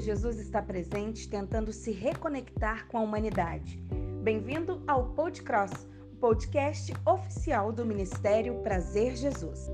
[0.00, 3.78] Jesus está presente, tentando se reconectar com a humanidade.
[4.22, 5.72] Bem-vindo ao Podcross,
[6.12, 9.70] o podcast oficial do Ministério Prazer Jesus.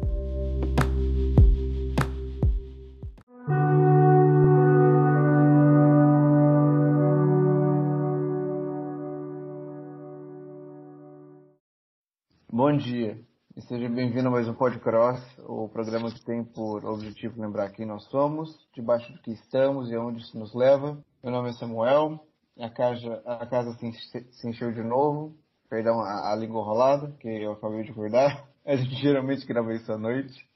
[12.50, 17.40] Bom dia e seja bem-vindo a mais um Podcross, o programa que tem por objetivo
[17.40, 20.98] lembrar quem nós somos, debaixo do que estamos e aonde isso nos leva.
[21.22, 22.18] Meu nome é Samuel,
[22.58, 23.92] a casa, a casa se,
[24.32, 25.36] se encheu de novo,
[25.70, 28.44] perdão a, a língua rolada, que eu acabei de acordar.
[28.66, 30.48] A gente geralmente grava isso à noite.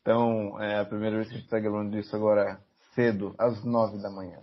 [0.00, 2.58] Então, é a primeira vez que a gente está gravando isso agora
[2.94, 4.40] cedo, às nove da manhã.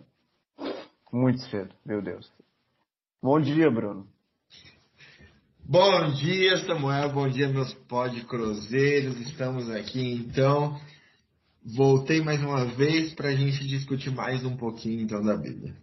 [1.11, 2.31] Muito cedo, meu Deus.
[3.23, 4.07] Bom dia, Bruno.
[5.71, 7.13] Bom dia, Samuel.
[7.13, 9.19] Bom dia, meus podcruzeiros.
[9.19, 10.75] Estamos aqui, então.
[11.63, 15.75] Voltei mais uma vez para a gente discutir mais um pouquinho, então, da Bíblia.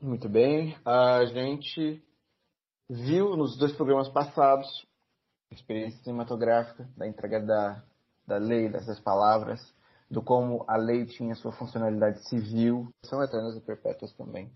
[0.00, 0.76] Muito bem.
[0.84, 2.00] A gente
[2.88, 4.86] viu nos dois programas passados
[5.50, 7.82] a experiência cinematográfica da entrega da,
[8.24, 9.60] da lei, dessas palavras,
[10.08, 14.48] do como a lei tinha sua funcionalidade civil, são eternas e perpétuas também.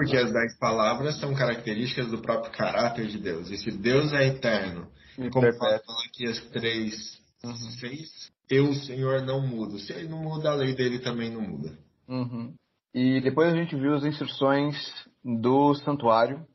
[0.00, 3.50] Porque as dez palavras são características do próprio caráter de Deus.
[3.50, 7.54] E se Deus é eterno, e como fala aqui as três, uhum.
[7.78, 9.78] seis, eu, o Senhor, não mudo.
[9.78, 11.78] Se ele não muda, a lei dele também não muda.
[12.08, 12.54] Uhum.
[12.94, 14.74] E depois a gente viu as instruções
[15.22, 16.46] do santuário,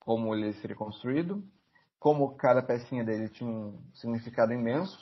[0.00, 1.44] como ele seria construído,
[1.98, 4.98] como cada pecinha dele tinha um significado imenso,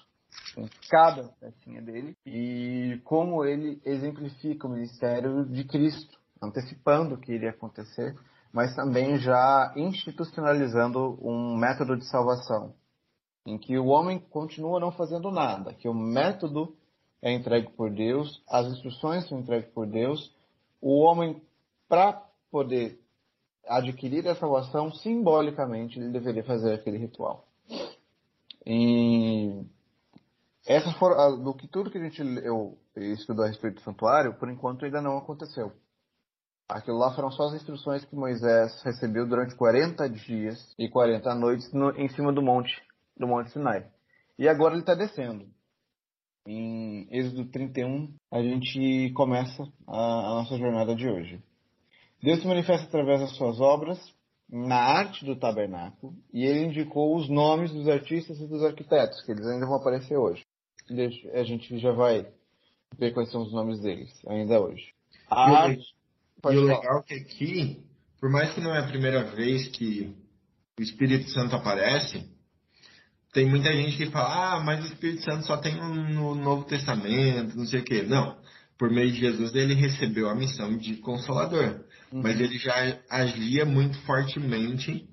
[0.58, 7.32] em cada pecinha dele, e como ele exemplifica o ministério de Cristo antecipando o que
[7.32, 8.16] iria acontecer,
[8.52, 12.74] mas também já institucionalizando um método de salvação,
[13.46, 16.76] em que o homem continua não fazendo nada, que o método
[17.22, 20.34] é entregue por Deus, as instruções são entregues por Deus,
[20.80, 21.40] o homem,
[21.88, 22.20] para
[22.50, 23.00] poder
[23.66, 27.46] adquirir a salvação, simbolicamente, ele deveria fazer aquele ritual.
[28.66, 29.64] E
[30.98, 34.84] for, do que tudo que a gente eu, estudou a respeito do santuário, por enquanto
[34.84, 35.72] ainda não aconteceu.
[36.68, 41.72] Aquilo lá foram só as instruções que Moisés recebeu durante 40 dias e 40 noites
[41.72, 42.72] no, em cima do monte,
[43.16, 43.86] do Monte Sinai.
[44.38, 45.46] E agora ele está descendo.
[46.46, 51.42] Em Êxodo 31, a gente começa a, a nossa jornada de hoje.
[52.22, 53.98] Deus se manifesta através das suas obras
[54.50, 59.32] na arte do tabernáculo e ele indicou os nomes dos artistas e dos arquitetos, que
[59.32, 60.44] eles ainda vão aparecer hoje.
[61.32, 62.26] A gente já vai
[62.98, 64.92] ver quais são os nomes deles ainda hoje.
[65.30, 65.94] A arte
[66.42, 67.80] Pode e o legal é que aqui,
[68.20, 70.12] por mais que não é a primeira vez que
[70.76, 72.28] o Espírito Santo aparece,
[73.32, 77.56] tem muita gente que fala, ah, mas o Espírito Santo só tem no Novo Testamento,
[77.56, 78.02] não sei o quê.
[78.02, 78.36] Não.
[78.76, 81.84] Por meio de Jesus, ele recebeu a missão de consolador.
[82.12, 82.20] Uhum.
[82.22, 85.08] Mas ele já agia muito fortemente,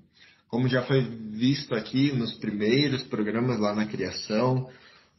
[0.48, 4.68] como já foi visto aqui nos primeiros programas lá na criação,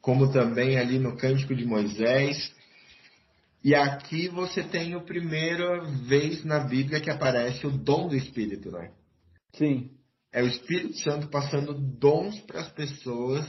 [0.01, 2.53] como também ali no Cântico de Moisés,
[3.63, 8.71] e aqui você tem a primeira vez na Bíblia que aparece o dom do Espírito,
[8.71, 8.91] né?
[9.53, 9.91] Sim.
[10.33, 13.45] É o Espírito Santo passando dons para as pessoas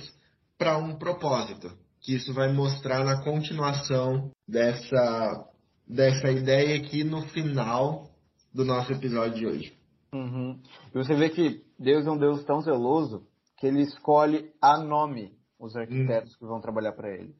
[0.58, 1.72] para um propósito.
[2.00, 5.48] Que isso vai mostrar na continuação dessa,
[5.88, 8.10] dessa ideia aqui no final
[8.52, 9.78] do nosso episódio de hoje.
[10.12, 10.60] Uhum.
[10.94, 15.32] E você vê que Deus é um Deus tão zeloso que ele escolhe a nome
[15.58, 16.38] os arquitetos uhum.
[16.38, 17.34] que vão trabalhar para ele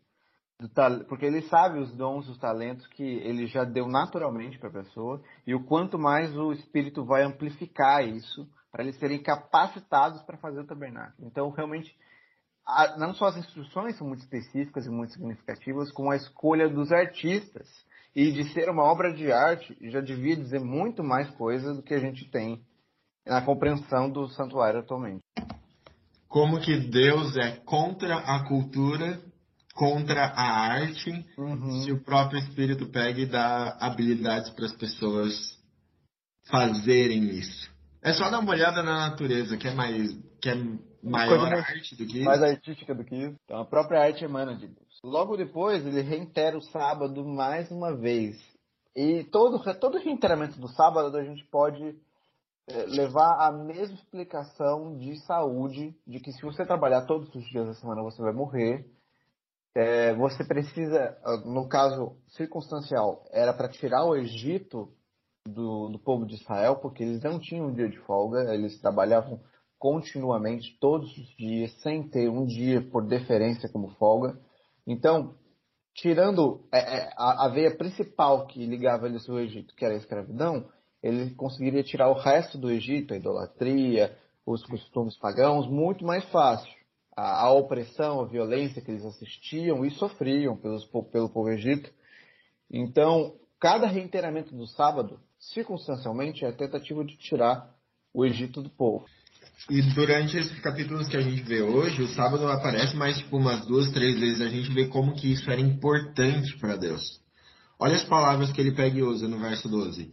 [1.08, 5.22] porque ele sabe os dons, os talentos que ele já deu naturalmente para a pessoa
[5.46, 10.60] e o quanto mais o Espírito vai amplificar isso para eles serem capacitados para fazer
[10.60, 11.28] o tabernáculo.
[11.28, 11.94] Então, realmente,
[12.66, 16.90] a, não só as instruções são muito específicas e muito significativas, como a escolha dos
[16.90, 17.68] artistas.
[18.14, 21.94] E de ser uma obra de arte, já devia dizer muito mais coisa do que
[21.94, 22.62] a gente tem
[23.26, 25.22] na compreensão do santuário atualmente.
[26.28, 29.20] Como que Deus é contra a cultura
[29.74, 31.82] contra a arte uhum.
[31.82, 35.58] se o próprio espírito pega e dá habilidades para as pessoas
[36.50, 37.70] fazerem isso.
[38.02, 40.56] É só dar uma olhada na natureza, que é mais que é
[41.02, 42.24] maior arte do que isso.
[42.24, 43.36] Mais artística do que isso.
[43.44, 45.00] Então a própria arte emana de Deus.
[45.04, 48.36] Logo depois ele reitera o sábado mais uma vez.
[48.94, 51.96] E todo todo reiteramento do sábado a gente pode
[52.68, 57.66] é, levar a mesma explicação de saúde, de que se você trabalhar todos os dias
[57.66, 58.84] da semana você vai morrer
[59.74, 64.92] é, você precisa, no caso circunstancial, era para tirar o Egito
[65.46, 69.40] do, do povo de Israel, porque eles não tinham um dia de folga, eles trabalhavam
[69.78, 74.38] continuamente, todos os dias, sem ter um dia por deferência como folga.
[74.86, 75.34] Então,
[75.94, 79.98] tirando é, é, a, a, veia principal que ligava eles ao Egito, que era a
[79.98, 80.68] escravidão,
[81.02, 84.16] ele conseguiria tirar o resto do Egito, a idolatria,
[84.46, 86.72] os costumes pagãos, muito mais fácil.
[87.16, 91.90] A, a opressão, a violência que eles assistiam e sofriam pelos, pelo povo egito.
[92.70, 97.70] Então, cada reiteramento do sábado, circunstancialmente, é a tentativa de tirar
[98.14, 99.06] o Egito do povo.
[99.70, 103.64] E durante esses capítulos que a gente vê hoje, o sábado aparece mais tipo umas
[103.66, 104.40] duas, três vezes.
[104.40, 107.20] A gente vê como que isso era importante para Deus.
[107.78, 110.12] Olha as palavras que ele pega e usa no verso 12.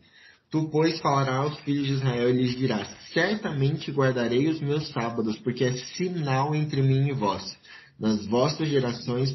[0.52, 5.38] Tu, pois, falarás aos filhos de Israel e lhes dirás: Certamente guardarei os meus sábados,
[5.40, 7.56] porque é sinal entre mim e vós,
[8.00, 9.32] nas vossas gerações,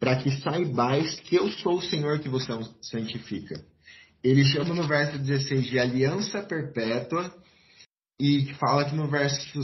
[0.00, 2.44] para que saibais que eu sou o Senhor que vos
[2.82, 3.60] santifica.
[4.22, 7.32] Ele chama no verso 16 de aliança perpétua
[8.20, 9.60] e fala que no verso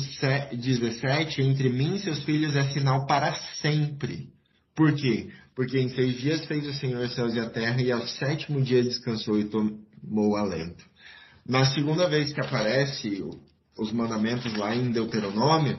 [0.52, 4.28] 17, entre mim e seus filhos é sinal para sempre.
[4.76, 5.30] Por quê?
[5.56, 8.62] Porque em seis dias fez o Senhor os céus e a terra, e ao sétimo
[8.62, 9.44] dia descansou e
[10.04, 10.84] tomou alento.
[11.46, 13.22] Na segunda vez que aparece
[13.78, 15.78] os mandamentos lá em Deuteronômio,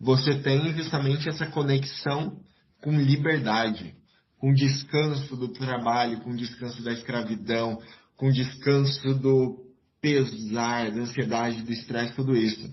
[0.00, 2.40] você tem justamente essa conexão
[2.82, 3.94] com liberdade,
[4.38, 7.80] com descanso do trabalho, com descanso da escravidão,
[8.16, 9.64] com descanso do
[10.00, 12.70] pesar, da ansiedade, do estresse, tudo isso.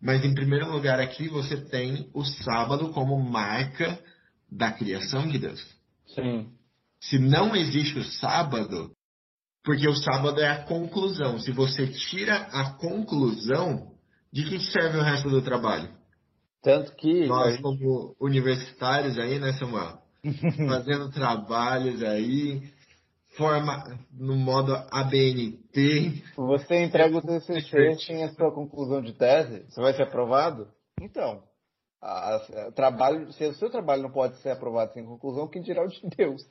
[0.00, 3.98] Mas em primeiro lugar aqui você tem o sábado como marca
[4.50, 5.64] da criação de Deus.
[6.14, 6.48] Sim.
[7.00, 8.90] Se não existe o sábado,
[9.64, 11.38] porque o sábado é a conclusão.
[11.38, 13.94] Se você tira a conclusão,
[14.32, 15.88] de que serve o resto do trabalho?
[16.62, 17.26] Tanto que.
[17.26, 19.98] Nós, como universitários aí, né, Samuel?
[20.68, 22.62] Fazendo trabalhos aí,
[23.36, 26.22] forma no modo ABNT.
[26.36, 30.68] Você entrega o TCC sem a sua conclusão de tese, você vai ser aprovado?
[31.00, 31.42] Então,
[32.00, 35.84] a, a, trabalho, se o seu trabalho não pode ser aprovado sem conclusão, quem dirá
[35.84, 36.42] o de Deus?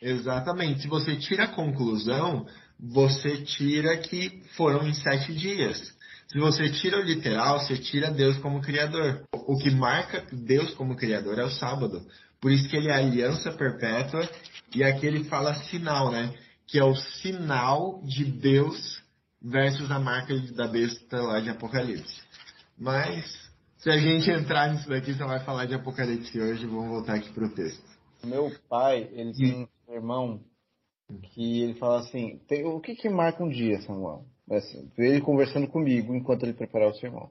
[0.00, 0.82] Exatamente.
[0.82, 2.46] Se você tira a conclusão,
[2.78, 5.94] você tira que foram em sete dias.
[6.28, 9.24] Se você tira o literal, você tira Deus como criador.
[9.32, 12.04] O que marca Deus como criador é o sábado.
[12.40, 14.28] Por isso que ele é aliança perpétua
[14.74, 16.34] e aqui ele fala sinal, né?
[16.66, 19.02] Que é o sinal de Deus
[19.40, 22.20] versus a marca da besta lá de Apocalipse.
[22.76, 23.24] Mas,
[23.78, 26.66] se a gente entrar nisso daqui, você vai falar de Apocalipse hoje.
[26.66, 27.84] Vamos voltar aqui pro texto.
[28.24, 30.40] Meu pai, ele tem irmão
[31.34, 34.24] que ele fala assim: o que que marca um dia, Samuel?
[34.50, 37.30] Assim, ele conversando comigo enquanto ele preparava o sermão.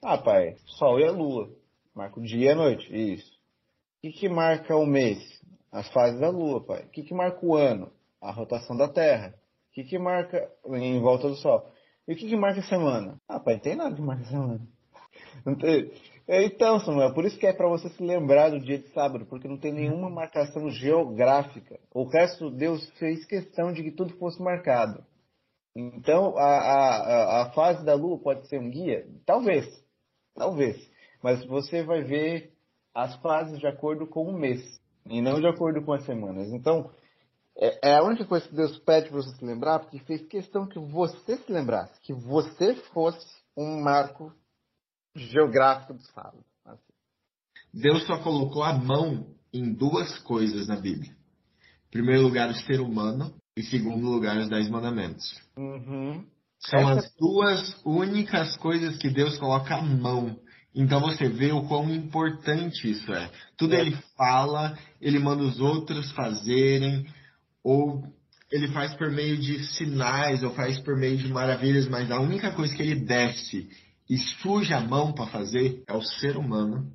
[0.00, 1.50] Ah, pai, sol e a lua.
[1.94, 3.14] Marca o dia e a noite.
[3.14, 3.30] Isso.
[3.30, 5.18] O que que marca o mês?
[5.70, 6.82] As fases da Lua, pai.
[6.82, 7.90] O que, que marca o ano?
[8.20, 9.34] A rotação da Terra.
[9.70, 11.72] O que, que marca em volta do Sol?
[12.06, 13.16] E o que, que marca a semana?
[13.26, 14.60] Ah, pai, não tem nada que marca a semana.
[15.46, 15.90] Não tem...
[16.28, 19.48] Então, Samuel, por isso que é para você se lembrar do dia de sábado, porque
[19.48, 21.80] não tem nenhuma marcação geográfica.
[21.92, 25.04] O resto, Deus fez questão de que tudo fosse marcado.
[25.74, 29.06] Então, a, a, a fase da Lua pode ser um guia?
[29.26, 29.66] Talvez.
[30.34, 30.76] Talvez.
[31.22, 32.52] Mas você vai ver
[32.94, 34.60] as fases de acordo com o mês
[35.06, 36.52] e não de acordo com as semanas.
[36.52, 36.90] Então,
[37.56, 40.66] é, é a única coisa que Deus pede para você se lembrar, porque fez questão
[40.66, 43.26] que você se lembrasse, que você fosse
[43.56, 44.32] um marco
[45.14, 46.44] geográfico do sábado.
[46.64, 46.92] Assim.
[47.72, 51.10] Deus só colocou a mão em duas coisas na Bíblia.
[51.10, 55.40] Em primeiro lugar, o ser humano, e em segundo lugar, os dez mandamentos.
[55.56, 56.24] Uhum.
[56.58, 57.00] São Essa...
[57.00, 60.40] as duas únicas coisas que Deus coloca a mão
[60.74, 63.30] então você vê o quão importante isso é.
[63.56, 63.80] Tudo é.
[63.80, 67.06] ele fala, ele manda os outros fazerem,
[67.62, 68.02] ou
[68.50, 72.52] ele faz por meio de sinais, ou faz por meio de maravilhas, mas a única
[72.52, 73.68] coisa que ele desce
[74.12, 76.92] e suja a mão para fazer é o ser humano,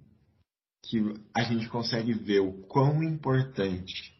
[0.83, 0.99] que
[1.35, 4.13] a gente consegue ver o quão importante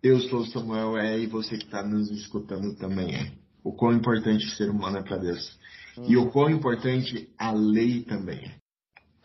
[0.00, 3.32] eu sou Samuel é e você que está nos escutando também é.
[3.64, 5.58] O quão importante o ser humano é para Deus.
[5.98, 6.04] Hum.
[6.06, 8.54] E o quão importante a lei também é.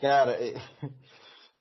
[0.01, 0.57] Cara, e,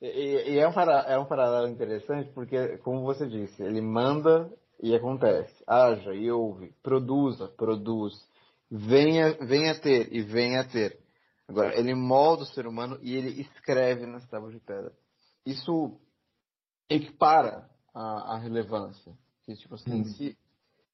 [0.00, 4.50] e, e é, um para, é um paralelo interessante porque, como você disse, ele manda
[4.82, 5.62] e acontece.
[5.66, 8.14] Haja e ouve, produza, produz,
[8.70, 10.98] venha, venha ter e venha ter.
[11.50, 14.92] Agora, ele molda o ser humano e ele escreve nas tábuas de pedra.
[15.44, 16.00] Isso
[16.88, 19.12] equipara a, a relevância.
[19.42, 20.04] Que, tipo assim, hum.
[20.04, 20.38] se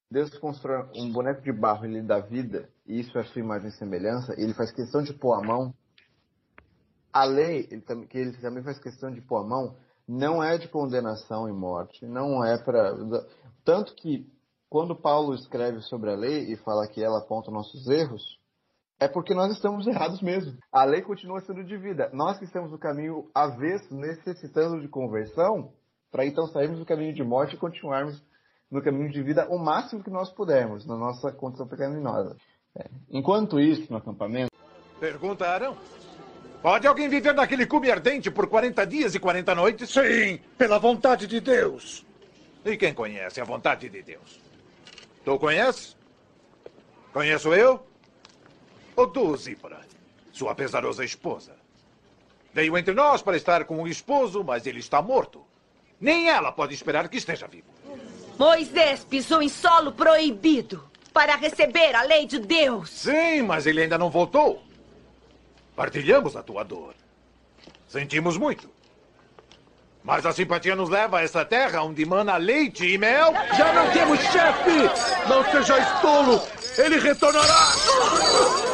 [0.09, 3.67] Deus constrói um boneco de barro e ele dá vida, e isso é sua imagem
[3.67, 5.75] e semelhança, e ele faz questão de pôr a mão,
[7.13, 9.75] a lei, ele, que ele também faz questão de pôr a mão,
[10.07, 12.95] não é de condenação e morte, não é para.
[13.63, 14.27] Tanto que,
[14.69, 18.39] quando Paulo escreve sobre a lei e fala que ela aponta nossos erros,
[18.99, 20.57] é porque nós estamos errados mesmo.
[20.71, 22.09] A lei continua sendo de vida.
[22.13, 25.71] Nós que estamos no caminho avesso, necessitando de conversão,
[26.11, 28.23] para então sairmos do caminho de morte e continuarmos
[28.71, 32.35] no caminho de vida o máximo que nós pudermos, na nossa condição pecaminosa.
[32.75, 32.85] É.
[33.09, 34.51] Enquanto isso, no acampamento.
[34.99, 35.77] Pergunta, Arão.
[36.61, 39.91] Pode alguém viver naquele cume ardente por 40 dias e 40 noites?
[39.91, 42.05] Sim, pela vontade de Deus.
[42.65, 44.41] E quem conhece a vontade de Deus?
[45.23, 45.95] Tu conheces?
[47.13, 47.85] Conheço eu?
[49.37, 49.79] Zípora,
[50.31, 51.55] sua pesarosa esposa?
[52.51, 55.45] Veio entre nós para estar com o esposo, mas ele está morto.
[56.01, 57.67] Nem ela pode esperar que esteja vivo.
[58.39, 62.89] Moisés pisou em solo proibido para receber a lei de Deus.
[62.89, 64.63] Sim, mas ele ainda não voltou.
[65.75, 66.95] Partilhamos a tua dor.
[67.87, 68.69] Sentimos muito.
[70.03, 73.33] Mas a simpatia nos leva a essa terra onde mana leite e mel.
[73.55, 75.27] Já não temos chefe!
[75.27, 76.41] Não seja tolo!
[76.77, 78.66] Ele retornará!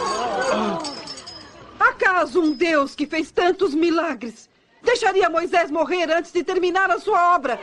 [1.79, 4.49] Acaso um Deus que fez tantos milagres
[4.83, 7.59] deixaria Moisés morrer antes de terminar a sua obra?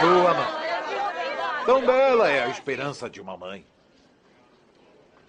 [0.00, 0.64] Sua mãe.
[1.64, 3.64] Tão bela é a esperança de uma mãe.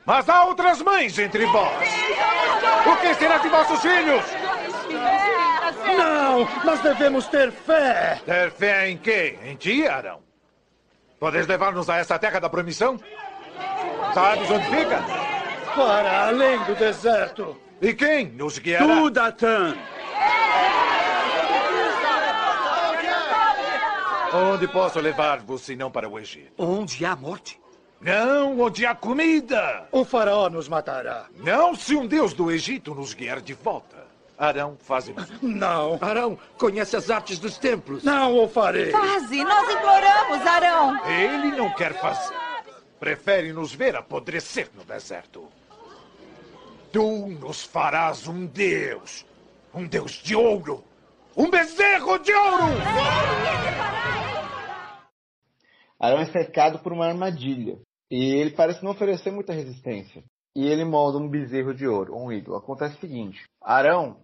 [0.05, 1.89] Mas há outras mães entre vós.
[2.85, 4.23] O que será de vossos filhos?
[5.97, 8.21] Não, nós devemos ter fé.
[8.25, 9.39] Ter fé em quê?
[9.43, 10.19] Em ti, Arão?
[11.19, 12.99] Podes levar-nos a essa terra da promissão?
[14.13, 15.24] Sabes onde fica?
[15.75, 17.57] Para além do deserto.
[17.81, 18.85] E quem nos guiará?
[18.85, 19.75] Tu, Datan.
[24.33, 26.51] Onde posso levar-vos se não para o Egito?
[26.57, 27.59] Onde há morte?
[28.01, 29.87] Não, onde há comida.
[29.91, 31.25] O faraó nos matará.
[31.37, 34.05] Não se um deus do Egito nos guiar de volta.
[34.37, 35.97] Arão, faze Não.
[36.01, 38.03] Arão, conhece as artes dos templos.
[38.03, 38.91] Não o farei.
[38.91, 41.05] Faze, nós imploramos, Arão.
[41.09, 42.35] Ele não quer fazer.
[42.99, 45.47] Prefere nos ver apodrecer no deserto.
[46.95, 49.25] Tu nos farás um deus.
[49.73, 50.81] Um deus de ouro.
[51.35, 52.73] Um bezerro de ouro!
[55.99, 57.77] Arão é cercado por uma armadilha.
[58.09, 60.23] E ele parece não oferecer muita resistência.
[60.55, 62.55] E ele molda um bezerro de ouro, um ídolo.
[62.55, 64.21] Acontece o seguinte: Arão,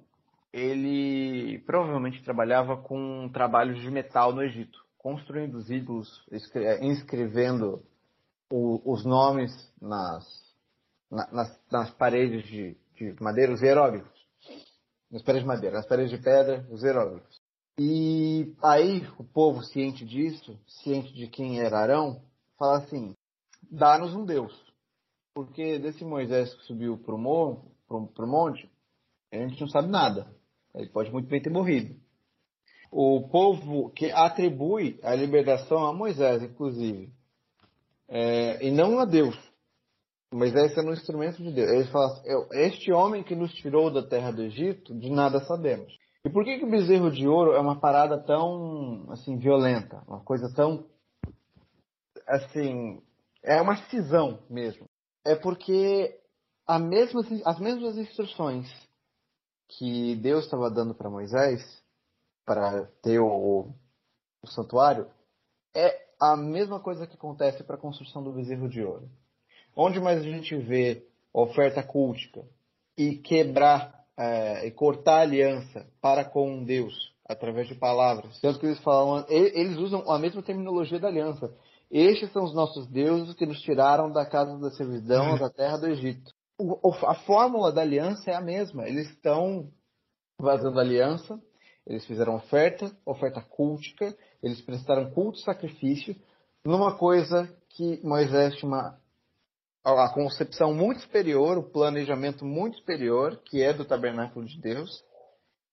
[0.53, 6.25] ele provavelmente trabalhava com trabalhos de metal no Egito, construindo os ídolos,
[6.81, 7.83] inscrevendo
[8.49, 9.51] os nomes
[9.81, 10.23] nas,
[11.11, 14.19] nas, nas paredes de, de madeira, os hieróglifos.
[15.11, 17.41] Nas paredes de madeira, nas paredes de pedra, os hieróglifos.
[17.77, 22.21] E aí o povo, ciente disso, ciente de quem era Arão,
[22.57, 23.15] fala assim:
[23.69, 24.53] dá-nos um Deus.
[25.33, 28.69] Porque desse Moisés que subiu para o monte,
[29.31, 30.27] a gente não sabe nada.
[30.75, 31.95] Ele pode muito bem ter morrido.
[32.91, 37.09] O povo que atribui a libertação a Moisés, inclusive,
[38.09, 39.37] é, e não a Deus.
[40.33, 41.69] Moisés é um instrumento de Deus.
[41.69, 45.93] Ele fala assim, este homem que nos tirou da terra do Egito, de nada sabemos.
[46.23, 50.23] E por que, que o bezerro de ouro é uma parada tão assim violenta, uma
[50.23, 50.85] coisa tão
[52.27, 53.01] assim
[53.43, 54.87] é uma cisão mesmo?
[55.25, 56.17] É porque
[56.79, 58.71] mesma, as mesmas instruções
[59.67, 61.61] que Deus estava dando para Moisés
[62.45, 63.73] para ter o,
[64.43, 65.09] o santuário
[65.75, 69.09] é a mesma coisa que acontece para a construção do bezerro de ouro.
[69.75, 72.43] Onde mais a gente vê oferta cultica
[72.97, 76.93] e quebrar é, e cortar a aliança para com Deus
[77.27, 78.39] através de palavras.
[78.39, 81.51] Tanto que eles falam, eles usam a mesma terminologia da aliança.
[81.89, 85.87] Estes são os nossos deuses que nos tiraram da casa da servidão, da terra do
[85.87, 86.31] Egito.
[86.57, 88.87] O, a fórmula da aliança é a mesma.
[88.87, 89.71] Eles estão
[90.39, 91.39] vazando aliança,
[91.87, 96.15] eles fizeram oferta, oferta cultica, eles prestaram culto e sacrifício
[96.63, 99.00] numa coisa que Moisés tinha uma
[99.83, 105.03] a concepção muito superior, o planejamento muito superior, que é do tabernáculo de Deus,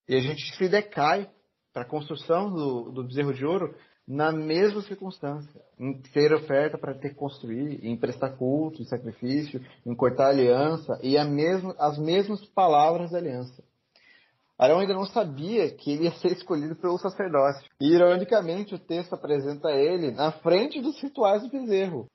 [0.08, 1.30] e a gente se decai
[1.72, 3.74] para a construção do, do bezerro de ouro
[4.06, 9.60] na mesma circunstância, em ter oferta para ter que construir, em prestar culto, em sacrifício,
[9.84, 13.62] em cortar aliança, e as mesmas palavras da aliança.
[14.58, 17.64] Arão ainda não sabia que ele ia ser escolhido pelo sacerdócio.
[17.80, 22.06] E, ironicamente, o texto apresenta ele na frente dos rituais do bezerro.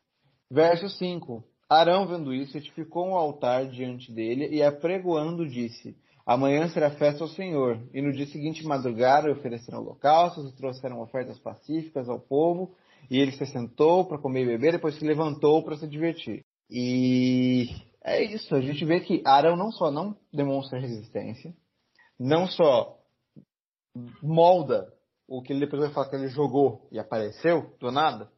[0.51, 1.41] Verso 5.
[1.69, 7.29] Arão, vendo isso, edificou um altar diante dele e, apregoando, disse: Amanhã será festa ao
[7.29, 7.81] Senhor.
[7.93, 12.75] E no dia seguinte madrugaram ofereceram holocaustos e trouxeram ofertas pacíficas ao povo.
[13.11, 16.43] E ele se sentou para comer e beber, depois se levantou para se divertir.
[16.69, 17.67] E
[18.03, 18.55] é isso.
[18.55, 21.53] A gente vê que Arão não só não demonstra resistência,
[22.17, 22.97] não só
[24.21, 24.91] molda
[25.27, 28.29] o que ele depois vai falar que ele jogou e apareceu do nada,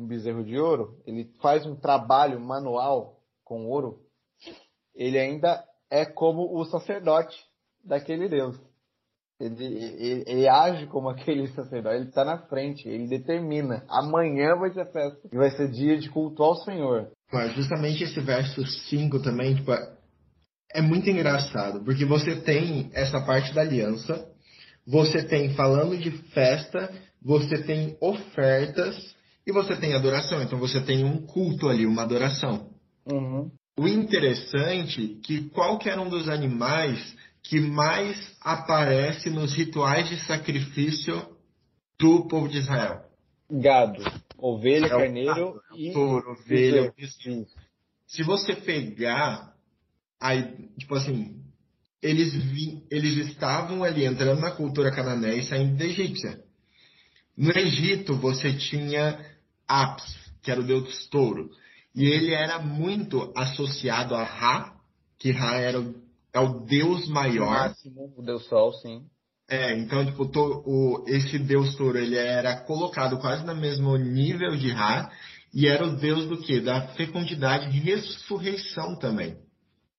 [0.00, 4.00] um bezerro de ouro, ele faz um trabalho manual com ouro,
[4.94, 7.36] ele ainda é como o sacerdote
[7.84, 8.56] daquele Deus.
[9.40, 13.84] Ele, ele, ele, age como aquele sacerdote, ele está na frente, ele determina.
[13.88, 17.10] Amanhã vai ser festa e vai ser dia de culto ao Senhor.
[17.32, 19.72] Mas justamente esse verso 5 também, tipo,
[20.74, 24.28] é muito engraçado, porque você tem essa parte da aliança,
[24.86, 26.92] você tem falando de festa,
[27.22, 29.16] você tem ofertas
[29.46, 30.42] e você tem adoração.
[30.42, 32.70] Então você tem um culto ali, uma adoração.
[33.10, 33.50] Uhum.
[33.78, 41.20] O interessante é que qualquer um dos animais que mais aparece nos rituais de sacrifício
[41.98, 43.04] do povo de Israel?
[43.50, 44.02] Gado,
[44.38, 46.92] ovelha, é carneiro e touro, ovelha.
[48.06, 49.54] Se você pegar,
[50.20, 51.42] aí, tipo assim,
[52.02, 56.40] eles, vi, eles estavam ali entrando na cultura cananeia e saindo da egípcia.
[57.36, 59.18] No Egito você tinha
[59.70, 61.50] Apis, que era o deus touro,
[61.94, 64.74] e ele era muito associado a Ra,
[65.18, 65.94] que Ra era o
[66.32, 67.46] é o Deus maior.
[67.46, 69.02] O máximo, o Deus Sol, sim.
[69.48, 74.56] É, então, tipo, to, o, esse Deus Touro, ele era colocado quase no mesmo nível
[74.56, 75.10] de Ra,
[75.52, 76.60] e era o Deus do quê?
[76.60, 79.36] Da fecundidade e ressurreição também,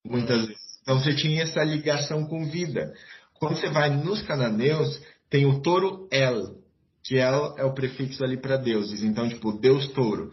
[0.06, 0.62] muitas vezes.
[0.82, 2.94] Então, você tinha essa ligação com vida.
[3.40, 6.61] Quando você vai nos cananeus, tem o touro El,
[7.04, 9.04] que El é o prefixo ali para deuses.
[9.04, 10.32] Então, tipo, Deus Touro,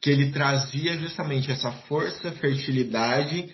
[0.00, 3.52] que ele trazia justamente essa força, fertilidade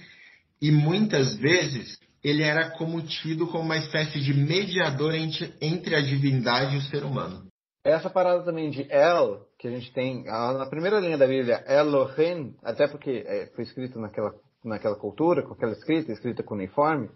[0.61, 6.77] e muitas vezes ele era como tido como uma espécie de mediador entre, a divindade
[6.77, 7.47] e o ser humano.
[7.85, 12.55] Essa parada também de El, que a gente tem na primeira linha da Bíblia, Elohim,
[12.63, 14.33] até porque é, foi escrito naquela,
[14.65, 17.11] naquela cultura, com aquela escrita, escrita com uniforme,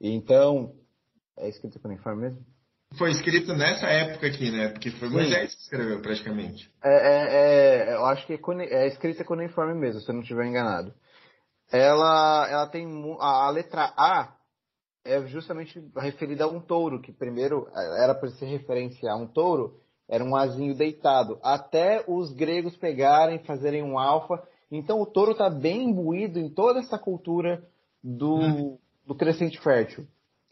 [0.00, 0.72] então,
[1.36, 2.46] é escrita com uniforme mesmo?
[2.96, 4.68] Foi escrito nessa época aqui, né?
[4.68, 6.70] Porque foi Moisés que escreveu praticamente.
[6.82, 10.22] É, é, é, eu acho que é, é escrita com uniforme mesmo, se eu não
[10.22, 10.94] estiver enganado
[11.70, 12.86] ela, ela tem
[13.20, 14.34] a, a letra A
[15.04, 19.26] é justamente referida a um touro, que primeiro é, era para se referenciar a um
[19.26, 24.42] touro, era um azinho deitado, até os gregos pegarem, fazerem um alfa.
[24.70, 27.62] Então o touro está bem imbuído em toda essa cultura
[28.02, 28.78] do, uhum.
[29.06, 30.06] do crescente fértil.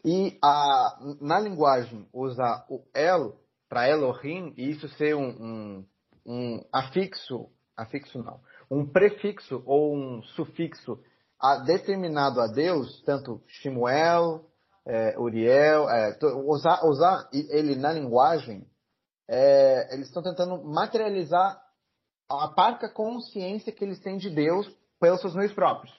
[0.09, 3.35] E a, na linguagem usar o El
[3.67, 5.85] para Elohim, e isso ser um, um,
[6.25, 8.39] um afixo, afixo não,
[8.71, 10.97] um prefixo ou um sufixo
[11.37, 14.45] a, determinado a Deus, tanto Shimuel,
[14.85, 18.65] é, Uriel, é, usar, usar ele na linguagem,
[19.27, 21.61] é, eles estão tentando materializar
[22.29, 25.93] a parca consciência que eles têm de Deus pelos seus meios próprios.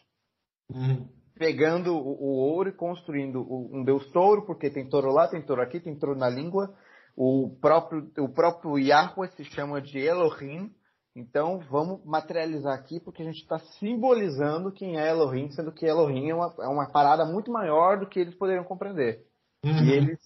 [0.71, 1.17] Uhum.
[1.38, 5.62] Pegando o, o, ouro e construindo um Deus touro, porque tem touro lá, tem touro
[5.62, 6.74] aqui, tem touro na língua.
[7.16, 10.70] O próprio, o próprio Yahweh se chama de Elohim,
[11.16, 16.31] então vamos materializar aqui porque a gente está simbolizando quem é Elohim, sendo que Elohim
[16.31, 19.24] é uma, é uma parada muito maior do que eles poderiam compreender.
[19.64, 19.85] Uhum.
[19.85, 20.20] E, eles,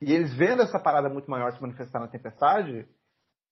[0.00, 2.86] e eles vendo essa parada muito maior se manifestar na tempestade,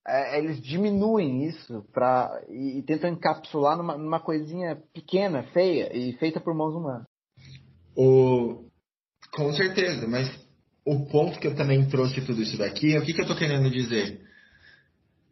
[0.07, 6.13] é, eles diminuem isso pra, e, e tentam encapsular numa, numa, coisinha pequena, feia e
[6.15, 7.07] feita por mãos humanas.
[7.97, 8.65] O,
[9.33, 10.29] com certeza, mas
[10.87, 13.71] o ponto que eu também trouxe tudo isso daqui, o que, que eu estou querendo
[13.71, 14.21] dizer?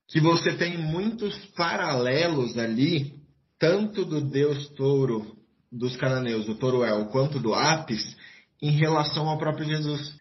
[0.08, 3.14] que você tem muitos paralelos ali,
[3.58, 5.36] tanto do deus touro
[5.70, 8.16] dos cananeus, do Toruel, quanto do Apis,
[8.60, 10.16] em relação ao próprio Jesus.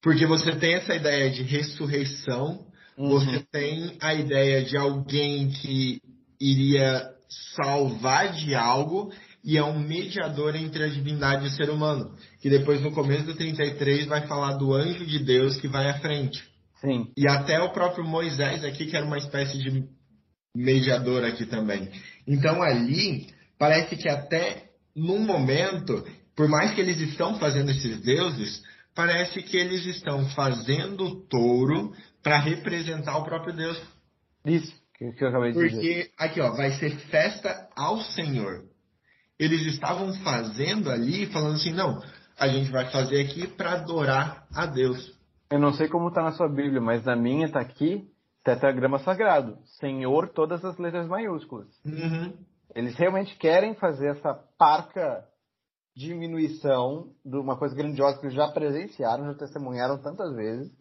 [0.00, 2.64] Porque você tem essa ideia de ressurreição,
[2.98, 3.08] uhum.
[3.10, 6.00] você tem a ideia de alguém que
[6.40, 7.08] iria
[7.56, 9.12] salvar de algo
[9.44, 12.14] e é um mediador entre a divindade e o ser humano.
[12.40, 15.98] Que depois, no começo do 33, vai falar do anjo de Deus que vai à
[16.00, 16.42] frente.
[16.80, 17.10] Sim.
[17.16, 19.84] E até o próprio Moisés aqui, que era uma espécie de
[20.54, 21.88] mediador aqui também.
[22.26, 26.04] Então ali, parece que até num momento,
[26.36, 28.62] por mais que eles estão fazendo esses deuses,
[28.94, 33.80] parece que eles estão fazendo o touro para representar o próprio Deus.
[34.44, 36.08] Isso, que, que eu acabei de Porque, dizer.
[36.08, 38.64] Porque, aqui ó, vai ser festa ao Senhor.
[39.38, 42.00] Eles estavam fazendo ali, falando assim, não,
[42.36, 45.16] a gente vai fazer aqui para adorar a Deus.
[45.50, 48.08] Eu não sei como está na sua Bíblia, mas na minha está aqui
[48.44, 49.58] tetragrama sagrado.
[49.78, 51.68] Senhor, todas as letras maiúsculas.
[51.84, 52.32] Uhum.
[52.74, 55.24] Eles realmente querem fazer essa parca
[55.96, 60.72] diminuição de uma coisa grandiosa que eles já presenciaram, já testemunharam tantas vezes,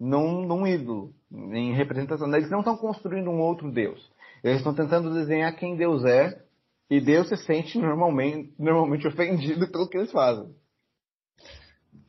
[0.00, 2.34] num, num ídolo, em representação.
[2.34, 4.00] Eles não estão construindo um outro Deus.
[4.42, 6.42] Eles estão tentando desenhar quem Deus é,
[6.90, 10.50] e Deus se sente normalmente, normalmente ofendido pelo que eles fazem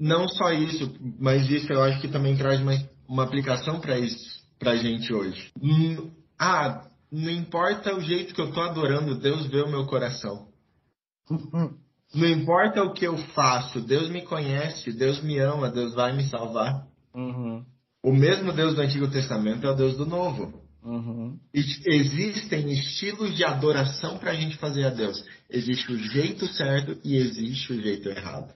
[0.01, 2.73] não só isso, mas isso eu acho que também traz uma,
[3.07, 5.51] uma aplicação para isso, para a gente hoje.
[5.61, 10.47] Hum, ah, não importa o jeito que eu tô adorando, Deus vê o meu coração.
[12.13, 16.23] Não importa o que eu faço, Deus me conhece, Deus me ama, Deus vai me
[16.25, 16.85] salvar.
[17.15, 17.63] Uhum.
[18.03, 20.61] O mesmo Deus do Antigo Testamento é o Deus do Novo.
[20.83, 21.37] Uhum.
[21.53, 25.23] Existem estilos de adoração para a gente fazer a Deus.
[25.49, 28.53] Existe o jeito certo e existe o jeito errado.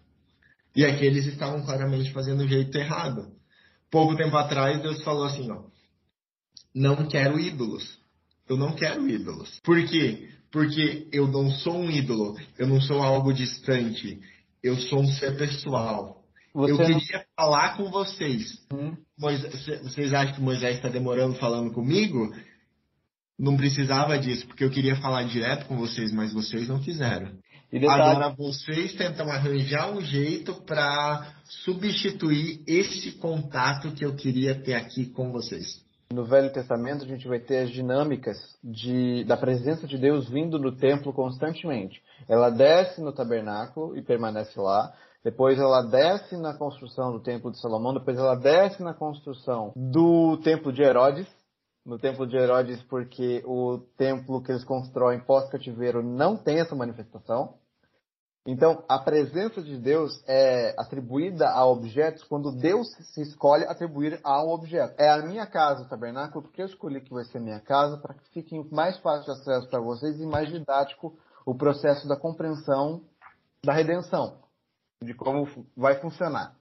[0.76, 3.32] E aqui eles estavam claramente fazendo o jeito errado.
[3.92, 5.66] Pouco tempo atrás, Deus falou assim: ó,
[6.74, 7.98] não quero ídolos.
[8.50, 9.60] Eu não quero ídolos.
[9.64, 10.30] Por quê?
[10.52, 12.36] Porque eu não sou um ídolo.
[12.58, 14.20] Eu não sou algo distante.
[14.62, 16.24] Eu sou um ser pessoal.
[16.54, 17.26] Você eu queria não...
[17.36, 18.66] falar com vocês.
[18.74, 18.96] Hum?
[19.18, 22.34] Vocês acham que Moisés está demorando falando comigo?
[23.38, 27.32] Não precisava disso, porque eu queria falar direto com vocês, mas vocês não quiseram.
[27.90, 35.08] Agora vocês tentam arranjar um jeito para substituir esse contato que eu queria ter aqui
[35.08, 35.84] com vocês.
[36.14, 40.60] No Velho Testamento a gente vai ter as dinâmicas de, da presença de Deus vindo
[40.60, 42.02] no templo constantemente.
[42.30, 44.94] Ela desce no tabernáculo e permanece lá.
[45.26, 50.38] Depois ela desce na construção do Templo de Salomão, depois ela desce na construção do
[50.44, 51.28] Templo de Herodes,
[51.84, 57.56] no Templo de Herodes porque o templo que eles constroem pós-cativeiro não tem essa manifestação.
[58.46, 64.44] Então, a presença de Deus é atribuída a objetos quando Deus se escolhe atribuir a
[64.44, 64.94] um objeto.
[65.00, 68.14] É a minha casa, o tabernáculo, porque eu escolhi que vai ser minha casa para
[68.14, 73.02] que fique mais fácil de acesso para vocês e mais didático o processo da compreensão
[73.64, 74.45] da redenção
[75.02, 76.56] de como vai funcionar.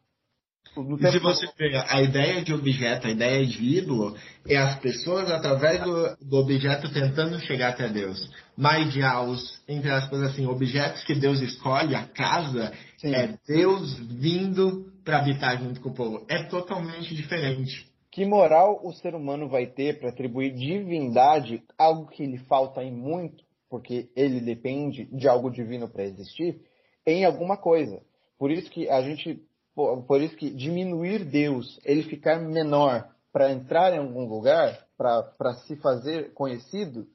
[0.77, 4.17] E se você pegar a ideia de objeto, a ideia de ídolo,
[4.49, 8.29] é as pessoas através do, do objeto tentando chegar até Deus.
[8.57, 13.15] Mas já os, entre aspas, assim, objetos que Deus escolhe, a casa, Sim.
[13.15, 16.27] é Deus vindo para habitar junto com o povo.
[16.29, 17.87] É totalmente diferente.
[18.11, 22.93] Que moral o ser humano vai ter para atribuir divindade, algo que lhe falta em
[22.93, 26.61] muito, porque ele depende de algo divino para existir,
[27.07, 28.01] em alguma coisa?
[28.45, 29.43] Por isso que a gente,
[29.75, 35.77] por isso que diminuir Deus, ele ficar menor para entrar em algum lugar, para se
[35.77, 37.07] fazer conhecido,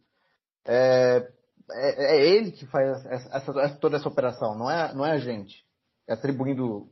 [0.68, 1.32] é,
[1.72, 5.18] é, é, ele que faz essa, essa, toda essa operação, não é, não é a
[5.20, 5.64] gente.
[6.08, 6.90] É atribuindo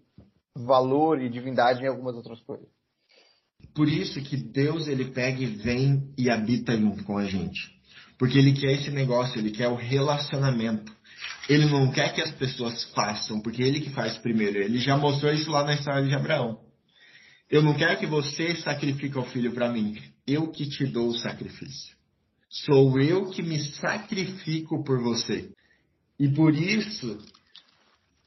[0.56, 2.70] valor e divindade em algumas outras coisas.
[3.74, 7.60] Por isso que Deus ele pega e vem e habita junto com a gente.
[8.20, 10.96] Porque ele quer esse negócio, ele quer o relacionamento.
[11.50, 14.58] Ele não quer que as pessoas façam, porque ele que faz primeiro.
[14.58, 16.60] Ele já mostrou isso lá na história de Abraão.
[17.50, 19.98] Eu não quero que você sacrifique o filho para mim.
[20.26, 21.96] Eu que te dou o sacrifício.
[22.50, 25.50] Sou eu que me sacrifico por você.
[26.20, 27.18] E por isso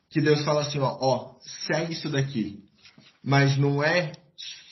[0.08, 1.34] que Deus fala assim, ó, ó,
[1.66, 2.64] segue isso daqui.
[3.22, 4.12] Mas não é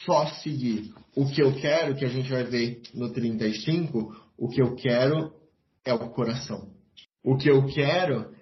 [0.04, 0.92] só seguir.
[1.14, 5.32] O que eu quero, que a gente vai ver no 35, o que eu quero
[5.84, 6.70] é o coração.
[7.22, 8.32] O que eu quero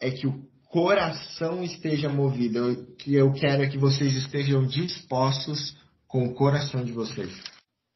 [0.00, 2.70] é que o coração esteja movido.
[2.70, 7.32] O que eu quero é que vocês estejam dispostos com o coração de vocês.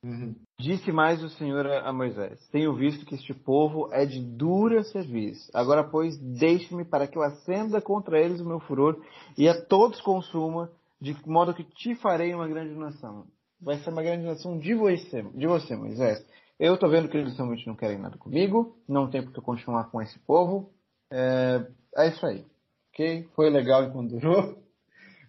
[0.03, 0.35] Uhum.
[0.59, 5.51] Disse mais o Senhor a Moisés: Tenho visto que este povo é de dura serviço.
[5.53, 8.99] Agora, pois, deixe-me para que eu acenda contra eles o meu furor
[9.37, 13.27] e a todos consuma, de modo que te farei uma grande nação.
[13.61, 16.25] Vai ser uma grande nação de você, de você Moisés.
[16.59, 20.01] Eu estou vendo que eles realmente não querem nada comigo, não tem porque continuar com
[20.01, 20.71] esse povo.
[21.13, 22.45] É, é isso aí.
[22.93, 23.29] Ok?
[23.35, 24.59] Foi legal enquanto durou.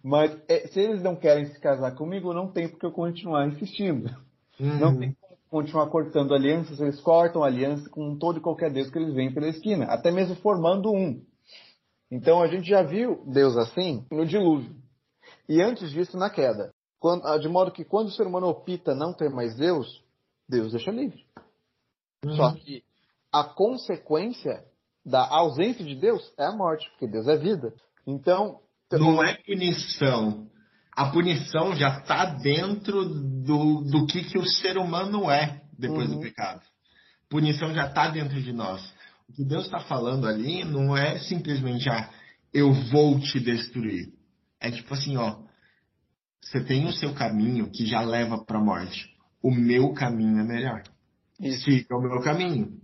[0.02, 4.10] Mas é, se eles não querem se casar comigo, não tem porque eu continuar insistindo.
[4.58, 4.78] Uhum.
[4.78, 8.98] Não tem como continuar cortando alianças, eles cortam aliança com todo e qualquer Deus que
[8.98, 11.22] eles veem pela esquina, até mesmo formando um.
[12.10, 14.74] Então a gente já viu Deus assim no dilúvio.
[15.48, 16.72] E antes disso, na queda.
[16.98, 20.02] Quando, de modo que quando o ser humano opta não ter mais Deus,
[20.48, 21.24] Deus deixa livre.
[22.24, 22.36] Uhum.
[22.36, 22.84] Só que
[23.32, 24.64] a consequência
[25.04, 27.72] da ausência de Deus é a morte, porque Deus é vida.
[28.06, 28.60] Então.
[28.92, 30.48] Não é punição.
[30.94, 36.16] A punição já está dentro do, do que, que o ser humano é depois uhum.
[36.16, 36.60] do pecado.
[37.30, 38.82] Punição já está dentro de nós.
[39.28, 42.10] O que Deus está falando ali não é simplesmente, ah,
[42.52, 44.12] eu vou te destruir.
[44.60, 45.38] É tipo assim, ó,
[46.42, 49.12] você tem o seu caminho que já leva para a morte
[49.42, 50.82] o meu caminho é melhor.
[51.40, 51.64] Isso.
[51.64, 52.80] Siga o meu caminho.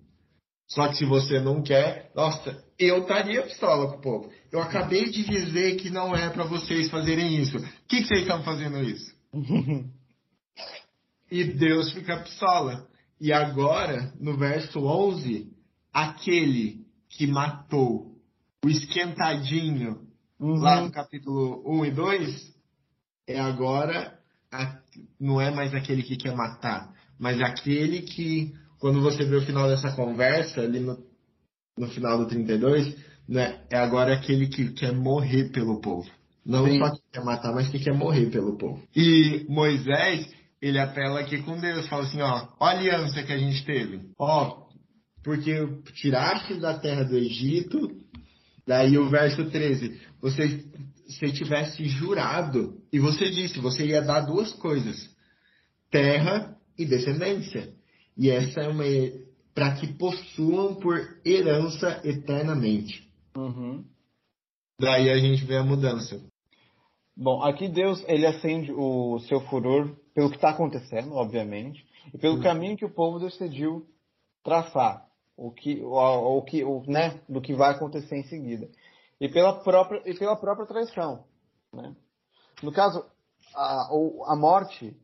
[0.68, 4.33] Só que se você não quer, nossa, eu estaria pistola com o povo.
[4.52, 7.57] Eu acabei de dizer que não é para vocês fazerem isso.
[7.57, 9.14] O que, que vocês estão fazendo isso?
[11.31, 12.87] e Deus fica pistola.
[13.20, 15.50] E agora, no verso 11,
[15.92, 18.14] aquele que matou
[18.64, 20.07] o esquentadinho
[20.38, 20.54] uhum.
[20.54, 22.54] lá no capítulo 1 e 2,
[23.26, 24.18] é agora
[24.52, 24.78] a,
[25.18, 29.69] não é mais aquele que quer matar, mas aquele que, quando você vê o final
[29.69, 30.99] dessa conversa, ali no,
[31.77, 32.97] no final do 32,
[33.29, 36.09] né, é agora aquele que quer morrer pelo povo.
[36.45, 36.79] Não Sim.
[36.79, 38.83] só que quer matar, mas que quer morrer pelo povo.
[38.97, 40.29] E Moisés,
[40.62, 44.01] ele apela aqui com Deus, fala assim, ó, ó a aliança que a gente teve.
[44.19, 44.67] Ó,
[45.23, 45.55] porque
[45.95, 47.91] tiraste da terra do Egito,
[48.67, 50.64] daí o verso 13, você
[51.07, 55.11] se tivesse jurado, e você disse, você ia dar duas coisas,
[55.91, 57.78] terra e descendência.
[58.18, 58.85] E essa é uma
[59.54, 63.09] para que possuam por herança eternamente.
[63.37, 63.85] Uhum.
[64.81, 66.20] Daí a gente vê a mudança.
[67.16, 72.37] Bom, aqui Deus ele acende o seu furor pelo que está acontecendo, obviamente, e pelo
[72.37, 72.42] uhum.
[72.42, 73.87] caminho que o povo decidiu
[74.44, 75.04] traçar,
[75.37, 78.68] o que, o, o que, o, né, do que vai acontecer em seguida,
[79.20, 81.24] e pela própria e pela própria traição,
[81.72, 81.94] né?
[82.62, 83.04] No caso,
[83.54, 83.88] a,
[84.33, 84.96] a morte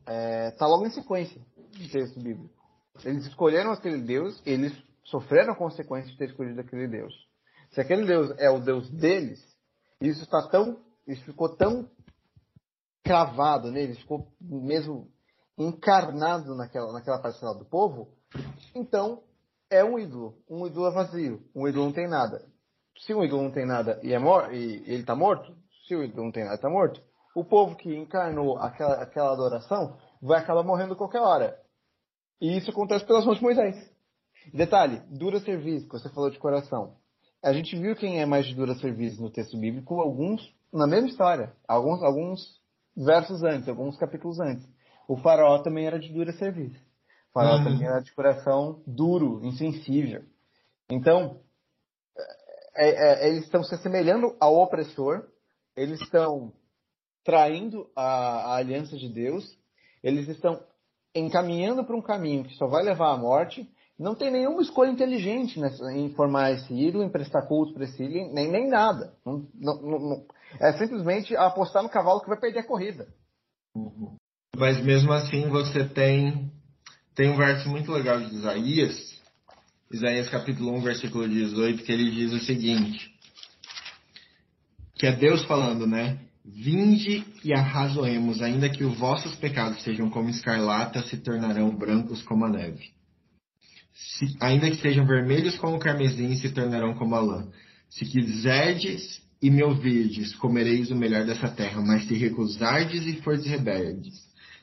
[0.00, 1.40] está é, tá logo em sequência
[1.78, 2.54] do texto bíblico.
[3.04, 4.72] Eles escolheram aquele Deus, eles
[5.04, 7.14] sofreram consequências de ter escolhido aquele Deus.
[7.72, 9.40] Se aquele Deus é o Deus deles,
[10.00, 11.88] isso está tão, isso ficou tão
[13.02, 15.10] cravado neles, ficou mesmo
[15.58, 18.14] encarnado naquela, naquela parcela do povo,
[18.74, 19.22] então
[19.70, 20.36] é um ídolo.
[20.48, 21.42] Um ídolo é vazio.
[21.54, 22.44] Um ídolo não tem nada.
[23.00, 25.54] Se um ídolo não tem nada e, é mor e ele está morto,
[25.86, 27.02] se o ídolo não tem nada está morto,
[27.34, 31.58] o povo que encarnou aquela, aquela adoração vai acabar morrendo qualquer hora.
[32.42, 33.76] E isso acontece pelas mãos de Moisés.
[34.52, 36.96] Detalhe, dura serviço, que você falou de coração.
[37.40, 41.08] A gente viu quem é mais de dura serviço no texto bíblico, alguns na mesma
[41.08, 42.60] história, alguns, alguns
[42.96, 44.68] versos antes, alguns capítulos antes.
[45.06, 46.80] O faraó também era de dura serviço.
[47.30, 47.64] O faraó uhum.
[47.64, 50.24] também era de coração duro, insensível.
[50.90, 51.40] Então,
[52.74, 55.28] é, é, eles estão se assemelhando ao opressor,
[55.76, 56.52] eles estão
[57.24, 59.56] traindo a, a aliança de Deus,
[60.02, 60.60] eles estão
[61.14, 65.60] encaminhando para um caminho que só vai levar à morte, não tem nenhuma escolha inteligente
[65.60, 69.12] nessa, em formar esse ídolo, em prestar culto para esse ídolo, nem, nem nada.
[69.24, 70.26] Não, não, não,
[70.60, 73.06] é simplesmente apostar no cavalo que vai perder a corrida.
[74.56, 76.50] Mas mesmo assim você tem,
[77.14, 79.20] tem um verso muito legal de Isaías,
[79.90, 83.14] Isaías capítulo 1, versículo 18, que ele diz o seguinte,
[84.94, 86.18] que é Deus falando, né?
[86.44, 92.44] Vinde e arrazoemos, ainda que os vossos pecados sejam como escarlata, se tornarão brancos como
[92.44, 92.90] a neve.
[93.92, 97.48] Se, ainda que sejam vermelhos como o carmesim, se tornarão como a lã.
[97.88, 103.46] Se quiserdes e me ouvirdes, comereis o melhor dessa terra, mas se recusardes e fordes
[103.46, 104.14] rebeldes,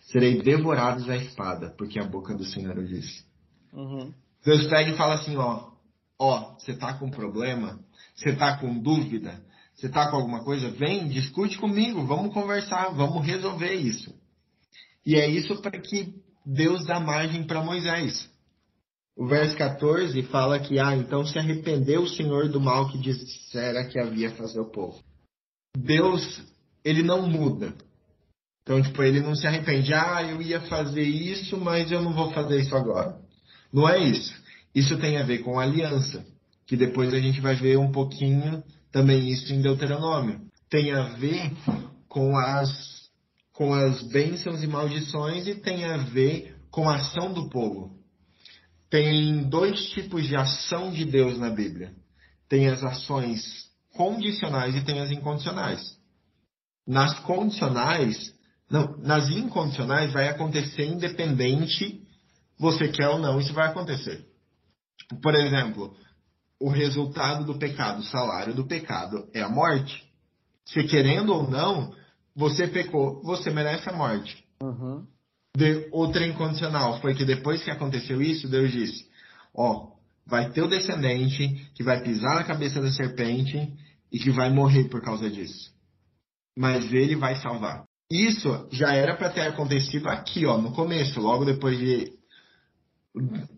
[0.04, 3.24] serei devorados à espada, porque a boca do Senhor o disse.
[3.72, 4.14] Uhum.
[4.44, 5.70] Deus pega e fala assim, ó,
[6.18, 7.80] ó, você tá com problema,
[8.16, 9.42] você tá com dúvida,
[9.80, 10.70] você está com alguma coisa?
[10.72, 14.14] Vem, discute comigo, vamos conversar, vamos resolver isso.
[15.06, 16.14] E é isso para que
[16.46, 18.30] Deus dá margem para Moisés.
[19.16, 23.86] O verso 14 fala que, ah, então se arrependeu o Senhor do mal que dissera
[23.86, 25.02] que havia fazer o povo.
[25.78, 26.42] Deus,
[26.84, 27.74] ele não muda.
[28.64, 29.94] Então, tipo, ele não se arrepende.
[29.94, 33.18] Ah, eu ia fazer isso, mas eu não vou fazer isso agora.
[33.72, 34.34] Não é isso.
[34.76, 36.26] Isso tem a ver com aliança,
[36.68, 40.42] que depois a gente vai ver um pouquinho também isso em Deuteronômio.
[40.70, 41.52] Tem a ver
[42.08, 43.10] com as,
[43.54, 47.98] com as bênçãos e maldições e tem a ver com a ação do povo.
[48.90, 51.94] Tem dois tipos de ação de Deus na Bíblia.
[52.48, 55.98] Tem as ações condicionais e tem as incondicionais.
[56.88, 58.34] Nas condicionais,
[58.70, 62.02] não, nas incondicionais vai acontecer independente
[62.60, 64.26] você quer ou não, isso vai acontecer.
[65.22, 65.96] Por exemplo,
[66.60, 70.04] o resultado do pecado, o salário do pecado é a morte.
[70.66, 71.94] Se querendo ou não,
[72.36, 74.44] você pecou, você merece a morte.
[74.62, 75.06] Uhum.
[75.56, 79.06] De, outra incondicional foi que depois que aconteceu isso, Deus disse:
[79.56, 79.88] Ó,
[80.26, 83.74] vai ter o descendente que vai pisar na cabeça da serpente
[84.12, 85.72] e que vai morrer por causa disso.
[86.58, 87.84] Mas ele vai salvar.
[88.12, 92.12] Isso já era para ter acontecido aqui, ó, no começo, logo depois de.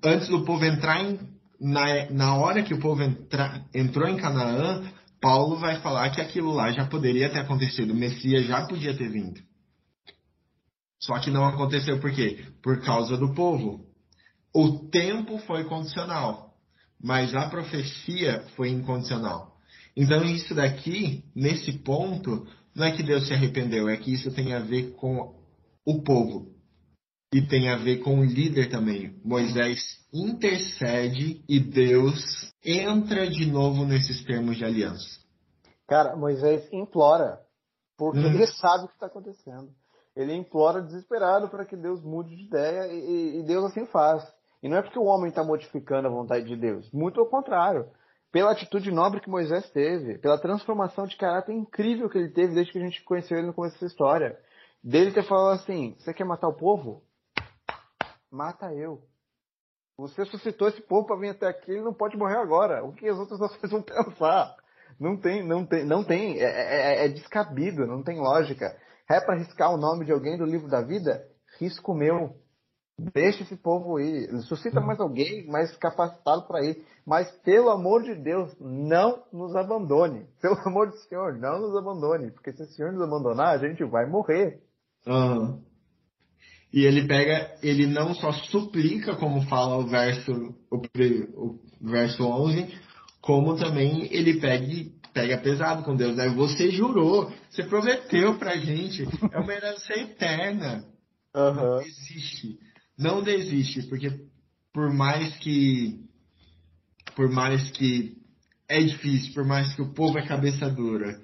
[0.04, 1.20] Antes do povo entrar em
[1.62, 4.84] na, na hora que o povo entra, entrou em Canaã,
[5.22, 9.10] Paulo vai falar que aquilo lá já poderia ter acontecido, o Messias já podia ter
[9.10, 9.40] vindo.
[11.00, 12.46] Só que não aconteceu por quê?
[12.64, 13.86] Por causa do povo.
[14.54, 16.56] O tempo foi condicional,
[17.02, 19.56] mas a profecia foi incondicional.
[19.96, 24.54] Então isso daqui, nesse ponto, não é que Deus se arrependeu, é que isso tem
[24.54, 25.36] a ver com
[25.86, 26.51] o povo.
[27.34, 29.18] E tem a ver com o líder também.
[29.24, 29.80] Moisés
[30.14, 35.22] intercede e Deus entra de novo nesses termos de aliança.
[35.88, 37.40] Cara, Moisés implora,
[37.98, 38.34] porque hum.
[38.34, 39.70] ele sabe o que está acontecendo.
[40.14, 44.22] Ele implora desesperado para que Deus mude de ideia e, e, Deus assim faz.
[44.62, 47.88] E não é porque o homem está modificando a vontade de Deus, muito ao contrário.
[48.30, 52.74] pela atitude nobre que Moisés teve, pela transformação de caráter incrível que ele teve desde
[52.74, 54.38] que a gente conheceu ele no começo dessa história.
[54.84, 57.04] Dele ter falado assim: Você quer matar o povo?
[58.32, 59.02] Mata eu.
[59.98, 62.84] Você suscitou esse povo para vir até aqui, ele não pode morrer agora.
[62.84, 64.56] O que as outras nações vão pensar?
[65.00, 68.76] Não tem, não tem, não tem, é, é, é descabido, não tem lógica.
[69.10, 71.28] É para riscar o nome de alguém do livro da vida?
[71.60, 72.36] Risco meu.
[73.14, 74.30] Deixa esse povo ir.
[74.44, 76.86] Suscita mais alguém mais capacitado para ir.
[77.06, 80.28] Mas, pelo amor de Deus, não nos abandone.
[80.40, 82.32] Pelo amor do Senhor, não nos abandone.
[82.32, 84.62] Porque se o Senhor nos abandonar, a gente vai morrer.
[85.08, 85.64] Uhum.
[86.74, 90.32] E ele pega, ele não só suplica, como fala o verso,
[90.72, 92.74] o, o verso 11,
[93.20, 94.66] como também ele pega,
[95.14, 96.16] pega pesado com Deus.
[96.16, 96.30] Né?
[96.30, 100.86] Você jurou, você prometeu pra gente, é uma herança eterna.
[101.36, 101.56] Uhum.
[101.56, 102.58] Não existe
[103.02, 104.10] não desiste, porque
[104.72, 106.00] por mais que
[107.16, 108.16] por mais que
[108.70, 111.20] é difícil, por mais que o povo é cabeça dura,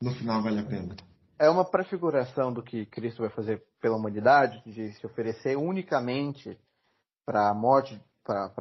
[0.00, 0.94] no final vale a pena.
[1.42, 6.56] É uma prefiguração do que Cristo vai fazer pela humanidade, de se oferecer unicamente
[7.26, 8.52] para a morte, para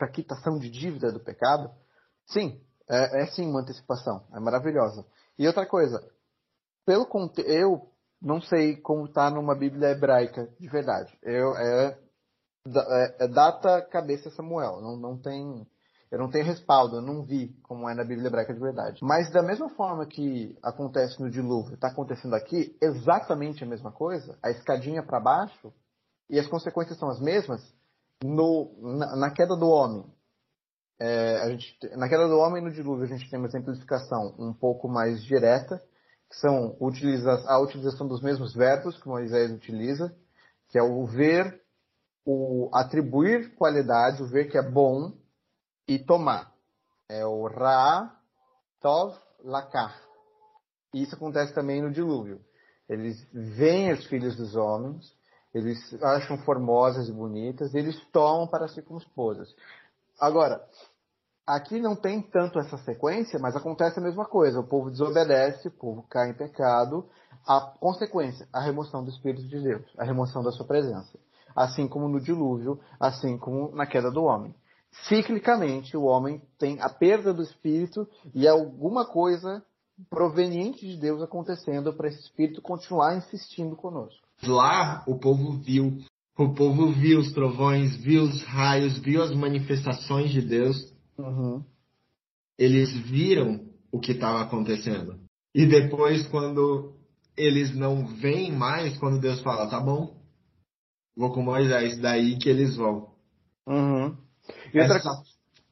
[0.00, 1.70] a quitação de dívida do pecado.
[2.26, 5.06] Sim, é, é sim uma antecipação, é maravilhosa.
[5.38, 6.04] E outra coisa,
[6.84, 7.06] pelo
[7.46, 7.88] eu
[8.20, 11.16] não sei como está numa Bíblia hebraica de verdade.
[11.22, 11.96] Eu, é,
[12.66, 14.80] é, é, data cabeça Samuel.
[14.80, 15.64] Não, não tem,
[16.10, 18.98] eu não tenho respaldo, eu não vi como é na Bíblia hebraica de verdade.
[19.02, 24.36] Mas da mesma forma que acontece no dilúvio, está acontecendo aqui, exatamente a mesma coisa,
[24.42, 25.72] a escadinha para baixo,
[26.28, 27.62] e as consequências são as mesmas,
[28.22, 30.04] no, na, na queda do homem.
[30.98, 34.88] É, gente, na queda do homem no dilúvio a gente tem uma exemplificação um pouco
[34.88, 35.82] mais direta,
[36.28, 36.76] que são
[37.46, 40.14] a utilização dos mesmos verbos que Moisés utiliza,
[40.68, 41.60] que é o ver,
[42.24, 45.12] o atribuir qualidade, o ver que é bom,
[45.90, 46.52] e tomar.
[47.08, 48.16] É o ra,
[48.80, 50.00] tov, lakar.
[50.94, 52.40] Isso acontece também no dilúvio.
[52.88, 55.12] Eles veem os filhos dos homens,
[55.52, 59.52] eles acham formosas e bonitas, eles tomam para si como esposas.
[60.20, 60.64] Agora,
[61.46, 64.60] Aqui não tem tanto essa sequência, mas acontece a mesma coisa.
[64.60, 67.04] O povo desobedece, o povo cai em pecado.
[67.44, 71.18] A consequência, a remoção do Espírito de Deus, a remoção da sua presença.
[71.56, 74.54] Assim como no dilúvio, assim como na queda do homem.
[75.08, 79.64] Ciclicamente, o homem tem a perda do Espírito e alguma coisa
[80.08, 84.26] proveniente de Deus acontecendo para esse Espírito continuar insistindo conosco.
[84.42, 85.98] Lá, o povo viu
[86.38, 91.62] o povo viu os trovões, viu os raios, viu as manifestações de Deus, Uhum.
[92.58, 95.18] Eles viram o que estava acontecendo.
[95.54, 96.94] E depois, quando
[97.36, 100.16] eles não veem mais, quando Deus fala, tá bom,
[101.16, 103.10] vou com Moisés, daí que eles vão.
[103.66, 104.16] Uhum.
[104.72, 105.22] E outra Essa,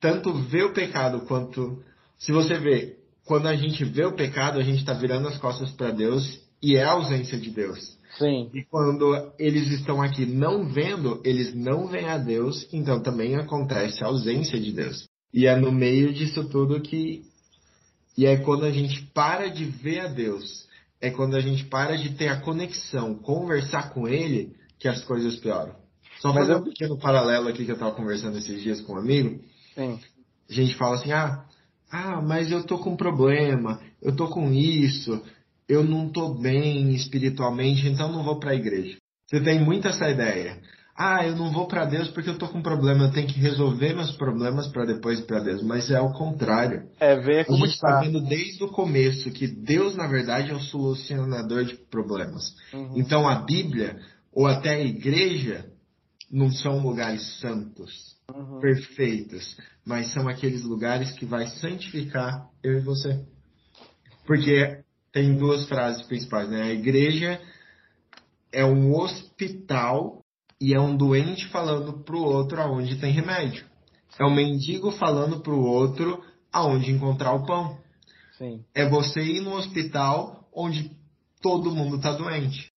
[0.01, 1.83] tanto ver o pecado quanto.
[2.19, 5.71] Se você vê, quando a gente vê o pecado, a gente está virando as costas
[5.73, 7.99] para Deus e é a ausência de Deus.
[8.17, 8.51] Sim.
[8.53, 14.03] E quando eles estão aqui não vendo, eles não veem a Deus, então também acontece
[14.03, 15.07] a ausência de Deus.
[15.33, 17.23] E é no meio disso tudo que.
[18.17, 20.67] E é quando a gente para de ver a Deus,
[21.01, 25.37] é quando a gente para de ter a conexão, conversar com Ele, que as coisas
[25.37, 25.77] pioram.
[26.21, 26.59] Só fazer eu...
[26.59, 29.41] um pequeno paralelo aqui que eu estava conversando esses dias com um amigo.
[29.75, 29.99] Sim.
[30.49, 31.45] A gente fala assim, ah,
[31.91, 35.23] ah, mas eu tô com problema, eu tô com isso,
[35.69, 38.97] eu não tô bem espiritualmente, então não vou para a igreja.
[39.27, 40.59] Você tem muito essa ideia
[40.99, 43.95] ah, eu não vou para Deus porque eu tô com problema, eu tenho que resolver
[43.95, 45.63] meus problemas para depois ir para Deus.
[45.63, 46.89] Mas é o contrário.
[46.99, 50.55] É ver como a gente está vendo desde o começo que Deus, na verdade, é
[50.55, 52.53] o solucionador de problemas.
[52.75, 52.95] Uhum.
[52.97, 54.01] Então a Bíblia,
[54.33, 55.67] ou até a igreja,
[56.31, 58.61] não são lugares santos, uhum.
[58.61, 63.25] perfeitos, mas são aqueles lugares que vai santificar eu e você.
[64.27, 66.63] Porque tem duas frases principais, né?
[66.63, 67.41] A igreja
[68.53, 70.23] é um hospital
[70.61, 73.65] e é um doente falando pro outro aonde tem remédio.
[74.19, 77.79] É um mendigo falando pro outro aonde encontrar o pão.
[78.37, 78.65] Sim.
[78.75, 80.91] É você ir no hospital onde
[81.41, 82.71] todo mundo tá doente.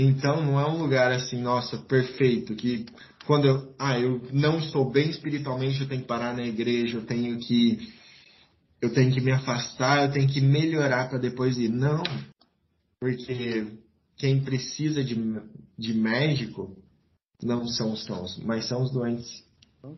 [0.00, 2.86] Então não é um lugar assim, nossa, perfeito, que
[3.26, 7.04] quando eu, ah, eu não estou bem espiritualmente, eu tenho que parar na igreja, eu
[7.04, 7.92] tenho que
[8.80, 11.68] eu tenho que me afastar, eu tenho que melhorar para depois ir.
[11.68, 12.00] Não.
[13.00, 13.76] Porque
[14.16, 15.16] quem precisa de,
[15.76, 16.76] de médico
[17.42, 19.44] não são os sãos, mas são os doentes.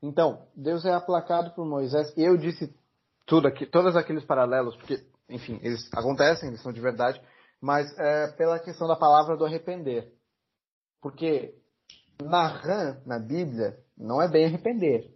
[0.02, 2.10] Então, Deus é aplacado por Moisés.
[2.16, 2.74] Eu disse
[3.26, 7.20] tudo aqui, todos aqueles paralelos, porque, enfim, eles acontecem, eles são de verdade,
[7.60, 10.12] mas é pela questão da palavra do arrepender.
[11.00, 11.54] Porque
[12.22, 15.10] Nahan, na Bíblia, não é bem arrepender.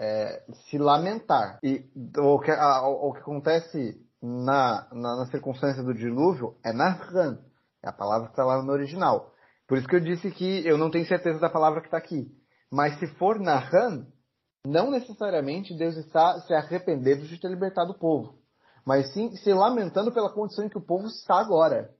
[0.00, 1.58] é, se lamentar.
[1.62, 1.84] E
[2.18, 7.38] o que, a, o que acontece na, na, na, circunstância do dilúvio é narran,
[7.84, 9.34] é a palavra que está lá no original.
[9.68, 12.26] Por isso que eu disse que eu não tenho certeza da palavra que está aqui.
[12.72, 14.06] Mas se for narran,
[14.66, 18.38] não necessariamente Deus está se arrependendo de ter libertado o povo,
[18.90, 21.94] mas sim se lamentando pela condição em que o povo está agora.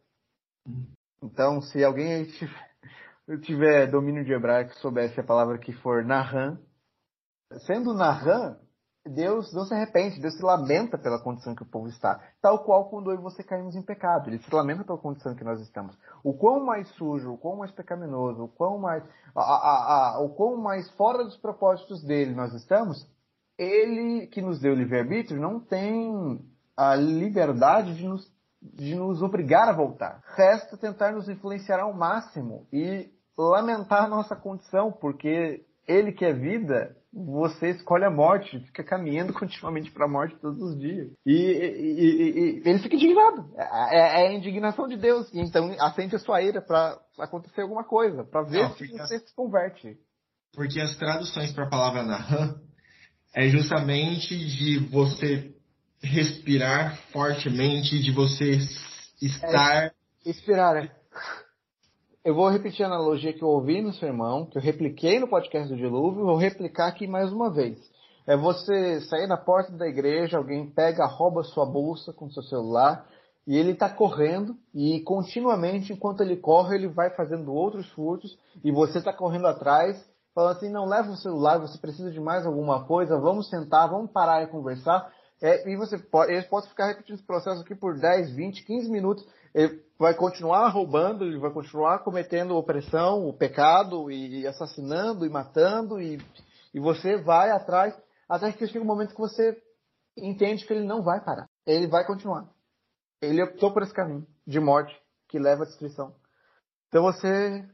[1.22, 2.26] Então, se alguém
[3.42, 6.58] tiver domínio de hebraico soubesse a palavra que for narran,
[7.64, 8.56] sendo narran,
[9.06, 12.20] Deus não se arrepende, Deus se lamenta pela condição que o povo está.
[12.42, 14.28] Tal qual quando eu e você caímos em pecado.
[14.28, 15.96] Ele se lamenta pela condição que nós estamos.
[16.24, 19.04] O quão mais sujo, o quão mais pecaminoso, o quão mais,
[19.36, 23.08] a, a, a, o quão mais fora dos propósitos dele nós estamos,
[23.56, 28.26] ele que nos deu livre-arbítrio não tem a liberdade de nos,
[28.62, 30.22] de nos obrigar a voltar.
[30.36, 36.96] Resta tentar nos influenciar ao máximo e lamentar nossa condição, porque ele que é vida,
[37.12, 41.10] você escolhe a morte, fica caminhando continuamente para a morte todos os dias.
[41.26, 43.50] E, e, e, e ele fica indignado.
[43.56, 45.28] É, é, é, a indignação de Deus.
[45.34, 49.28] Então acende a sua ira para acontecer alguma coisa, para ver Não, se você as...
[49.28, 49.98] se converte.
[50.54, 52.60] Porque as traduções para a palavra Nahan
[53.34, 55.54] é justamente de você
[56.02, 58.58] respirar fortemente, de você
[59.20, 59.86] estar.
[59.86, 59.92] É,
[60.24, 61.00] expirar, é
[62.22, 65.68] eu vou repetir a analogia que eu ouvi no sermão, que eu repliquei no podcast
[65.68, 67.78] do Dilúvio, vou replicar aqui mais uma vez.
[68.26, 73.06] É você sair na porta da igreja, alguém pega, rouba sua bolsa com seu celular,
[73.46, 78.70] e ele está correndo, e continuamente, enquanto ele corre, ele vai fazendo outros furtos, e
[78.70, 79.96] você está correndo atrás,
[80.34, 84.10] falando assim, não, leva o celular, você precisa de mais alguma coisa, vamos sentar, vamos
[84.10, 85.10] parar e conversar.
[85.42, 88.90] É, e você pode, ele pode ficar repetindo esse processo aqui por 10, 20, 15
[88.90, 95.30] minutos, ele vai continuar roubando, ele vai continuar cometendo opressão, o pecado, e assassinando, e
[95.30, 96.18] matando, e,
[96.74, 99.56] e você vai atrás, até que chega um momento que você
[100.16, 101.48] entende que ele não vai parar.
[101.66, 102.46] Ele vai continuar.
[103.22, 104.94] Ele optou por esse caminho de morte
[105.28, 106.14] que leva à destruição.
[106.88, 107.66] Então você.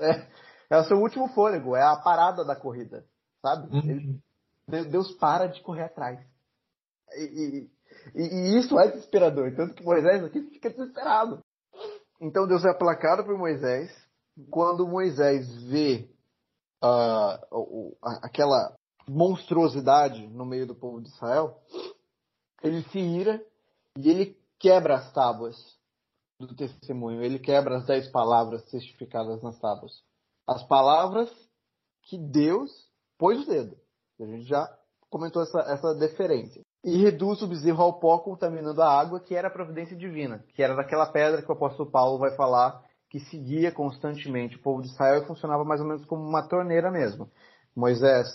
[0.00, 0.26] É,
[0.70, 3.04] é o seu último fôlego, é a parada da corrida,
[3.42, 3.68] sabe?
[3.74, 4.20] Uhum.
[4.68, 6.18] Ele, Deus para de correr atrás.
[7.14, 7.68] E,
[8.14, 9.54] e, e, isso é desesperador.
[9.54, 11.42] Tanto que Moisés aqui fica desesperado.
[12.20, 13.90] Então Deus é aplacado por Moisés.
[14.50, 16.08] Quando Moisés vê
[16.82, 18.74] uh, aquela
[19.08, 21.60] monstruosidade no meio do povo de Israel,
[22.62, 23.42] ele se ira
[23.96, 25.56] e ele quebra as tábuas
[26.38, 27.22] do testemunho.
[27.22, 30.02] Ele quebra as dez palavras testificadas nas tábuas.
[30.46, 31.30] As palavras
[32.02, 32.70] que Deus
[33.18, 33.76] pôs o dedo.
[34.20, 34.66] A gente já
[35.10, 39.48] comentou essa, essa deferência e reduz o bezerro ao pó contaminando a água, que era
[39.48, 42.80] a providência divina, que era daquela pedra que o apóstolo Paulo vai falar
[43.10, 46.88] que seguia constantemente o povo de Israel e funcionava mais ou menos como uma torneira
[46.88, 47.28] mesmo.
[47.74, 48.28] Moisés,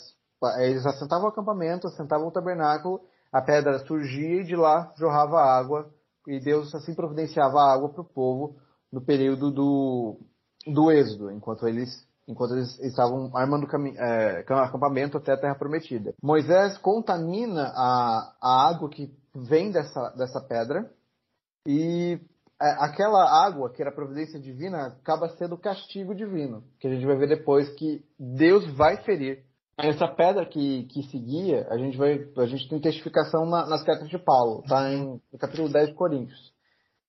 [0.59, 2.99] eles assentavam o acampamento, assentavam o tabernáculo,
[3.31, 5.89] a pedra surgia e de lá jorrava água,
[6.27, 8.57] e Deus assim providenciava a água para o povo
[8.91, 10.19] no período do,
[10.67, 13.67] do êxodo, enquanto eles enquanto eles estavam armando
[13.97, 16.13] é, acampamento até a Terra Prometida.
[16.21, 20.89] Moisés contamina a, a água que vem dessa, dessa pedra
[21.67, 22.19] e
[22.61, 27.17] é, aquela água, que era providência divina, acaba sendo castigo divino, que a gente vai
[27.17, 29.43] ver depois que Deus vai ferir.
[29.77, 34.09] Essa pedra que, que seguia, a gente vai, a gente tem testificação na, nas cartas
[34.09, 36.53] de Paulo, tá em, no capítulo 10 de Coríntios.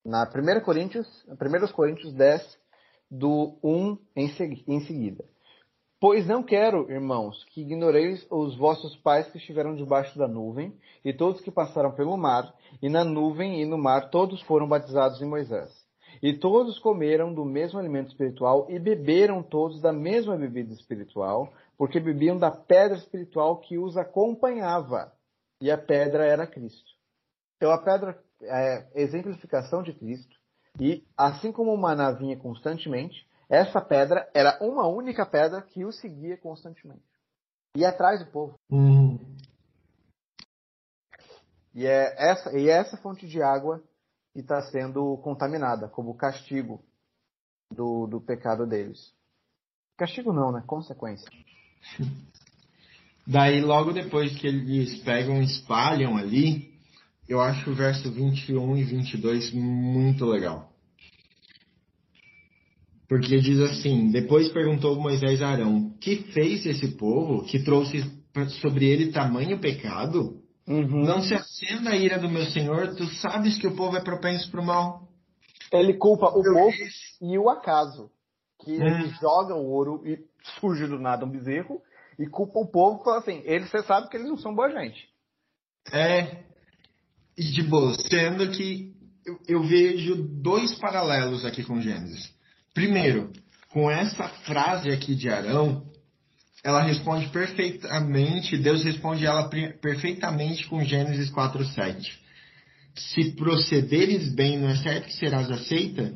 [0.04, 2.58] Na 1 Coríntios, 1 Coríntios 10,
[3.12, 5.22] do 1 em, seguida.
[6.00, 11.12] Pois não quero, irmãos, que ignoreis os vossos pais que estiveram debaixo da nuvem, e
[11.12, 15.26] todos que passaram pelo mar, e na nuvem e no mar todos foram batizados em
[15.26, 15.70] Moisés.
[16.22, 22.00] E todos comeram do mesmo alimento espiritual e beberam todos da mesma bebida espiritual, porque
[22.00, 25.12] bebiam da pedra espiritual que os acompanhava.
[25.60, 26.90] E a pedra era Cristo.
[27.56, 30.41] Então a pedra é exemplificação de Cristo.
[30.80, 35.92] E assim como o maná vinha constantemente, essa pedra era uma única pedra que o
[35.92, 37.04] seguia constantemente.
[37.76, 38.54] E atrás do povo.
[38.70, 39.18] Uhum.
[41.74, 43.82] E, é essa, e é essa fonte de água
[44.32, 46.82] que está sendo contaminada como castigo
[47.70, 49.12] do, do pecado deles.
[49.96, 50.62] Castigo não, né?
[50.66, 51.28] Consequência.
[53.26, 56.71] Daí, logo depois que eles pegam e espalham ali,
[57.28, 60.72] eu acho o verso 21 e 22 muito legal.
[63.08, 68.02] Porque diz assim: Depois perguntou Moisés a Arão: Que fez esse povo que trouxe
[68.60, 70.40] sobre ele tamanho pecado?
[70.66, 71.04] Uhum.
[71.04, 74.50] Não se acenda a ira do meu senhor, tu sabes que o povo é propenso
[74.50, 75.08] para o mal.
[75.72, 76.94] Ele culpa o eu povo fiz.
[77.20, 78.10] e o acaso.
[78.60, 78.86] Que hum.
[78.86, 80.18] ele joga o ouro e
[80.60, 81.82] surge do nada um bezerro.
[82.18, 85.08] e culpa o povo, fala assim, eles, você sabe que eles não são boa gente.
[85.92, 86.44] É,
[87.48, 88.92] e de boa, sendo que
[89.24, 92.30] eu, eu vejo dois paralelos aqui com Gênesis.
[92.74, 93.32] Primeiro,
[93.70, 95.84] com essa frase aqui de Arão,
[96.64, 99.48] ela responde perfeitamente, Deus responde ela
[99.80, 102.20] perfeitamente com Gênesis 4:7.
[102.94, 106.14] Se procederes bem, não é certo que serás aceita?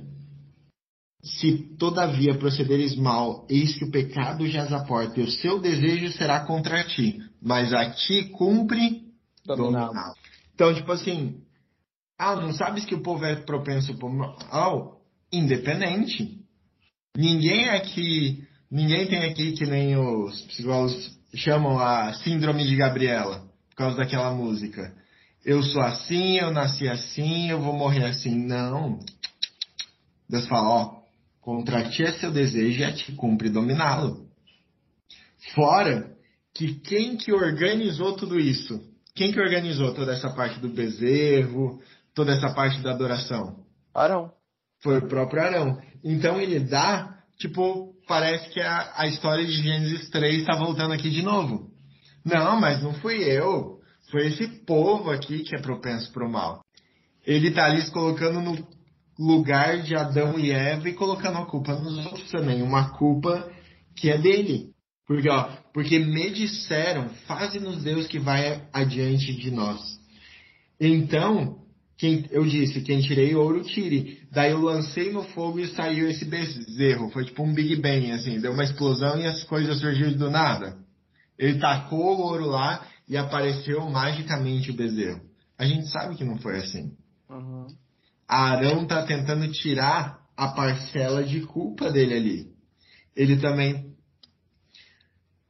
[1.24, 6.12] Se todavia procederes mal, eis que o pecado jaz à porta, e o seu desejo
[6.12, 9.02] será contra ti, mas a ti cumpre
[9.44, 10.14] dominá-lo.
[10.56, 11.42] Então, tipo assim,
[12.18, 15.02] ah, não sabes que o povo é propenso por mal?
[15.30, 16.40] Independente.
[17.14, 23.76] Ninguém aqui, ninguém tem aqui que nem os psicólogos chamam a síndrome de Gabriela, por
[23.76, 24.94] causa daquela música.
[25.44, 28.34] Eu sou assim, eu nasci assim, eu vou morrer assim.
[28.34, 28.98] Não.
[30.26, 31.02] Deus fala, ó,
[31.42, 34.26] contra ti é seu desejo e a ti cumpre dominá-lo.
[35.54, 36.16] Fora
[36.54, 38.95] que quem que organizou tudo isso?
[39.16, 41.80] Quem que organizou toda essa parte do bezerro,
[42.14, 43.64] toda essa parte da adoração?
[43.94, 44.30] Arão.
[44.82, 45.80] Foi o próprio Arão.
[46.04, 51.08] Então ele dá, tipo, parece que a, a história de Gênesis 3 está voltando aqui
[51.08, 51.70] de novo.
[52.22, 53.80] Não, mas não fui eu.
[54.10, 56.60] Foi esse povo aqui que é propenso para o mal.
[57.26, 58.68] Ele está ali se colocando no
[59.18, 62.62] lugar de Adão e Eva e colocando a culpa nos outros também.
[62.62, 63.50] Uma culpa
[63.96, 64.72] que é dele.
[65.06, 69.78] Porque, ó, porque me disseram, faze-nos Deus que vai adiante de nós.
[70.80, 71.58] Então,
[71.98, 74.22] quem, eu disse, quem tirei ouro, tire.
[74.32, 77.10] Daí eu lancei no fogo e saiu esse bezerro.
[77.10, 78.40] Foi tipo um Big Bang, assim.
[78.40, 80.78] Deu uma explosão e as coisas surgiram do nada.
[81.38, 85.20] Ele tacou o ouro lá e apareceu magicamente o bezerro.
[85.58, 86.90] A gente sabe que não foi assim.
[87.28, 87.66] Uhum.
[88.26, 92.46] Arão está tentando tirar a parcela de culpa dele ali.
[93.14, 93.94] Ele também.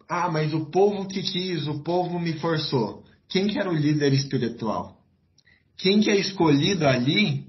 [0.08, 3.04] Ah, mas o povo que quis, o povo me forçou.
[3.28, 4.96] Quem que era o líder espiritual?
[5.76, 7.46] quem que é escolhido ali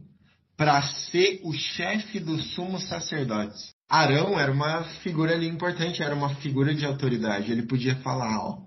[0.57, 3.71] para ser o chefe dos sumos sacerdotes?
[3.89, 7.51] Arão era uma figura ali importante, era uma figura de autoridade.
[7.51, 8.59] Ele podia falar, ó,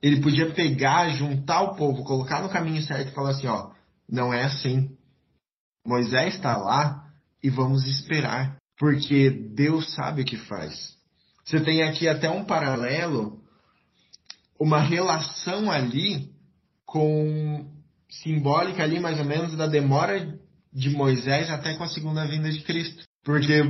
[0.00, 3.70] ele podia pegar, juntar o povo, colocar no caminho certo e falar assim, ó,
[4.08, 4.96] não é assim.
[5.84, 7.08] Moisés está lá
[7.42, 10.96] e vamos esperar, porque Deus sabe o que faz.
[11.44, 13.40] Você tem aqui até um paralelo,
[14.58, 16.30] uma relação ali
[16.86, 17.66] com
[18.08, 20.38] simbólica ali, mais ou menos, da demora
[20.72, 23.04] de Moisés até com a segunda vinda de Cristo.
[23.24, 23.60] Porque,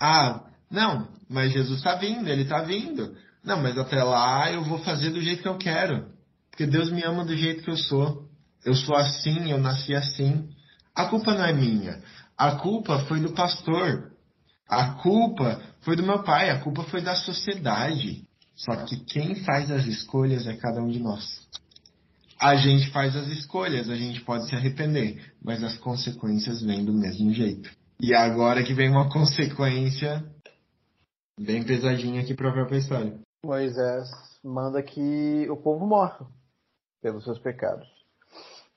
[0.00, 3.14] ah, não, mas Jesus está vindo, ele está vindo.
[3.44, 6.06] Não, mas até lá eu vou fazer do jeito que eu quero.
[6.50, 8.28] Porque Deus me ama do jeito que eu sou.
[8.64, 10.48] Eu sou assim, eu nasci assim.
[10.94, 12.02] A culpa não é minha.
[12.36, 14.12] A culpa foi do pastor.
[14.68, 16.50] A culpa foi do meu pai.
[16.50, 18.22] A culpa foi da sociedade.
[18.54, 21.48] Só que quem faz as escolhas é cada um de nós
[22.40, 26.92] a gente faz as escolhas, a gente pode se arrepender, mas as consequências vêm do
[26.92, 27.68] mesmo jeito.
[28.00, 30.24] E agora que vem uma consequência
[31.38, 33.18] bem pesadinha aqui para a própria história.
[33.44, 34.08] Moisés
[34.44, 36.26] manda que o povo morra
[37.02, 37.88] pelos seus pecados.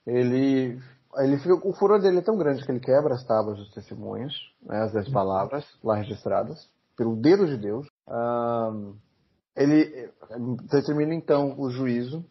[0.04, 0.80] Ele,
[1.18, 4.34] ele fica, o furor dele é tão grande que ele quebra as tábuas dos testemunhos,
[4.60, 7.86] né, as dez palavras lá registradas, pelo dedo de Deus.
[9.56, 10.10] Ele
[10.64, 12.24] determina então o juízo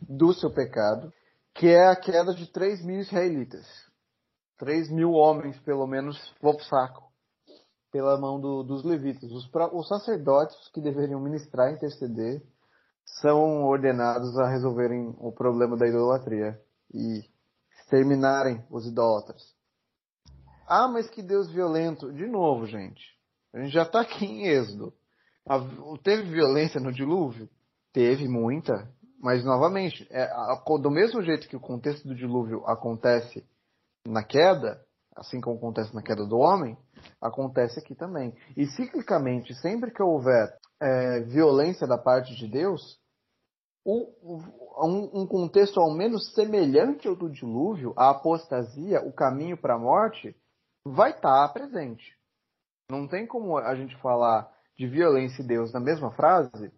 [0.00, 1.12] do seu pecado,
[1.54, 3.66] que é a queda de 3 mil israelitas.
[4.58, 7.04] 3 mil homens, pelo menos, vão saco.
[7.90, 9.30] Pela mão do, dos levitas.
[9.30, 12.42] Os, os sacerdotes que deveriam ministrar e interceder
[13.20, 16.60] são ordenados a resolverem o problema da idolatria
[16.92, 17.24] e
[17.78, 19.54] exterminarem os idólatras.
[20.68, 22.12] Ah, mas que Deus violento.
[22.12, 23.15] De novo, gente.
[23.54, 24.92] A gente já está aqui em Êxodo.
[26.02, 27.48] Teve violência no dilúvio?
[27.92, 28.88] Teve muita.
[29.18, 30.28] Mas, novamente, é,
[30.80, 33.44] do mesmo jeito que o contexto do dilúvio acontece
[34.06, 34.80] na queda,
[35.16, 36.76] assim como acontece na queda do homem,
[37.20, 38.34] acontece aqui também.
[38.56, 43.00] E ciclicamente, sempre que houver é, violência da parte de Deus,
[43.84, 44.44] o,
[44.84, 49.78] um, um, contexto ao menos semelhante ao do dilúvio, a apostasia, o caminho para a
[49.78, 50.36] morte,
[50.84, 52.15] vai estar tá presente.
[52.88, 56.72] Não tem como a gente falar de violência e Deus na mesma frase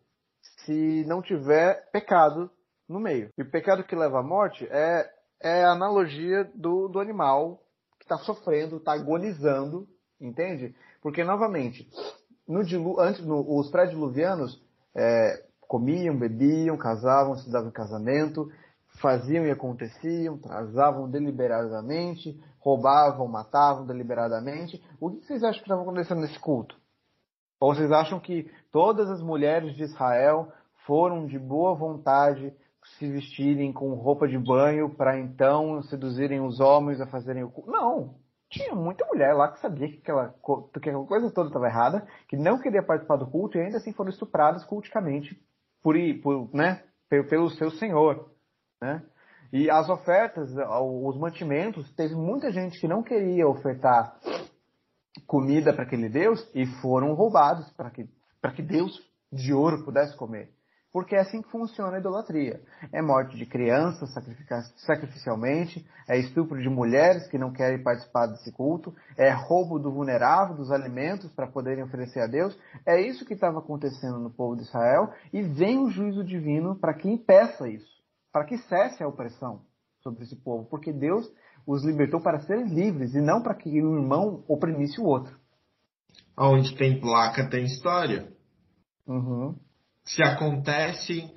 [0.65, 2.51] se não tiver pecado
[2.89, 3.31] no meio.
[3.37, 5.11] E o pecado que leva à morte é,
[5.43, 7.63] é a analogia do, do animal
[7.99, 9.87] que está sofrendo, está agonizando,
[10.19, 10.75] entende?
[11.03, 11.89] Porque, novamente,
[12.47, 14.63] no dilu, antes, no, os pré-diluvianos
[14.95, 18.51] é, comiam, bebiam, casavam, se davam em casamento,
[19.01, 24.83] faziam e aconteciam, trazavam deliberadamente, roubavam, matavam deliberadamente.
[25.01, 26.77] O que vocês acham que estava acontecendo nesse culto?
[27.61, 30.53] Ou vocês acham que todas as mulheres de Israel
[30.87, 32.55] foram de boa vontade
[32.97, 37.71] se vestirem com roupa de banho para então seduzirem os homens a fazerem o culto.
[37.71, 38.15] Não.
[38.49, 40.35] Tinha muita mulher lá que sabia que aquela,
[40.73, 43.93] que aquela coisa toda estava errada, que não queria participar do culto e ainda assim
[43.93, 45.39] foram estupradas culticamente
[45.83, 48.31] por, por, né, pelo seu senhor.
[48.81, 49.05] Né?
[49.53, 54.19] E as ofertas, os mantimentos, teve muita gente que não queria ofertar
[55.27, 58.09] comida para aquele Deus e foram roubados para que,
[58.55, 59.01] que Deus
[59.33, 60.51] de ouro pudesse comer.
[60.91, 62.63] Porque é assim que funciona a idolatria.
[62.93, 64.11] É morte de crianças
[64.77, 70.57] sacrificialmente, é estupro de mulheres que não querem participar desse culto, é roubo do vulnerável,
[70.57, 72.59] dos alimentos para poderem oferecer a Deus.
[72.87, 76.95] É isso que estava acontecendo no povo de Israel e vem o juízo divino para
[76.95, 77.98] que impeça isso,
[78.33, 79.63] para que cesse a opressão
[80.01, 81.31] sobre esse povo, porque Deus
[81.67, 85.39] os libertou para serem livres e não para que o irmão oprimisse o outro.
[86.37, 88.33] Onde tem placa tem história.
[89.07, 89.55] Uhum
[90.09, 91.31] se acontece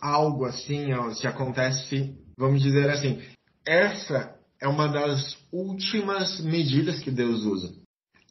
[0.00, 3.22] algo assim, se acontece, vamos dizer assim,
[3.66, 7.72] essa é uma das últimas medidas que Deus usa.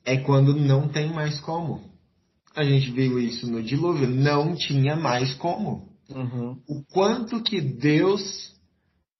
[0.05, 1.91] É quando não tem mais como.
[2.55, 5.92] A gente viu isso no dilúvio, não tinha mais como.
[6.14, 6.61] Uhum.
[6.68, 8.53] O quanto que Deus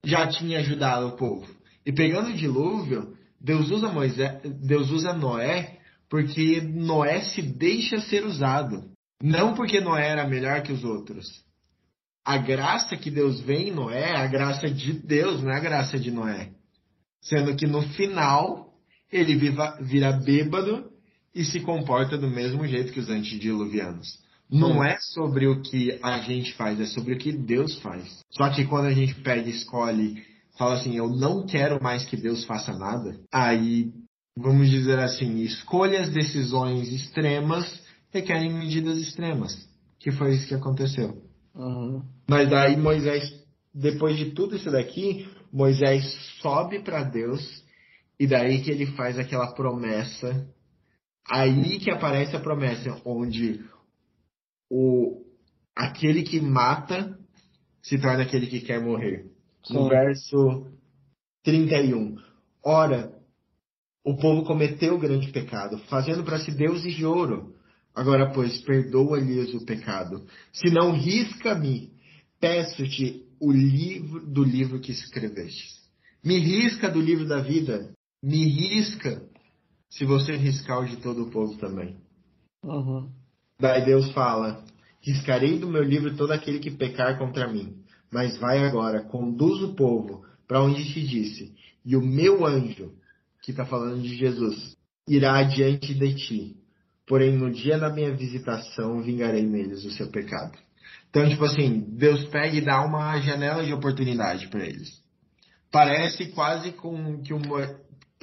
[0.06, 1.48] já tinha ajudado o povo.
[1.86, 5.80] E pegando o dilúvio, Deus usa Moisés, Deus usa Noé,
[6.10, 8.92] porque Noé se deixa ser usado.
[9.22, 11.44] Não porque Noé era melhor que os outros.
[12.26, 15.62] A graça que Deus vê em Noé é a graça de Deus, não é a
[15.62, 16.52] graça de Noé.
[17.22, 18.74] Sendo que no final
[19.12, 20.90] ele viva, vira bêbado
[21.36, 24.23] e se comporta do mesmo jeito que os antediluvianos.
[24.50, 24.84] Não hum.
[24.84, 28.22] é sobre o que a gente faz, é sobre o que Deus faz.
[28.30, 30.24] Só que quando a gente pega e escolhe,
[30.58, 33.92] fala assim, eu não quero mais que Deus faça nada, aí,
[34.38, 39.68] vamos dizer assim, escolhas, decisões extremas requerem medidas extremas.
[40.00, 41.24] Que foi isso que aconteceu.
[41.56, 42.04] Uhum.
[42.28, 43.24] Mas daí Moisés,
[43.74, 46.04] depois de tudo isso daqui, Moisés
[46.42, 47.64] sobe para Deus
[48.20, 50.48] e daí que ele faz aquela promessa.
[51.30, 53.64] Aí que aparece a promessa onde
[54.76, 55.24] o
[55.76, 57.18] aquele que mata
[57.82, 59.26] se torna aquele que quer morrer.
[59.66, 59.76] Sim.
[59.76, 60.68] No verso
[61.44, 62.18] 31.
[62.66, 63.14] Ora,
[64.04, 67.54] o povo cometeu grande pecado, fazendo para si deuses de ouro
[67.96, 70.26] Agora, pois, perdoa-lhes o pecado.
[70.52, 71.92] Se não risca-me,
[72.40, 75.82] peço-te o livro do livro que escreveste.
[76.24, 77.94] Me risca do livro da vida.
[78.24, 79.22] Me risca,
[79.92, 81.98] se você riscar o de todo o povo também.
[82.64, 83.12] Uhum.
[83.60, 84.64] Daí Deus fala:
[85.02, 87.76] Riscarei do meu livro todo aquele que pecar contra mim.
[88.12, 92.92] Mas vai agora, conduz o povo para onde te disse, e o meu anjo,
[93.42, 94.78] que está falando de Jesus,
[95.08, 96.64] irá adiante de ti
[97.08, 100.58] porém no dia da minha visitação vingarei neles o seu pecado.
[101.10, 105.02] Então, tipo assim, Deus pega e dá uma janela de oportunidade para eles.
[105.72, 107.40] Parece quase com que o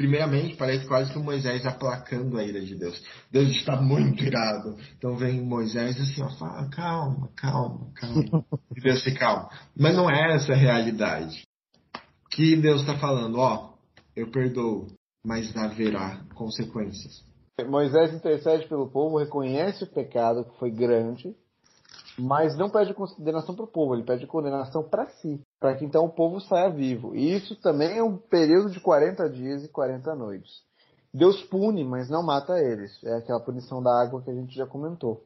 [0.01, 3.05] primeiramente parece quase que o Moisés aplacando a ira de Deus.
[3.31, 4.79] Deus está muito irado.
[4.97, 8.45] Então vem Moisés assim, ó, fala, calma, calma, calma.
[8.75, 9.51] E Deus se calma.
[9.79, 11.43] Mas não é essa a realidade.
[12.31, 13.75] Que Deus está falando, ó,
[14.17, 14.87] eu perdoo,
[15.23, 17.23] mas haverá consequências.
[17.69, 21.37] Moisés intercede pelo povo, reconhece o pecado que foi grande,
[22.21, 26.05] mas não pede condenação para o povo, ele pede condenação para si, para que então
[26.05, 27.15] o povo saia vivo.
[27.15, 30.51] E isso também é um período de 40 dias e 40 noites.
[31.13, 33.03] Deus pune, mas não mata eles.
[33.03, 35.25] É aquela punição da água que a gente já comentou.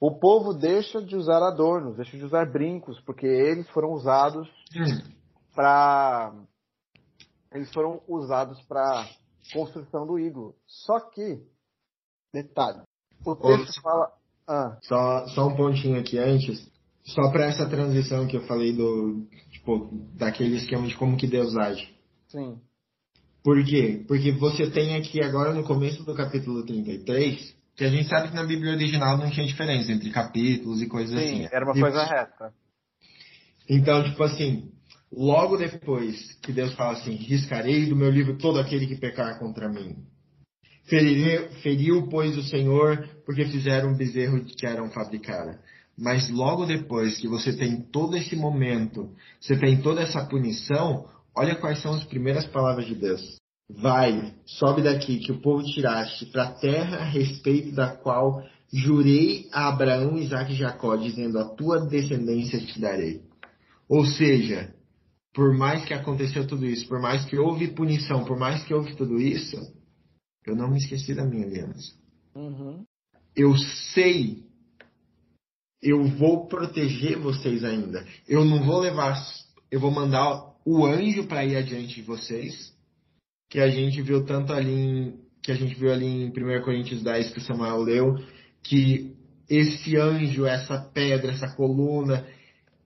[0.00, 4.48] O povo deixa de usar adornos, deixa de usar brincos, porque eles foram usados
[5.54, 6.32] para
[7.52, 9.08] eles foram usados para
[9.52, 10.54] construção do ídolo.
[10.66, 11.42] Só que,
[12.32, 12.82] detalhe,
[13.24, 14.17] o texto fala.
[14.48, 14.78] Ah.
[14.82, 16.66] Só, só um pontinho aqui antes.
[17.04, 19.26] Só para essa transição que eu falei do.
[19.52, 21.88] Tipo, daquele esquema de como que Deus age.
[22.28, 22.58] Sim.
[23.42, 24.04] Por quê?
[24.06, 28.34] Porque você tem aqui agora no começo do capítulo 33, que a gente sabe que
[28.34, 31.48] na Bíblia original não tinha diferença entre capítulos e coisas Sim, assim.
[31.52, 32.52] Era uma e, coisa reta.
[33.68, 34.70] Então, tipo assim,
[35.12, 39.68] Logo depois que Deus fala assim: riscarei do meu livro todo aquele que pecar contra
[39.68, 39.96] mim.
[40.88, 45.58] Feriu, feriu pois, o Senhor, porque fizeram um bezerro que eram fabricar.
[45.98, 49.10] Mas logo depois que você tem todo esse momento,
[49.40, 53.36] você tem toda essa punição, olha quais são as primeiras palavras de Deus.
[53.68, 59.46] Vai, sobe daqui, que o povo tiraste para a terra a respeito da qual jurei
[59.52, 63.20] a Abraão, Isaac e Jacó, dizendo: A tua descendência te darei.
[63.86, 64.72] Ou seja,
[65.34, 68.94] por mais que aconteceu tudo isso, por mais que houve punição, por mais que houve
[68.94, 69.56] tudo isso,
[70.50, 71.92] eu não me esqueci da minha aliança.
[72.34, 72.84] Uhum.
[73.34, 73.56] Eu
[73.94, 74.48] sei
[75.82, 78.04] eu vou proteger vocês ainda.
[78.26, 79.16] Eu não vou levar,
[79.70, 82.74] eu vou mandar o anjo para ir adiante de vocês,
[83.48, 87.02] que a gente viu tanto ali em, que a gente viu ali em 1 Coríntios
[87.02, 88.16] 10 que o Samuel leu,
[88.62, 89.16] que
[89.48, 92.26] esse anjo, essa pedra, essa coluna,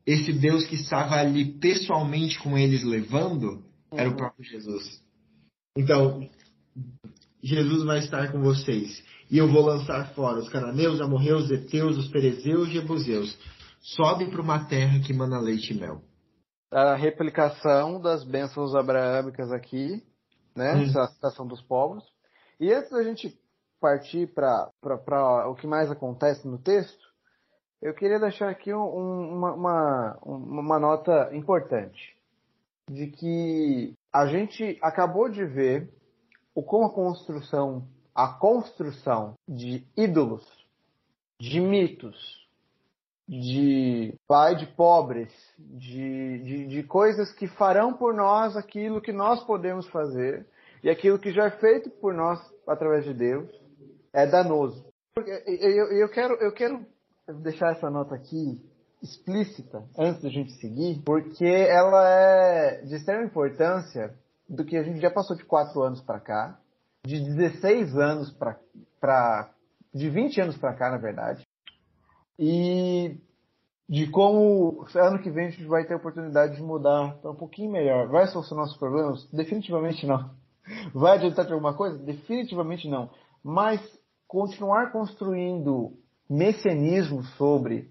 [0.06, 4.16] esse Deus que estava ali pessoalmente com eles levando, era o uhum.
[4.16, 5.02] próprio Jesus.
[5.76, 6.28] Então,
[7.42, 9.02] Jesus vai estar com vocês.
[9.30, 13.38] E eu vou lançar fora os cananeus, amorreus, eteus, os perezeus e jebuseus.
[13.80, 16.02] Sobe para uma terra que mana leite e mel.
[16.70, 20.02] A replicação das bênçãos abraâmicas aqui,
[20.54, 20.74] né?
[20.74, 20.82] Hum.
[20.84, 22.04] Essa citação dos povos.
[22.60, 23.36] E antes da gente
[23.80, 24.70] partir para
[25.48, 27.02] o que mais acontece no texto,
[27.82, 32.16] eu queria deixar aqui um, uma, uma, uma nota importante
[32.88, 35.90] de que a gente acabou de ver
[36.54, 40.46] o como a construção, a construção de ídolos,
[41.40, 42.42] de mitos,
[43.28, 49.42] de pai de pobres, de, de, de coisas que farão por nós aquilo que nós
[49.44, 50.46] podemos fazer
[50.82, 53.48] e aquilo que já é feito por nós através de Deus
[54.12, 54.84] é danoso.
[55.16, 56.84] Eu, eu, quero, eu quero
[57.42, 58.60] deixar essa nota aqui
[59.02, 64.14] explícita antes da gente seguir, porque ela é de extrema importância
[64.52, 66.58] do que a gente já passou de 4 anos para cá,
[67.04, 68.30] de 16 anos
[69.00, 69.50] para.
[69.94, 71.46] de 20 anos para cá, na verdade,
[72.38, 73.16] e
[73.88, 77.34] de como ano que vem a gente vai ter a oportunidade de mudar para um
[77.34, 78.08] pouquinho melhor.
[78.08, 79.26] Vai solucionar nossos problemas?
[79.30, 80.30] Definitivamente não.
[80.94, 81.98] Vai adiantar de alguma coisa?
[81.98, 83.10] Definitivamente não.
[83.42, 83.80] Mas
[84.28, 85.98] continuar construindo
[86.28, 87.90] messianismo sobre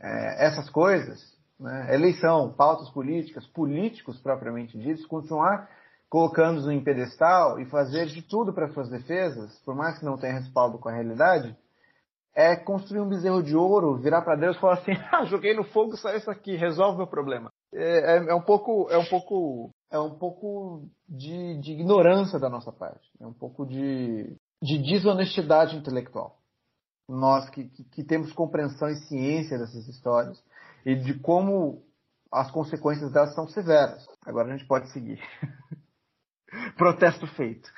[0.00, 5.68] é, essas coisas, né, eleição, pautas políticas, políticos propriamente ditos, continuar
[6.08, 10.38] colocando-os em pedestal e fazer de tudo para suas defesas, por mais que não tenha
[10.38, 11.54] respaldo com a realidade,
[12.34, 15.64] é construir um bezerro de ouro, virar para Deus e falar assim: ah, joguei no
[15.64, 17.50] fogo, saiu isso aqui, resolve meu problema.
[17.74, 22.48] É, é, é, um pouco, é um pouco, é um pouco de, de ignorância da
[22.48, 26.38] nossa parte, é um pouco de, de desonestidade intelectual
[27.08, 30.38] nós que, que, que, temos compreensão e ciência dessas histórias
[30.88, 31.82] e de como
[32.32, 34.06] as consequências delas são severas.
[34.24, 35.20] Agora a gente pode seguir.
[36.76, 37.70] Protesto feito.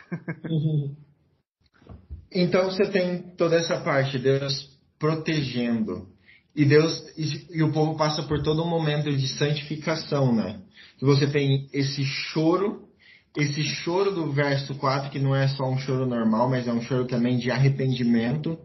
[2.33, 6.09] Então você tem toda essa parte, Deus protegendo.
[6.55, 10.61] E Deus e, e o povo passa por todo um momento de santificação, né?
[10.99, 12.89] Que você tem esse choro,
[13.37, 16.83] esse choro do verso 4, que não é só um choro normal, mas é um
[16.83, 18.59] choro também de arrependimento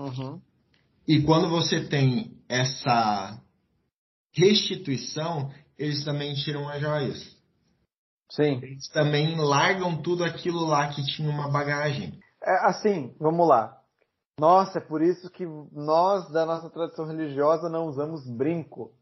[0.00, 0.40] Uhum.
[1.06, 3.38] E quando você tem essa
[4.32, 7.40] restituição, eles também tiram as joias.
[8.30, 8.60] Sim.
[8.62, 12.18] Eles também largam tudo aquilo lá que tinha uma bagagem.
[12.42, 13.76] É assim, vamos lá.
[14.38, 18.92] Nossa, é por isso que nós, da nossa tradição religiosa, não usamos brinco,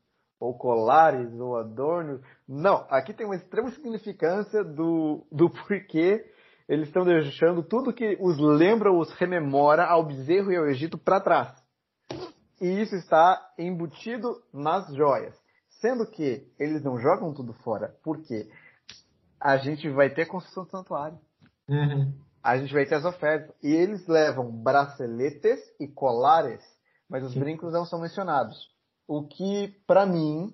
[0.41, 2.21] ou colares, ou adornos.
[2.49, 6.25] Não, aqui tem uma extrema significância do, do porquê
[6.69, 11.21] eles estão deixando tudo que os lembra, os rememora ao bezerro e ao Egito para
[11.21, 11.58] trás.
[12.61, 15.35] E isso está embutido nas joias.
[15.81, 17.95] Sendo que eles não jogam tudo fora.
[18.03, 18.51] Por quê?
[19.41, 21.19] A gente vai ter construção do santuário.
[21.69, 22.13] Uhum.
[22.43, 23.55] A gente vai ter as ofertas.
[23.63, 26.63] E eles levam braceletes e colares,
[27.09, 28.57] mas os brincos não são mencionados.
[29.07, 30.53] O que, para mim,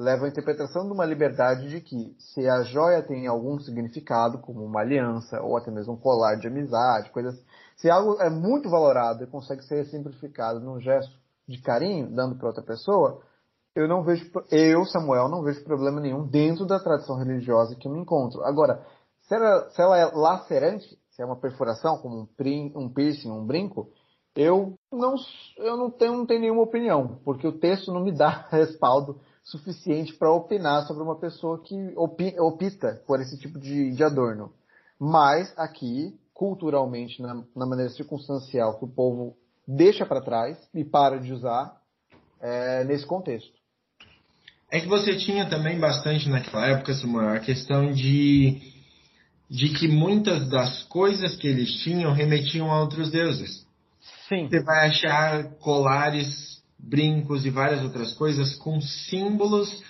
[0.00, 4.64] leva à interpretação de uma liberdade de que, se a joia tem algum significado, como
[4.64, 7.38] uma aliança, ou até mesmo um colar de amizade, coisas.
[7.76, 11.19] Se algo é muito valorado e consegue ser simplificado num gesto
[11.50, 13.20] de carinho, dando para outra pessoa,
[13.74, 17.92] eu não vejo, eu, Samuel, não vejo problema nenhum dentro da tradição religiosa que eu
[17.92, 18.42] me encontro.
[18.44, 18.84] Agora,
[19.22, 23.30] se ela, se ela é lacerante, se é uma perfuração, como um, prim, um piercing,
[23.30, 23.90] um brinco,
[24.34, 25.14] eu não,
[25.58, 30.16] eu não tenho, não tenho nenhuma opinião, porque o texto não me dá respaldo suficiente
[30.16, 34.52] para opinar sobre uma pessoa que opta por esse tipo de, de adorno.
[34.98, 39.36] Mas aqui, culturalmente, na, na, maneira circunstancial que o povo
[39.76, 41.76] deixa para trás e para de usar,
[42.40, 43.52] é, nesse contexto.
[44.70, 48.60] É que você tinha também bastante naquela época, Samuel, a questão de,
[49.48, 53.66] de que muitas das coisas que eles tinham remetiam a outros deuses.
[54.28, 54.48] Sim.
[54.48, 59.82] Você vai achar colares brincos e várias outras coisas com símbolos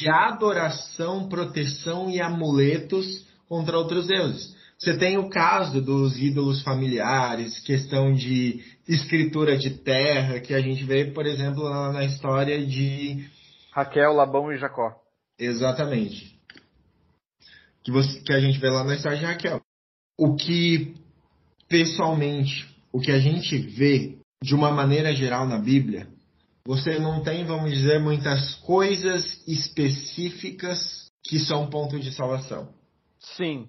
[0.00, 4.53] de adoração, proteção e amuletos contra outros deuses.
[4.78, 10.84] Você tem o caso dos ídolos familiares, questão de escritura de terra, que a gente
[10.84, 13.28] vê, por exemplo, na história de
[13.72, 14.92] Raquel, Labão e Jacó.
[15.38, 16.38] Exatamente.
[17.82, 19.60] Que, você, que a gente vê lá na história de Raquel.
[20.18, 20.94] O que,
[21.68, 26.08] pessoalmente, o que a gente vê de uma maneira geral na Bíblia
[26.66, 32.72] você não tem, vamos dizer, muitas coisas específicas que são ponto de salvação.
[33.36, 33.68] Sim.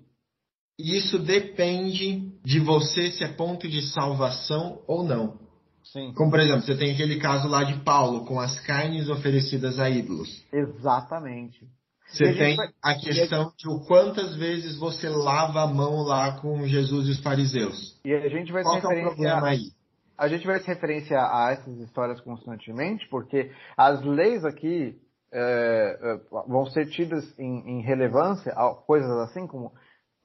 [0.77, 5.39] Isso depende de você se é ponto de salvação ou não.
[5.83, 6.13] Sim.
[6.13, 9.89] Como, por exemplo, você tem aquele caso lá de Paulo com as carnes oferecidas a
[9.89, 10.43] ídolos.
[10.51, 11.65] Exatamente.
[12.07, 17.07] Você tem a questão de o quantas vezes você lava a mão lá com Jesus
[17.07, 17.99] e os fariseus.
[18.05, 19.71] E a gente vai Qual se é o problema aí?
[20.17, 24.95] A gente vai se referenciar a essas histórias constantemente, porque as leis aqui
[25.33, 28.53] é, vão ser tidas em, em, relevância,
[28.87, 29.73] coisas assim como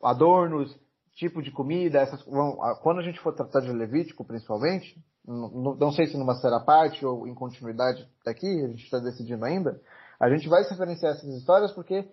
[0.03, 0.77] adornos,
[1.15, 5.93] tipo de comida, essas vão, quando a gente for tratar de Levítico, principalmente, não, não
[5.93, 9.81] sei se numa será parte ou em continuidade daqui, a gente está decidindo ainda,
[10.19, 12.09] a gente vai se referenciar a essas histórias porque,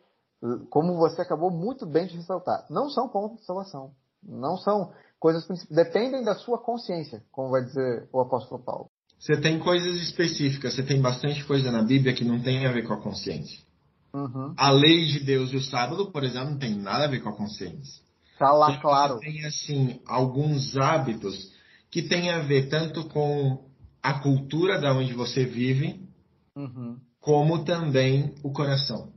[0.69, 3.91] como você acabou muito bem de ressaltar, não são pontos de salvação.
[4.23, 8.89] Não são coisas dependem da sua consciência, como vai dizer o apóstolo Paulo.
[9.19, 12.85] Você tem coisas específicas, você tem bastante coisa na Bíblia que não tem a ver
[12.85, 13.66] com a consciência.
[14.14, 14.53] Uhum.
[14.58, 17.30] A lei de Deus e o sábado, por exemplo, não tem nada a ver com
[17.30, 18.01] a consciência.
[18.34, 19.20] Está lá, claro.
[19.20, 21.51] Tem, assim, alguns hábitos
[21.89, 23.66] que têm a ver tanto com
[24.01, 26.08] a cultura da onde você vive,
[26.55, 26.97] uhum
[27.28, 29.12] como também o coração.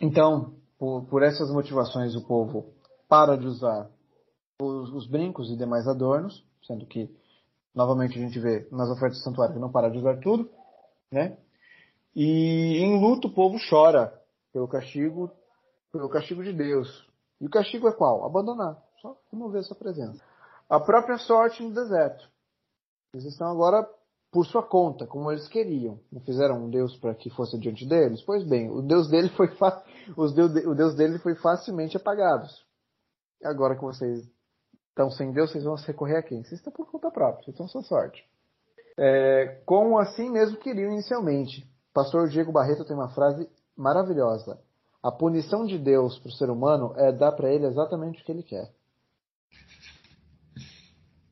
[0.00, 2.72] Então, por, por essas motivações, o povo
[3.06, 3.90] para de usar
[4.58, 7.14] os, os, brincos e demais adornos, sendo que,
[7.74, 10.50] novamente, a gente vê nas ofertas do santuário que não para de usar tudo,
[11.12, 11.36] né?
[12.20, 14.12] E em luto o povo chora
[14.52, 15.30] pelo castigo,
[15.92, 17.08] pelo castigo de Deus.
[17.40, 18.26] E o castigo é qual?
[18.26, 20.20] Abandonar, só remover sua presença.
[20.68, 22.28] A própria sorte no deserto.
[23.14, 23.88] Eles estão agora
[24.32, 26.00] por sua conta, como eles queriam.
[26.10, 28.20] Não fizeram um Deus para que fosse diante deles?
[28.22, 29.48] Pois bem, o Deus dele foi
[30.16, 30.66] Os Deus de...
[30.66, 32.48] o Deus dele foi facilmente apagado.
[33.44, 34.28] Agora que vocês
[34.88, 36.42] estão sem Deus, vocês vão recorrer a quem?
[36.42, 38.28] Vocês estão por conta própria, vocês estão sua sorte.
[38.98, 41.64] É, como assim mesmo queriam inicialmente.
[41.98, 44.56] Pastor Diego Barreto tem uma frase maravilhosa.
[45.02, 48.30] A punição de Deus para o ser humano é dar para ele exatamente o que
[48.30, 48.70] ele quer.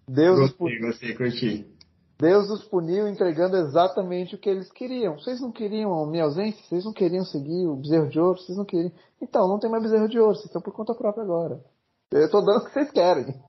[0.09, 1.77] Deus gostei, gostei, curti.
[2.19, 5.15] Deus os puniu entregando exatamente o que eles queriam.
[5.17, 6.61] Vocês não queriam a minha ausência?
[6.65, 8.41] Vocês não queriam seguir o bezerro de ouro?
[8.41, 8.91] Vocês não queriam.
[9.23, 11.65] Então, não tem mais bezerro de ouro, vocês estão por conta própria agora.
[12.11, 13.41] Eu estou dando o que vocês querem.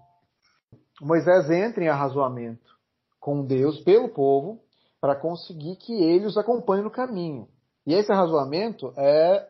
[1.02, 2.78] Moisés entra em arrazoamento
[3.20, 4.62] com Deus pelo povo
[5.00, 7.48] para conseguir que ele os acompanhe no caminho.
[7.86, 9.48] E esse arrazoamento é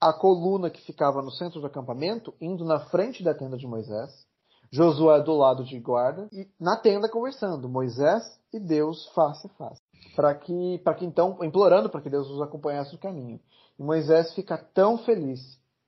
[0.00, 4.26] a coluna que ficava no centro do acampamento, indo na frente da tenda de Moisés,
[4.70, 8.22] Josué do lado de guarda e na tenda conversando, Moisés
[8.52, 9.80] e Deus face a face.
[10.14, 13.40] Para que, que então, implorando para que Deus os acompanhasse no caminho.
[13.78, 15.40] E Moisés fica tão feliz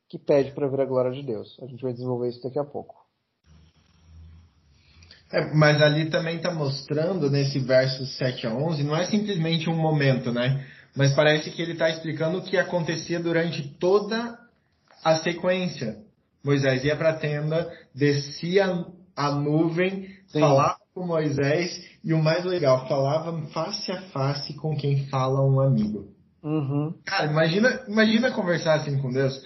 [0.09, 1.59] que pede para ver a glória de Deus.
[1.63, 3.00] A gente vai desenvolver isso daqui a pouco.
[5.33, 9.77] É, mas ali também está mostrando, nesse verso 7 a 11, não é simplesmente um
[9.77, 10.67] momento, né?
[10.97, 14.39] Mas parece que ele está explicando o que acontecia durante toda
[15.05, 15.99] a sequência.
[16.45, 20.41] Moisés ia para a tenda, descia a nuvem, Sim.
[20.41, 25.61] falava com Moisés e o mais legal, falava face a face com quem fala um
[25.61, 26.09] amigo.
[26.43, 26.95] Uhum.
[27.05, 29.41] Cara, imagina, imagina conversar assim com Deus.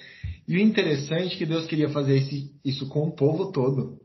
[0.47, 2.23] E o interessante é que Deus queria fazer
[2.65, 3.99] isso com o povo todo.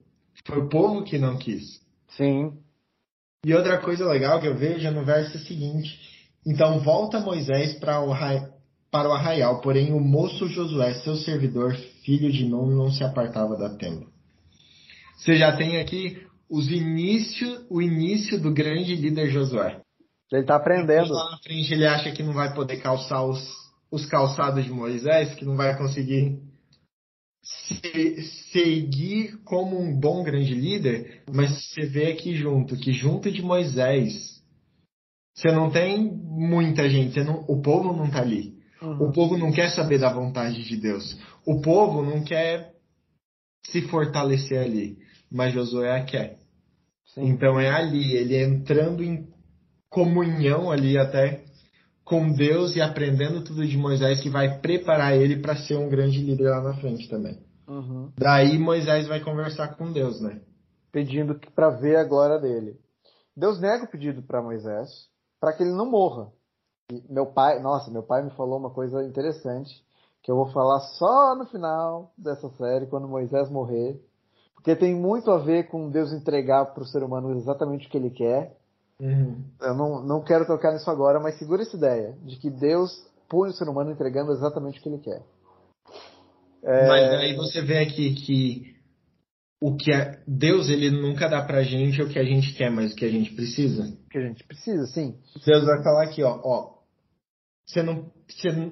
[0.45, 1.81] Foi o povo que não quis.
[2.09, 2.53] Sim.
[3.45, 5.97] E outra coisa legal que eu vejo é no verso seguinte.
[6.45, 8.13] Então volta Moisés para o,
[8.91, 13.55] para o arraial, porém o moço Josué, seu servidor, filho de Nun, não se apartava
[13.55, 14.05] da tenda.
[15.17, 19.81] Você já tem aqui os início, o início do grande líder Josué.
[20.31, 21.13] Ele está aprendendo.
[21.13, 23.41] Lá na frente ele acha que não vai poder calçar os,
[23.91, 26.39] os calçados de Moisés, que não vai conseguir
[27.49, 28.21] se,
[28.51, 34.41] seguir como um bom grande líder, mas você vê aqui junto, que junto de Moisés,
[35.35, 38.57] você não tem muita gente, não, o povo não está ali.
[38.81, 39.09] Uhum.
[39.09, 41.17] O povo não quer saber da vontade de Deus.
[41.45, 42.73] O povo não quer
[43.65, 44.97] se fortalecer ali.
[45.31, 46.39] Mas Josué quer.
[47.13, 47.27] Sim.
[47.27, 49.27] Então é ali, ele é entrando em
[49.89, 51.43] comunhão ali até
[52.09, 56.19] com Deus e aprendendo tudo de Moisés que vai preparar ele para ser um grande
[56.19, 57.39] líder lá na frente também.
[57.67, 58.11] Uhum.
[58.17, 60.41] Daí Moisés vai conversar com Deus, né?
[60.91, 62.79] Pedindo para ver a glória dele.
[63.37, 64.89] Deus nega o pedido para Moisés
[65.39, 66.31] para que ele não morra.
[66.91, 69.71] E meu pai, nossa, meu pai me falou uma coisa interessante
[70.23, 74.03] que eu vou falar só no final dessa série, quando Moisés morrer,
[74.55, 77.97] porque tem muito a ver com Deus entregar para o ser humano exatamente o que
[77.97, 78.57] ele quer.
[79.01, 79.43] Uhum.
[79.61, 82.91] Eu não, não quero tocar nisso agora, mas segura essa ideia de que Deus
[83.29, 85.23] põe o ser humano entregando exatamente o que ele quer.
[86.63, 86.87] É...
[86.87, 88.75] Mas aí você vê aqui que
[89.61, 92.93] o que é, Deus ele nunca dá pra gente o que a gente quer, mas
[92.93, 93.83] o que a gente precisa.
[93.83, 95.17] O que a gente precisa, sim.
[95.45, 96.79] Deus vai falar aqui, ó, ó.
[97.65, 98.71] Você não, você,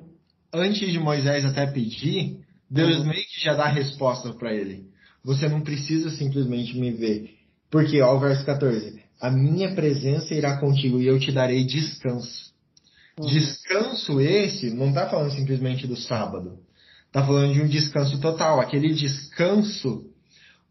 [0.54, 3.06] antes de Moisés até pedir, Deus uhum.
[3.08, 4.90] meio que já dá a resposta para ele.
[5.24, 7.38] Você não precisa simplesmente me ver.
[7.70, 9.07] Porque, ó, o verso 14.
[9.20, 12.52] A minha presença irá contigo e eu te darei descanso.
[13.20, 13.28] Uhum.
[13.28, 16.60] Descanso esse não está falando simplesmente do sábado.
[17.08, 18.60] Está falando de um descanso total.
[18.60, 20.06] Aquele descanso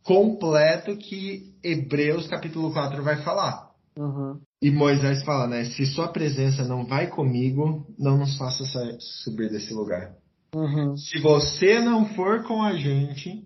[0.05, 3.71] completo que Hebreus capítulo 4 vai falar.
[3.99, 4.39] Uhum.
[4.63, 5.65] E Moisés fala, né?
[5.65, 8.65] Se sua presença não vai comigo, não nos faça
[8.99, 10.15] subir desse lugar.
[10.55, 10.97] Uhum.
[10.97, 13.45] Se você não for com a gente,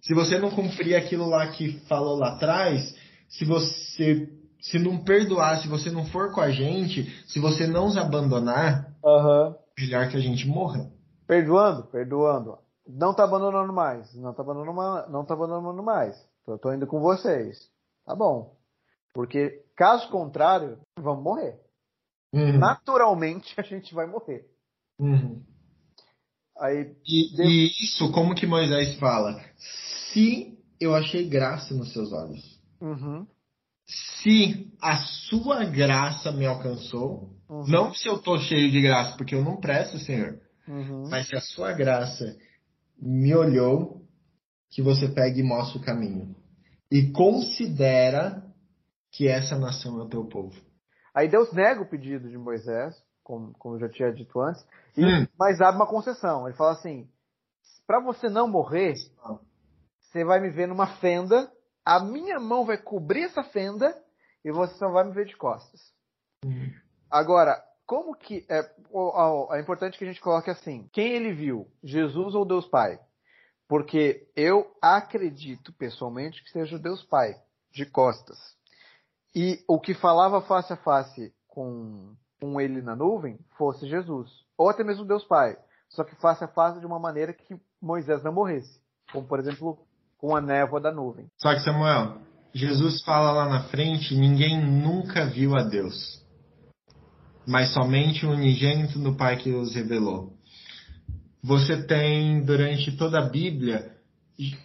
[0.00, 2.94] se você não cumprir aquilo lá que falou lá atrás,
[3.28, 4.28] se você
[4.60, 8.94] se não perdoar, se você não for com a gente, se você não nos abandonar,
[9.04, 9.54] uhum.
[9.78, 10.90] melhor que a gente morra.
[11.26, 16.14] Perdoando, perdoando não tá abandonando mais, não tá abandonando, não tá abandonando mais.
[16.46, 17.70] Eu tô indo com vocês.
[18.04, 18.54] Tá bom.
[19.14, 21.58] Porque, caso contrário, vamos morrer.
[22.32, 22.58] Uhum.
[22.58, 24.46] Naturalmente, a gente vai morrer.
[24.98, 25.42] Uhum.
[26.58, 27.46] Aí, e, deu...
[27.46, 29.40] e, isso, como que Moisés fala?
[29.56, 32.53] Se eu achei graça nos seus olhos.
[32.84, 33.26] Uhum.
[33.86, 37.64] Se a sua graça me alcançou, uhum.
[37.66, 41.08] não se eu tô cheio de graça, porque eu não presto, Senhor, uhum.
[41.08, 42.24] mas se a sua graça
[43.00, 44.02] me olhou,
[44.70, 46.36] que você pegue e mostre o caminho.
[46.90, 48.44] E considera
[49.12, 50.54] que essa nação é o teu povo.
[51.14, 54.64] Aí Deus nega o pedido de Moisés, como, como eu já tinha dito antes,
[54.96, 55.26] e, hum.
[55.38, 56.46] mas abre uma concessão.
[56.46, 57.08] Ele fala assim:
[57.86, 58.94] para você não morrer,
[60.00, 61.50] você vai me ver numa fenda,
[61.84, 63.96] a minha mão vai cobrir essa fenda
[64.44, 65.92] e você só vai me ver de costas.
[67.10, 72.34] Agora, como que é, é importante que a gente coloque assim: quem ele viu, Jesus
[72.34, 72.98] ou Deus Pai?
[73.68, 78.38] Porque eu acredito pessoalmente que seja Deus Pai, de costas.
[79.34, 84.68] E o que falava face a face com, com ele na nuvem fosse Jesus, ou
[84.68, 85.58] até mesmo Deus Pai,
[85.88, 88.80] só que face a face de uma maneira que Moisés não morresse,
[89.12, 89.78] como por exemplo
[90.24, 91.26] com a névoa da nuvem.
[91.40, 92.18] Só que Samuel,
[92.54, 96.24] Jesus fala lá na frente: ninguém nunca viu a Deus
[97.46, 100.32] mas somente o unigênito do Pai que os revelou.
[101.42, 103.92] Você tem, durante toda a Bíblia,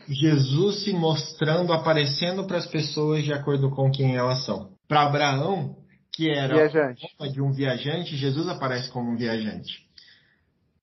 [0.08, 4.72] Jesus se mostrando, aparecendo para as pessoas de acordo com quem elas são.
[4.88, 5.76] Para Abraão,
[6.14, 7.06] que era viajante.
[7.32, 9.86] de um viajante, Jesus aparece como um viajante.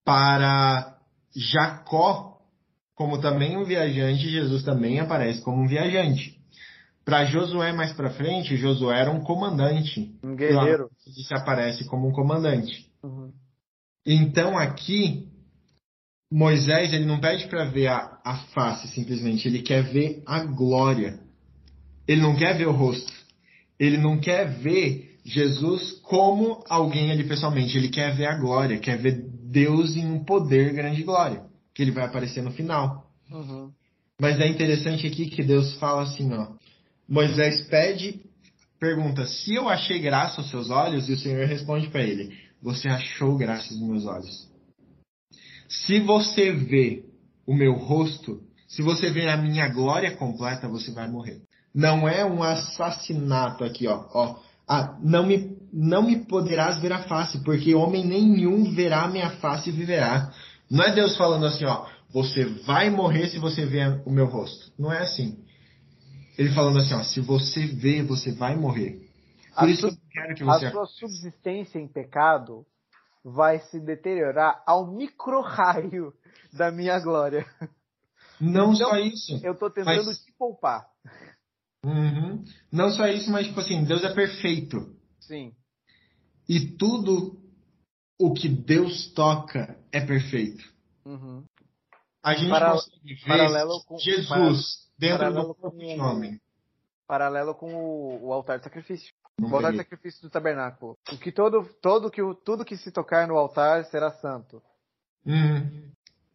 [0.04, 0.98] Para
[1.34, 2.35] Jacó,
[2.96, 6.40] como também um viajante, Jesus também aparece como um viajante.
[7.04, 10.12] Para Josué mais para frente, Josué era um comandante.
[10.24, 10.90] Um guerreiro.
[11.06, 12.86] Ele se aparece como um comandante.
[13.04, 13.30] Uhum.
[14.04, 15.28] Então aqui
[16.32, 21.20] Moisés ele não pede para ver a, a face simplesmente, ele quer ver a glória.
[22.08, 23.12] Ele não quer ver o rosto.
[23.78, 27.76] Ele não quer ver Jesus como alguém ali pessoalmente.
[27.76, 31.42] Ele quer ver a glória, quer ver Deus em um poder grande glória,
[31.76, 33.06] que ele vai aparecer no final.
[33.30, 33.70] Uhum.
[34.18, 36.54] Mas é interessante aqui que Deus fala assim, ó.
[37.06, 38.22] Moisés pede,
[38.80, 41.06] pergunta: Se eu achei graça aos seus olhos?
[41.08, 44.48] E o Senhor responde para ele: Você achou graça aos meus olhos.
[45.68, 47.04] Se você vê
[47.46, 51.42] o meu rosto, se você vê a minha glória completa, você vai morrer.
[51.74, 54.06] Não é um assassinato aqui, ó.
[54.14, 59.08] ó ah, não me, não me poderás ver a face, porque homem nenhum verá a
[59.08, 60.32] minha face e viverá.
[60.70, 64.72] Não é Deus falando assim, ó, você vai morrer se você ver o meu rosto.
[64.78, 65.44] Não é assim.
[66.36, 69.08] Ele falando assim, ó, se você vê, você vai morrer.
[69.54, 70.66] Por a isso eu quero que você...
[70.66, 72.66] A sua subsistência em pecado
[73.24, 76.12] vai se deteriorar ao micro-raio
[76.52, 77.46] da minha glória.
[78.40, 79.40] Não então, só isso.
[79.42, 80.18] Eu estou tentando mas...
[80.18, 80.86] te poupar.
[81.84, 82.44] Uhum.
[82.70, 84.94] Não só isso, mas tipo assim, Deus é perfeito.
[85.20, 85.52] Sim.
[86.48, 87.40] E tudo
[88.18, 90.64] o que Deus toca é perfeito.
[91.04, 91.44] Uhum.
[92.22, 93.98] A gente consegue ver paralelo com...
[93.98, 96.40] Jesus dentro paralelo do corpo com, de homem.
[97.06, 99.12] Paralelo com o, o altar de sacrifício.
[99.38, 100.96] Não o altar de sacrifício do tabernáculo.
[101.12, 104.62] O que todo, todo que, tudo que se tocar no altar será santo.
[105.24, 105.90] Uhum.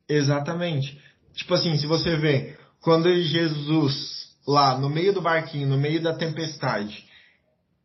[0.08, 1.02] Exatamente.
[1.34, 6.14] Tipo assim, se você vê, quando Jesus, lá no meio do barquinho, no meio da
[6.16, 7.08] tempestade,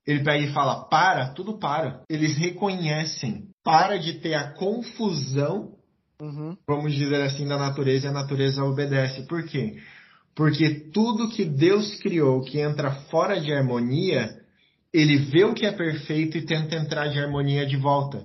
[0.06, 2.02] ele pega e fala, para, tudo para.
[2.08, 5.72] Eles reconhecem, para de ter a confusão,
[6.22, 6.56] uhum.
[6.68, 9.26] vamos dizer assim, da natureza e a natureza obedece.
[9.26, 9.78] Por quê?
[10.36, 14.40] Porque tudo que Deus criou que entra fora de harmonia,
[14.94, 18.24] ele vê o que é perfeito e tenta entrar de harmonia de volta.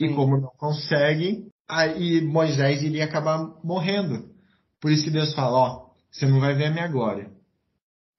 [0.00, 0.14] E Sim.
[0.16, 4.28] como não consegue, aí Moisés iria acabar morrendo.
[4.80, 7.30] Por isso que Deus fala, ó, você não vai ver a minha glória,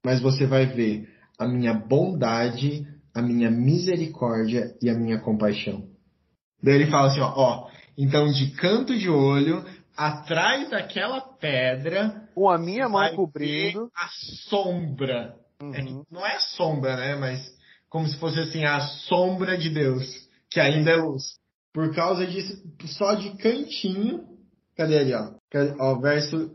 [0.05, 5.90] mas você vai ver a minha bondade, a minha misericórdia e a minha compaixão.
[6.63, 12.49] Daí ele fala assim, ó, ó então de canto de olho, atrás daquela pedra, com
[12.49, 14.07] a minha mão cobrindo a
[14.49, 15.35] sombra.
[15.61, 15.75] Uhum.
[15.75, 17.15] É, não é sombra, né?
[17.15, 17.53] Mas
[17.89, 21.35] como se fosse assim a sombra de Deus, que ainda é luz.
[21.73, 24.25] Por causa disso, só de cantinho.
[24.75, 25.33] Cadê ali, ó?
[25.79, 26.51] ó verso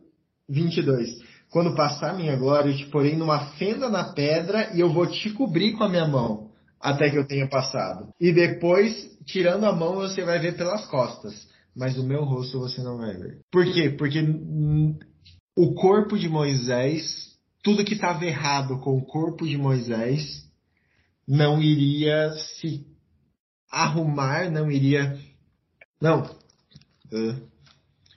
[0.48, 1.36] 22.
[1.50, 5.30] Quando passar minha glória, eu te porei numa fenda na pedra e eu vou te
[5.30, 6.45] cobrir com a minha mão
[6.80, 8.12] até que eu tenha passado.
[8.20, 11.48] E depois, tirando a mão, você vai ver pelas costas.
[11.74, 13.40] Mas o meu rosto você não vai ver.
[13.50, 13.90] Por quê?
[13.90, 14.20] Porque
[15.54, 20.46] o corpo de Moisés, tudo que estava errado com o corpo de Moisés,
[21.28, 22.86] não iria se
[23.70, 25.18] arrumar, não iria.
[26.00, 26.22] Não.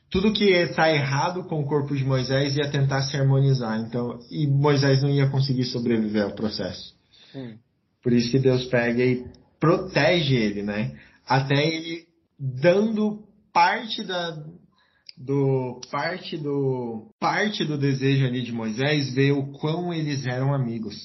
[0.09, 3.79] Tudo que está errado com o corpo de Moisés ia tentar se harmonizar.
[3.81, 6.95] Então, e Moisés não ia conseguir sobreviver ao processo.
[7.31, 7.57] Sim.
[8.01, 9.25] Por isso que Deus pega e
[9.59, 10.97] protege ele, né?
[11.27, 12.07] Até ele
[12.39, 13.23] dando
[13.53, 14.43] parte da
[15.17, 20.95] do parte do parte do desejo ali de Moisés ver o quão eles eram amigos.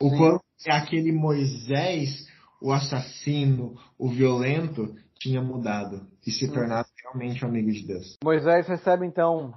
[0.00, 0.16] O Sim.
[0.16, 2.26] quão aquele Moisés,
[2.62, 8.16] o assassino, o violento, tinha mudado e se tornado realmente um amigo de Deus.
[8.22, 9.52] Moisés recebe então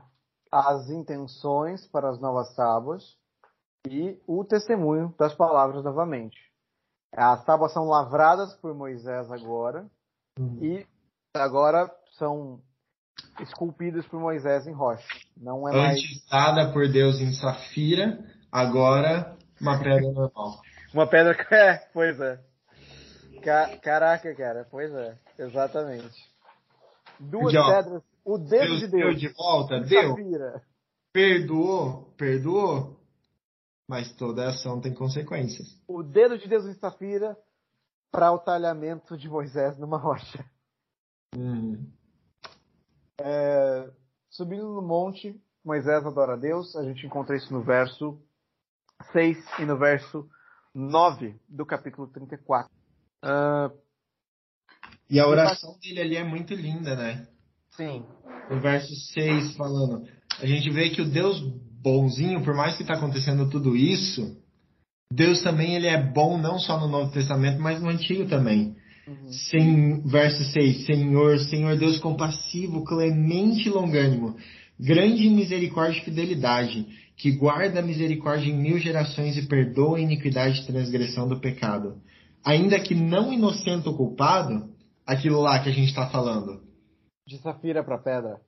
[0.51, 3.03] as intenções para as novas tábuas
[3.87, 6.50] e o testemunho das palavras novamente.
[7.13, 9.85] As tábuas são lavradas por Moisés agora
[10.39, 10.57] uhum.
[10.61, 10.87] e
[11.33, 12.61] agora são
[13.39, 15.05] esculpidas por Moisés em rocha.
[15.35, 16.29] Não é Antes mais...
[16.29, 18.19] dada por Deus em safira,
[18.51, 20.61] agora uma pedra normal.
[20.93, 21.37] Uma pedra.
[21.51, 22.37] É, pois é.
[23.81, 26.19] Caraca, cara, pois é, exatamente.
[27.17, 29.03] Duas Porque, pedras, o dedo Deus de Deus.
[29.03, 30.15] Deu de volta, deu.
[31.13, 32.97] Perdoou, perdoou,
[33.91, 35.67] mas toda ação tem consequências.
[35.85, 37.37] O dedo de Deus em Safira
[38.09, 40.45] para o talhamento de Moisés numa rocha.
[41.35, 41.91] Uhum.
[43.19, 43.91] É,
[44.29, 46.73] subindo no monte, Moisés adora a Deus.
[46.77, 48.17] A gente encontra isso no verso
[49.11, 50.25] 6 e no verso
[50.73, 52.71] 9 do capítulo 34.
[53.21, 53.77] Uh,
[55.09, 57.27] e a oração dele ali é muito linda, né?
[57.71, 58.05] Sim.
[58.49, 60.07] No verso 6 falando,
[60.39, 61.41] a gente vê que o Deus
[61.81, 64.37] bonzinho, por mais que está acontecendo tudo isso,
[65.11, 68.75] Deus também ele é bom não só no Novo Testamento, mas no Antigo também.
[69.07, 69.31] Uhum.
[69.49, 74.37] Sem, verso 6, Senhor, Senhor Deus compassivo, clemente e longânimo,
[74.79, 80.61] grande misericórdia e fidelidade, que guarda a misericórdia em mil gerações e perdoa a iniquidade
[80.61, 81.97] e transgressão do pecado.
[82.43, 84.69] Ainda que não inocente o culpado,
[85.05, 86.61] aquilo lá que a gente está falando.
[87.27, 88.39] De safira para pedra.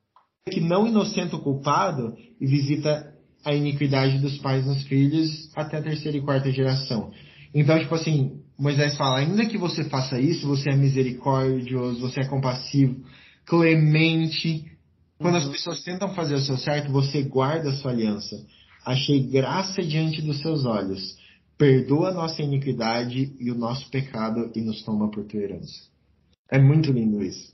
[0.50, 3.13] Que não inocente o culpado e visita
[3.46, 7.12] a iniquidade dos pais nos filhos até a terceira e quarta geração.
[7.54, 12.28] Então, tipo assim, Moisés fala, ainda que você faça isso, você é misericordioso, você é
[12.28, 13.04] compassivo,
[13.46, 14.66] clemente.
[15.20, 15.42] Quando uhum.
[15.42, 18.36] as pessoas tentam fazer o seu certo, você guarda a sua aliança.
[18.86, 21.18] Achei graça diante dos seus olhos.
[21.58, 25.88] Perdoa a nossa iniquidade e o nosso pecado e nos toma por tua herança.
[26.50, 27.54] É muito lindo isso.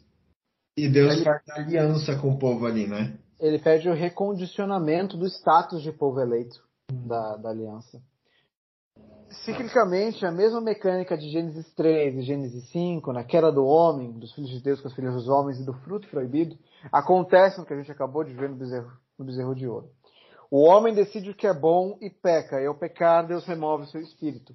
[0.78, 3.18] E Deus faz aliança com o povo ali, né?
[3.40, 6.62] Ele pede o recondicionamento do status de povo eleito
[6.92, 8.02] da, da aliança.
[9.46, 14.34] Ciclicamente, a mesma mecânica de Gênesis 3 e Gênesis 5, na queda do homem, dos
[14.34, 16.58] filhos de Deus com os filhos dos homens e do fruto proibido,
[16.92, 19.90] acontece no que a gente acabou de ver no bezerro, no bezerro de ouro.
[20.52, 24.02] O homem decide o que é bom e peca, e ao pecar, Deus remove seu
[24.02, 24.54] espírito.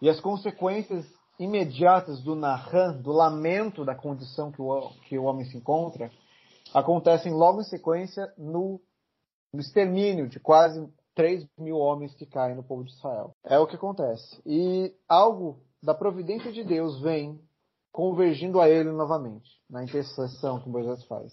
[0.00, 1.04] E as consequências
[1.38, 6.12] imediatas do Nahan, do lamento da condição que o, que o homem se encontra,
[6.74, 8.80] acontecem logo em sequência no,
[9.52, 13.34] no extermínio de quase 3 mil homens que caem no povo de Israel.
[13.44, 14.40] É o que acontece.
[14.46, 17.40] E algo da providência de Deus vem
[17.92, 21.32] convergindo a ele novamente, na intercessão que Moisés faz.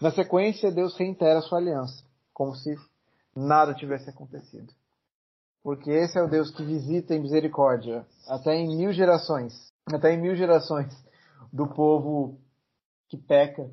[0.00, 2.74] Na sequência, Deus reitera sua aliança, como se
[3.36, 4.72] nada tivesse acontecido.
[5.62, 9.52] Porque esse é o Deus que visita em misericórdia, até em mil gerações,
[9.86, 10.92] até em mil gerações
[11.52, 12.40] do povo
[13.08, 13.70] que peca.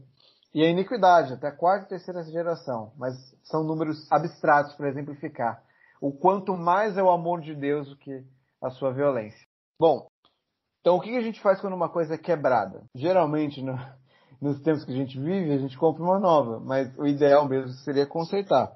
[0.54, 2.92] E a iniquidade, até a quarta e terceira geração.
[2.98, 3.14] Mas
[3.44, 5.62] são números abstratos para exemplificar.
[6.02, 8.24] O quanto mais é o amor de Deus do que
[8.62, 9.46] a sua violência.
[9.80, 10.08] Bom,
[10.82, 12.84] então o que a gente faz quando uma coisa é quebrada?
[12.96, 13.78] Geralmente, no,
[14.42, 16.60] nos tempos que a gente vive, a gente compra uma nova.
[16.60, 18.72] Mas o ideal mesmo seria consertar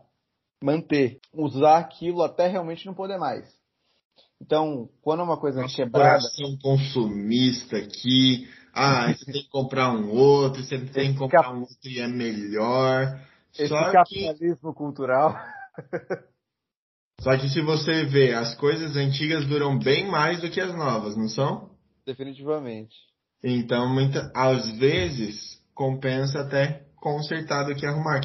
[0.64, 3.46] manter, usar aquilo até realmente não poder mais.
[4.40, 6.20] Então, quando uma coisa Nossa, é quebrada.
[6.20, 8.48] Coração consumista aqui.
[8.74, 11.56] Ah, você tem que comprar um outro, você tem que comprar cap...
[11.56, 13.20] um outro e é melhor.
[13.54, 14.78] Esse Só capitalismo que...
[14.78, 15.36] cultural.
[17.22, 21.16] Só que se você vê, as coisas antigas duram bem mais do que as novas,
[21.16, 21.70] não são?
[22.06, 22.96] Definitivamente.
[23.44, 28.22] Então, muita, às vezes, compensa até consertar do que arrumar.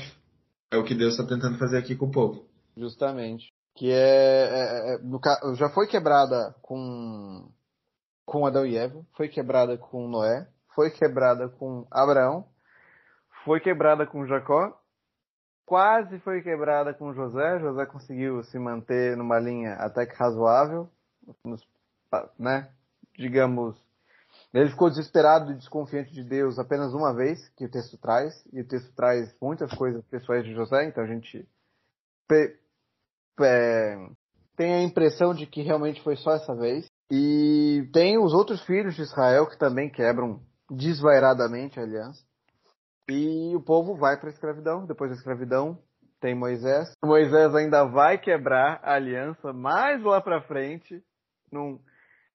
[0.70, 2.46] É o que Deus está tentando fazer aqui com o povo.
[2.76, 3.52] Justamente.
[3.74, 5.20] Que é, é, é no,
[5.54, 7.50] já foi quebrada com
[8.26, 12.44] com Adão e Eva, foi quebrada com Noé, foi quebrada com Abraão,
[13.44, 14.76] foi quebrada com Jacó,
[15.64, 17.60] quase foi quebrada com José.
[17.60, 20.90] José conseguiu se manter numa linha até que razoável,
[22.38, 22.68] né?
[23.16, 23.80] Digamos,
[24.52, 28.60] ele ficou desesperado e desconfiante de Deus apenas uma vez, que o texto traz, e
[28.60, 31.48] o texto traz muitas coisas pessoais de José, então a gente
[34.56, 36.90] tem a impressão de que realmente foi só essa vez.
[37.10, 42.22] E tem os outros filhos de Israel que também quebram desvairadamente a aliança.
[43.08, 44.84] E o povo vai para a escravidão.
[44.84, 45.78] Depois da escravidão
[46.20, 46.92] tem Moisés.
[47.04, 51.00] Moisés ainda vai quebrar a aliança mais lá para frente,
[51.52, 51.78] num,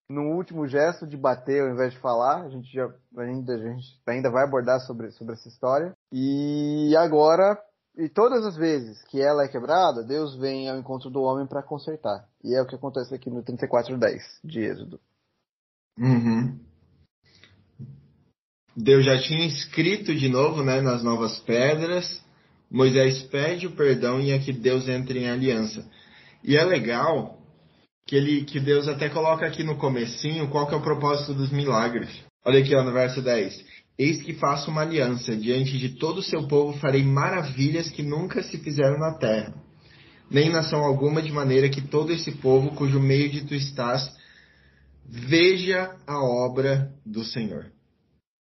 [0.09, 2.43] num último gesto de bater ao invés de falar.
[2.43, 5.93] A gente já ainda, a gente ainda vai abordar sobre, sobre essa história.
[6.13, 7.57] E agora
[8.01, 11.61] e todas as vezes que ela é quebrada, Deus vem ao encontro do homem para
[11.61, 12.27] consertar.
[12.43, 14.99] E é o que acontece aqui no 34:10 de Êxodo.
[15.99, 16.59] Uhum.
[18.75, 22.23] Deus já tinha escrito de novo, né, nas novas pedras.
[22.69, 25.85] Moisés pede o perdão e é que Deus entra em aliança.
[26.43, 27.37] E é legal
[28.07, 31.51] que ele que Deus até coloca aqui no comecinho qual que é o propósito dos
[31.51, 32.09] milagres.
[32.43, 33.63] Olha aqui ó, no verso 10.
[33.97, 38.41] Eis que faço uma aliança, diante de todo o seu povo farei maravilhas que nunca
[38.41, 39.53] se fizeram na terra,
[40.29, 44.09] nem nação alguma, de maneira que todo esse povo, cujo meio de tu estás,
[45.05, 47.71] veja a obra do Senhor.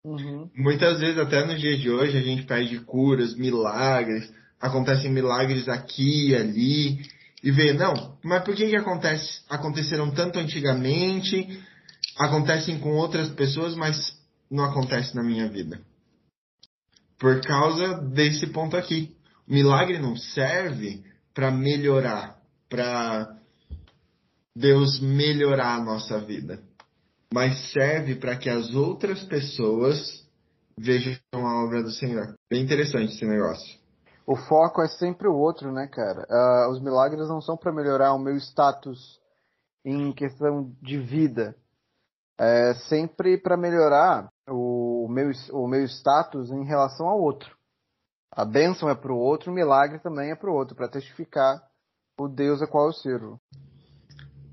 [0.04, 0.50] Uhum.
[0.56, 6.30] Muitas vezes, até no dia de hoje, a gente pede curas, milagres, acontecem milagres aqui
[6.30, 7.02] e ali,
[7.42, 11.60] e vê, não, mas por que, que acontece, aconteceram tanto antigamente,
[12.16, 14.12] acontecem com outras pessoas, mas
[14.52, 15.80] não acontece na minha vida.
[17.18, 19.16] Por causa desse ponto aqui.
[19.48, 21.02] O milagre não serve
[21.34, 22.38] para melhorar,
[22.68, 23.34] para
[24.54, 26.62] Deus melhorar a nossa vida,
[27.32, 30.26] mas serve para que as outras pessoas
[30.78, 32.34] vejam a obra do Senhor.
[32.50, 33.80] Bem interessante esse negócio.
[34.26, 36.26] O foco é sempre o outro, né, cara?
[36.30, 39.18] Uh, os milagres não são para melhorar o meu status
[39.84, 41.56] em questão de vida,
[42.38, 47.56] é sempre para melhorar o meu, o meu status em relação ao outro.
[48.30, 51.62] A bênção é para o outro, o milagre também é para o outro, para testificar
[52.18, 53.40] o Deus a qual eu sirvo.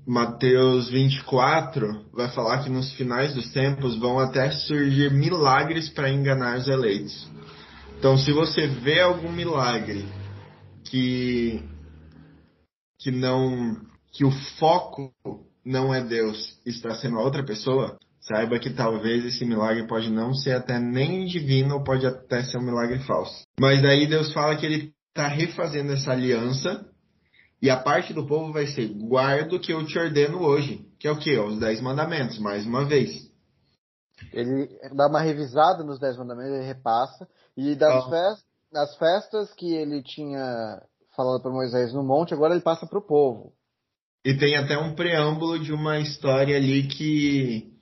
[0.06, 6.58] Mateus 24 vai falar que nos finais dos tempos vão até surgir milagres para enganar
[6.58, 7.30] os eleitos.
[7.98, 10.06] Então, se você vê algum milagre
[10.84, 11.62] que
[12.98, 13.76] que não
[14.12, 15.12] que o foco
[15.64, 20.34] não é Deus, está sendo a outra pessoa, saiba que talvez esse milagre pode não
[20.34, 23.44] ser até nem divino ou pode até ser um milagre falso.
[23.58, 26.86] Mas daí Deus fala que ele está refazendo essa aliança
[27.62, 31.08] e a parte do povo vai ser guarda o que eu te ordeno hoje, que
[31.08, 31.36] é o que?
[31.38, 33.30] Os dez mandamentos, mais uma vez.
[34.32, 37.26] Ele dá uma revisada nos dez mandamentos, ele repassa
[37.56, 38.08] e das ah.
[38.08, 38.44] festas,
[38.74, 40.80] as festas que ele tinha
[41.16, 43.52] falado para Moisés no monte, agora ele passa para o povo.
[44.24, 47.79] E tem até um preâmbulo de uma história ali que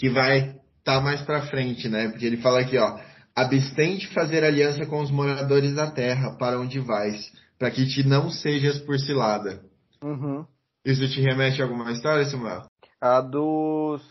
[0.00, 2.08] que vai estar tá mais para frente, né?
[2.08, 2.98] Porque ele fala aqui, ó,
[3.36, 8.02] abstém de fazer aliança com os moradores da terra, para onde vais, para que te
[8.02, 9.62] não sejas por cilada.
[10.02, 10.46] Uhum.
[10.82, 12.62] Isso te remete a alguma história, Samuel?
[12.98, 14.02] A dos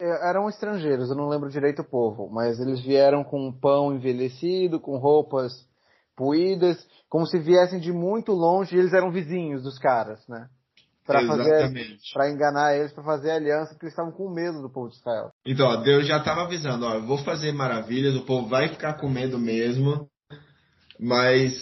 [0.00, 4.80] é, eram estrangeiros, eu não lembro direito o povo, mas eles vieram com pão envelhecido,
[4.80, 5.52] com roupas
[6.16, 6.78] puídas,
[7.10, 10.48] como se viessem de muito longe e eles eram vizinhos dos caras, né?
[11.06, 11.72] Para fazer,
[12.12, 15.30] para enganar eles, para fazer aliança, porque eles estavam com medo do povo de Israel.
[15.46, 18.94] Então, ó, Deus já estava avisando, ó, eu vou fazer maravilhas, o povo vai ficar
[18.94, 20.08] com medo mesmo,
[20.98, 21.54] mas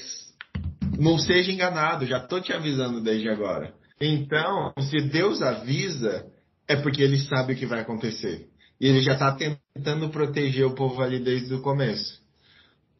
[0.99, 3.75] não seja enganado, já tô te avisando desde agora.
[4.01, 6.27] Então, se Deus avisa,
[6.67, 8.49] é porque ele sabe o que vai acontecer.
[8.81, 12.21] E ele já está tentando proteger o povo ali desde o começo.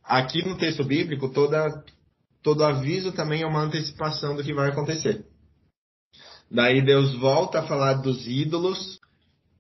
[0.03, 1.83] Aqui no texto bíblico, toda,
[2.43, 5.25] todo aviso também é uma antecipação do que vai acontecer.
[6.55, 9.01] Daí Deus volta a falar dos ídolos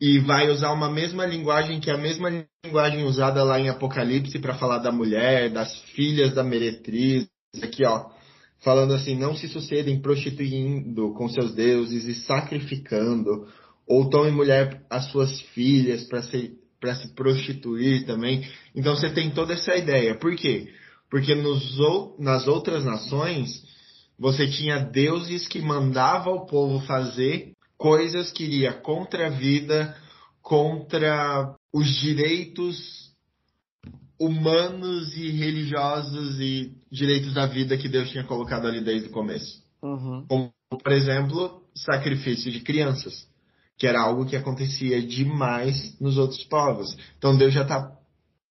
[0.01, 4.39] e vai usar uma mesma linguagem que é a mesma linguagem usada lá em Apocalipse
[4.39, 7.27] para falar da mulher, das filhas da meretriz.
[7.61, 8.11] Aqui, ó,
[8.61, 13.49] falando assim: não se sucedem prostituindo com seus deuses e sacrificando,
[13.89, 18.47] ou tomem mulher as suas filhas para se para se prostituir também.
[18.73, 20.15] Então você tem toda essa ideia.
[20.15, 20.69] Por quê?
[21.11, 21.77] Porque nos,
[22.19, 23.65] nas outras nações
[24.19, 29.97] você tinha deuses que mandavam o povo fazer coisas que iria contra a vida,
[30.41, 33.13] contra os direitos
[34.19, 39.63] humanos e religiosos e direitos da vida que Deus tinha colocado ali desde o começo.
[39.83, 40.25] Uhum.
[40.29, 43.29] Como, por exemplo, sacrifício de crianças,
[43.77, 46.97] que era algo que acontecia demais nos outros povos.
[47.19, 47.93] Então Deus já está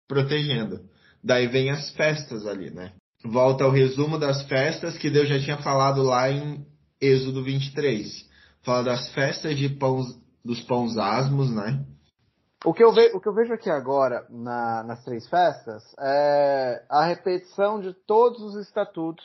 [0.08, 0.80] protegendo.
[1.22, 2.92] Daí vem as festas ali, né?
[3.24, 6.66] Volta ao resumo das festas que Deus já tinha falado lá em
[7.00, 8.28] Êxodo 23.
[8.62, 10.06] Fala das festas de pãos,
[10.44, 11.84] dos pães asmos, né?
[12.64, 16.84] O que, eu ve, o que eu vejo aqui agora na, nas três festas é
[16.90, 19.24] a repetição de todos os estatutos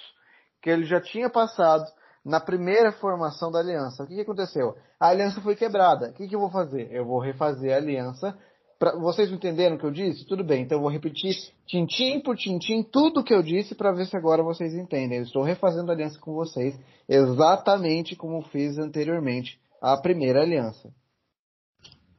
[0.62, 1.86] que ele já tinha passado
[2.24, 4.04] na primeira formação da aliança.
[4.04, 4.76] O que, que aconteceu?
[5.00, 6.10] A aliança foi quebrada.
[6.10, 6.92] O que, que eu vou fazer?
[6.92, 8.38] Eu vou refazer a aliança.
[8.78, 10.26] Pra, vocês entenderam o que eu disse?
[10.26, 11.34] Tudo bem, então eu vou repetir
[11.66, 15.20] tintim por tintim tudo o que eu disse para ver se agora vocês entendem.
[15.20, 16.78] Eu estou refazendo a aliança com vocês
[17.08, 20.92] exatamente como fiz anteriormente a primeira aliança.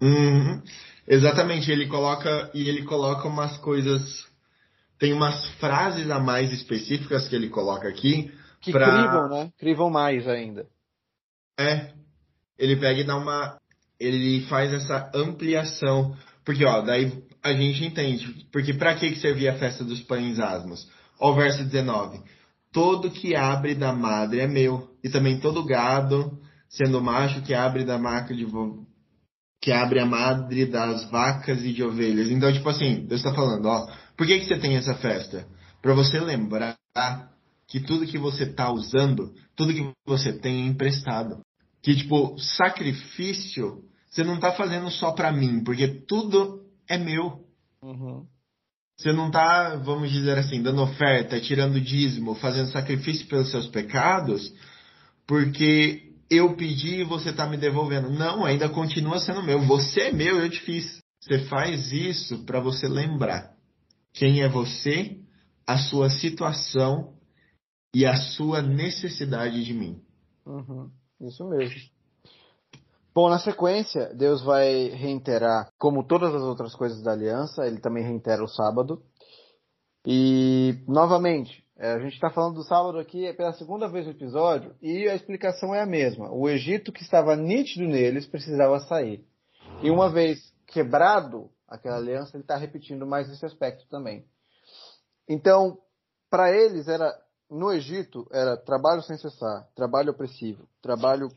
[0.00, 0.62] Uhum.
[1.06, 4.26] Exatamente, ele coloca e ele coloca umas coisas,
[4.98, 8.86] tem umas frases a mais específicas que ele coloca aqui que pra...
[8.86, 9.52] crivam, né?
[9.58, 10.66] Crivam mais ainda.
[11.58, 11.92] É,
[12.58, 13.58] ele pega e dá uma,
[13.98, 16.16] ele faz essa ampliação,
[16.46, 17.12] porque ó, daí
[17.42, 20.88] a gente entende, porque para que que servia a festa dos pães asmos?
[21.20, 22.20] Ó, o verso 19.
[22.72, 27.84] Todo que abre da madre é meu, e também todo gado, sendo macho que abre
[27.84, 28.46] da marca de
[29.60, 32.28] que abre a madre das vacas e de ovelhas.
[32.30, 35.46] Então, tipo assim, Deus está falando, ó, por que, que você tem essa festa?
[35.82, 36.76] Para você lembrar
[37.66, 41.40] que tudo que você está usando, tudo que você tem é emprestado.
[41.82, 43.82] Que, tipo, sacrifício,
[44.16, 47.44] você não está fazendo só para mim, porque tudo é meu.
[47.82, 48.26] Uhum.
[48.96, 54.50] Você não está, vamos dizer assim, dando oferta, tirando dízimo, fazendo sacrifício pelos seus pecados,
[55.26, 58.08] porque eu pedi e você está me devolvendo.
[58.08, 59.60] Não, ainda continua sendo meu.
[59.66, 60.98] Você é meu, eu te fiz.
[61.20, 63.54] Você faz isso para você lembrar
[64.14, 65.20] quem é você,
[65.66, 67.12] a sua situação
[67.94, 70.00] e a sua necessidade de mim.
[70.46, 70.90] Uhum,
[71.20, 71.95] isso mesmo.
[73.16, 78.04] Bom, na sequência, Deus vai reiterar, como todas as outras coisas da aliança, ele também
[78.04, 79.02] reitera o sábado.
[80.04, 84.76] E, novamente, é, a gente está falando do sábado aqui pela segunda vez no episódio
[84.82, 86.30] e a explicação é a mesma.
[86.30, 89.26] O Egito que estava nítido neles precisava sair.
[89.82, 94.26] E uma vez quebrado aquela aliança, ele está repetindo mais esse aspecto também.
[95.26, 95.78] Então,
[96.28, 97.18] para eles era
[97.50, 101.30] no Egito era trabalho sem cessar, trabalho opressivo, trabalho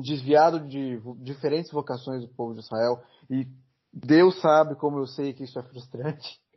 [0.00, 3.46] desviado de diferentes vocações do povo de Israel e
[3.92, 6.40] Deus sabe como eu sei que isso é frustrante.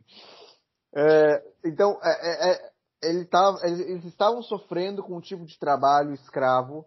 [0.94, 2.70] É, então, é, é,
[3.02, 6.84] ele tava, eles estavam sofrendo com um tipo de trabalho escravo,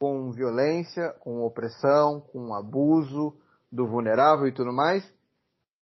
[0.00, 3.36] com violência, com opressão, com abuso
[3.70, 5.04] do vulnerável e tudo mais.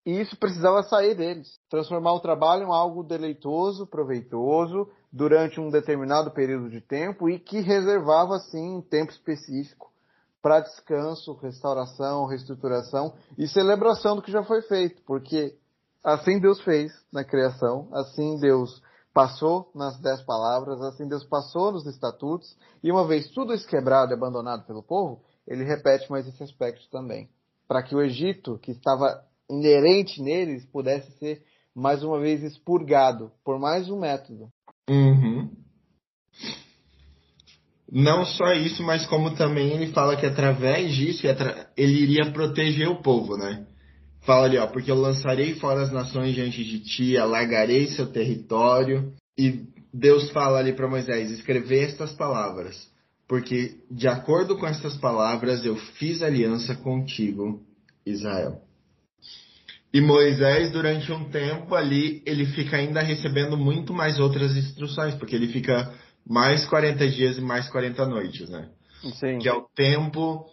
[0.06, 1.60] E isso precisava sair deles.
[1.68, 7.62] Transformar o trabalho em algo deleitoso, proveitoso, durante um determinado período de tempo e que
[7.62, 9.92] reservava, sim, um tempo específico
[10.46, 15.02] para descanso, restauração, reestruturação e celebração do que já foi feito.
[15.02, 15.56] Porque
[16.04, 18.80] assim Deus fez na criação, assim Deus
[19.12, 24.12] passou nas dez palavras, assim Deus passou nos estatutos, e uma vez tudo isso quebrado
[24.12, 27.28] e abandonado pelo povo, ele repete mais esse aspecto também.
[27.68, 31.44] Para que o Egito, que estava inerente neles, pudesse ser
[31.74, 34.52] mais uma vez expurgado por mais um método.
[34.88, 35.25] Uhum.
[37.92, 41.28] Não só isso, mas como também ele fala que através disso
[41.78, 43.66] ele iria proteger o povo, né?
[44.22, 49.14] Fala ali, ó, porque eu lançarei fora as nações diante de ti, alargarei seu território.
[49.38, 49.62] E
[49.94, 52.76] Deus fala ali para Moisés: escrever estas palavras,
[53.28, 57.62] porque de acordo com estas palavras eu fiz aliança contigo,
[58.04, 58.62] Israel.
[59.94, 65.36] E Moisés, durante um tempo ali, ele fica ainda recebendo muito mais outras instruções, porque
[65.36, 65.94] ele fica
[66.28, 68.70] mais 40 dias e mais 40 noites, né?
[69.20, 69.40] Sim.
[69.40, 70.46] Que é o tempo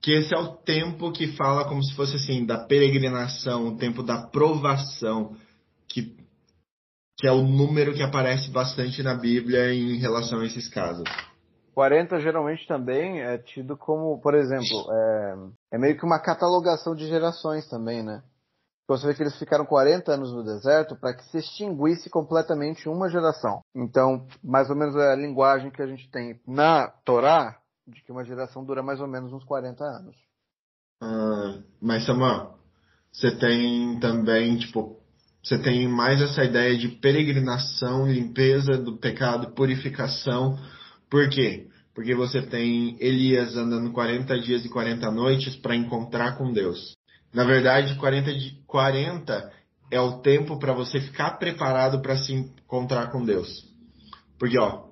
[0.00, 4.02] que esse é o tempo que fala como se fosse assim da peregrinação, o tempo
[4.02, 5.34] da provação,
[5.88, 6.14] que
[7.16, 11.04] que é o número que aparece bastante na Bíblia em relação a esses casos.
[11.74, 15.36] 40 geralmente também é tido como, por exemplo, é,
[15.72, 18.22] é meio que uma catalogação de gerações também, né?
[18.86, 23.08] Você vê que eles ficaram 40 anos no deserto para que se extinguisse completamente uma
[23.08, 23.62] geração.
[23.74, 28.12] Então, mais ou menos é a linguagem que a gente tem na Torá, de que
[28.12, 30.16] uma geração dura mais ou menos uns 40 anos.
[31.02, 32.58] Ah, mas Samuel,
[33.10, 35.00] você tem também, tipo,
[35.44, 40.58] Você tem mais essa ideia de peregrinação, limpeza do pecado, purificação.
[41.10, 41.68] Por quê?
[41.94, 46.96] Porque você tem Elias andando 40 dias e 40 noites para encontrar com Deus.
[47.34, 48.30] Na verdade, 40,
[48.64, 49.52] 40
[49.90, 53.64] é o tempo para você ficar preparado para se encontrar com Deus.
[54.38, 54.84] Porque, ó,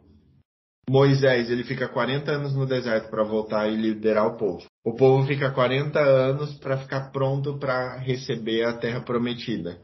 [0.90, 4.64] Moisés, ele fica 40 anos no deserto para voltar e liderar o povo.
[4.84, 9.78] O povo fica 40 anos para ficar pronto para receber a terra prometida.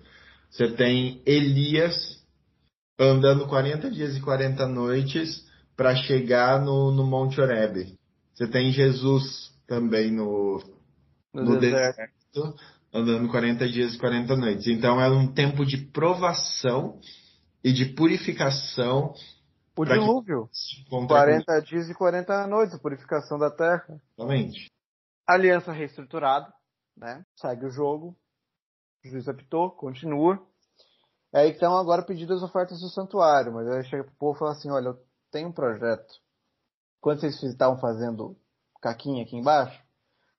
[0.50, 2.18] Você tem Elias
[2.98, 7.94] andando 40 dias e 40 noites para chegar no, no Monte Oreb.
[8.34, 10.60] Você tem Jesus também no,
[11.32, 11.96] no, no deserto.
[11.96, 12.56] deserto,
[12.92, 14.66] andando 40 dias e 40 noites.
[14.66, 17.00] Então é um tempo de provação
[17.62, 19.12] e de purificação.
[19.76, 20.48] O dilúvio.
[21.06, 24.00] 40 dias e 40 noites, a purificação da terra.
[24.16, 24.70] Exatamente.
[25.26, 26.52] Aliança reestruturada,
[26.96, 27.24] né?
[27.36, 28.16] Segue o jogo,
[29.04, 30.42] o juiz apitou, continua.
[31.32, 34.52] É, então agora pedindo as ofertas do santuário, mas aí chega pro povo e fala
[34.52, 34.98] assim, olha, eu
[35.30, 36.14] tenho um projeto.
[37.00, 38.36] Quando vocês estavam fazendo
[38.80, 39.80] caquinha aqui embaixo,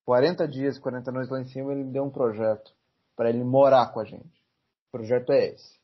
[0.10, 2.74] 40 dias, 40 noites lá em cima, ele deu um projeto
[3.16, 4.42] para ele morar com a gente.
[4.88, 5.78] O projeto é esse.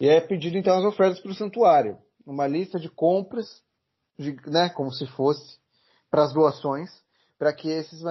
[0.00, 1.98] E é pedido então as ofertas para o santuário.
[2.26, 3.62] Uma lista de compras,
[4.18, 5.56] de, né, como se fosse,
[6.10, 6.90] para as doações,
[7.38, 8.02] para que esses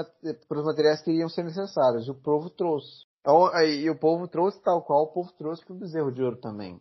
[0.48, 2.08] para os materiais que iriam ser necessários.
[2.08, 3.04] E o povo trouxe.
[3.20, 6.38] Então, e o povo trouxe tal qual o povo trouxe para o bezerro de ouro
[6.38, 6.80] também.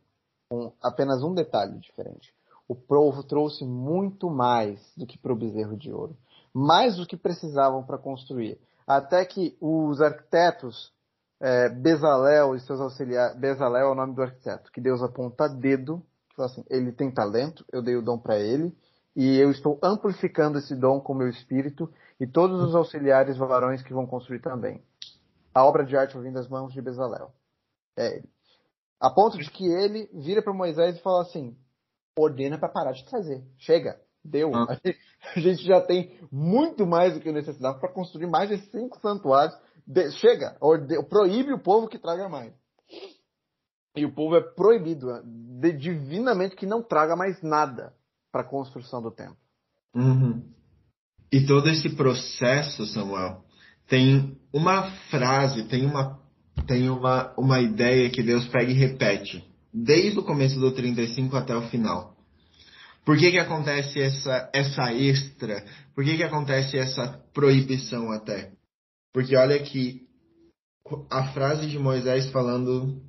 [0.49, 2.33] Com apenas um detalhe diferente.
[2.69, 6.17] O povo trouxe muito mais do que para o bezerro de ouro.
[6.55, 8.59] Mais do que precisavam para construir.
[8.87, 10.93] Até que os arquitetos,
[11.41, 16.03] é, Bezalel e seus auxiliares, Bezalel é o nome do arquiteto, que Deus aponta dedo,
[16.31, 18.75] que fala assim, ele tem talento, eu dei o dom para ele,
[19.15, 23.83] e eu estou amplificando esse dom com o meu espírito, e todos os auxiliares varões
[23.83, 24.83] que vão construir também
[25.59, 27.33] a obra de arte vindo das mãos de Bezalel.
[27.97, 28.29] É ele.
[29.01, 31.57] A ponto de que ele vira para Moisés e fala assim:
[32.17, 33.45] ordena para parar de trazer.
[33.59, 34.55] Chega, deu.
[34.55, 34.79] Ah.
[35.35, 39.57] A gente já tem muito mais do que necessidade para construir mais de cinco santuários.
[39.87, 42.53] De, chega, orde, proíbe o povo que traga mais.
[43.97, 45.09] E o povo é proibido
[45.61, 47.93] de, divinamente que não traga mais nada
[48.31, 49.37] para a construção do templo.
[49.95, 50.43] Uhum.
[51.33, 53.43] E todo esse processo, Samuel,
[53.89, 56.19] tem uma frase, tem uma,
[56.67, 61.57] tem uma, uma ideia que Deus pega e repete, desde o começo do 35 até
[61.57, 62.17] o final.
[63.09, 65.65] Por que, que acontece essa, essa extra?
[65.95, 68.53] Por que, que acontece essa proibição até?
[69.15, 70.03] Porque olha que
[71.11, 73.01] a frase de Moisés falando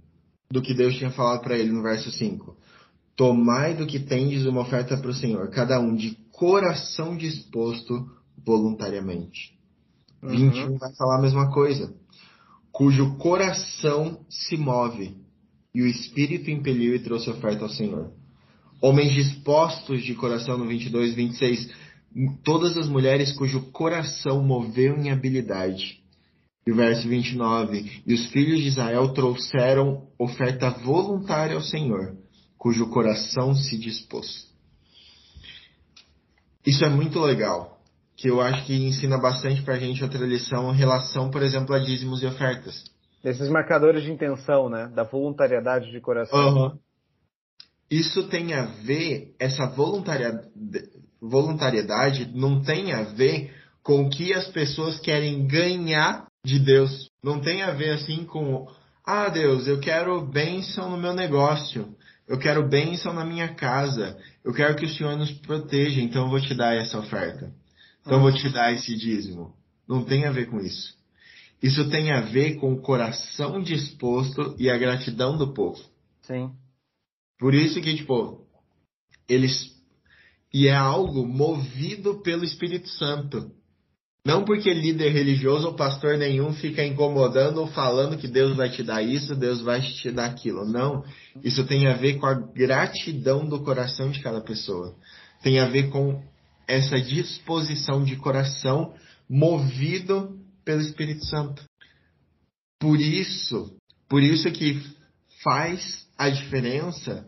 [0.50, 2.56] do que Deus tinha falado para ele no verso 5.
[3.14, 9.60] Tomai do que tendes uma oferta para o Senhor, cada um de coração disposto voluntariamente.
[10.24, 10.30] Uhum.
[10.30, 11.94] 21 vai falar a mesma coisa.
[12.72, 15.18] Cujo coração se move
[15.76, 18.18] e o espírito impeliu e trouxe oferta ao Senhor.
[18.82, 21.70] Homens dispostos de coração no 22, 26.
[22.44, 26.00] Todas as mulheres cujo coração moveu em habilidade.
[26.66, 28.04] E o verso 29.
[28.06, 32.16] E os filhos de Israel trouxeram oferta voluntária ao Senhor,
[32.58, 34.48] cujo coração se dispôs.
[36.66, 37.80] Isso é muito legal
[38.16, 41.80] que eu acho que ensina bastante pra gente outra lição em relação, por exemplo, a
[41.80, 42.84] dízimos e ofertas.
[43.24, 44.92] Esses marcadores de intenção, né?
[44.94, 46.54] Da voluntariedade de coração.
[46.54, 46.80] Uhum.
[47.90, 49.66] Isso tem a ver, essa
[51.22, 57.10] voluntariedade não tem a ver com o que as pessoas querem ganhar de Deus.
[57.24, 58.68] Não tem a ver assim com,
[59.06, 61.96] ah Deus, eu quero bênção no meu negócio.
[62.28, 64.16] Eu quero bênção na minha casa.
[64.44, 67.52] Eu quero que o Senhor nos proteja, então eu vou te dar essa oferta.
[68.02, 69.56] Então eu vou te dar esse dízimo.
[69.88, 70.94] Não tem a ver com isso.
[71.62, 75.82] Isso tem a ver com o coração disposto e a gratidão do povo.
[76.22, 76.52] Sim.
[77.40, 78.46] Por isso que, tipo,
[79.28, 79.72] eles.
[80.54, 83.52] E é algo movido pelo Espírito Santo.
[84.26, 88.84] Não porque líder religioso ou pastor nenhum fica incomodando ou falando que Deus vai te
[88.84, 90.66] dar isso, Deus vai te dar aquilo.
[90.66, 91.04] Não.
[91.42, 94.94] Isso tem a ver com a gratidão do coração de cada pessoa.
[95.42, 96.22] Tem a ver com
[96.68, 98.94] essa disposição de coração
[99.30, 101.64] movido pelo Espírito Santo.
[102.80, 103.74] Por isso,
[104.08, 104.82] por isso que
[105.44, 107.26] faz a diferença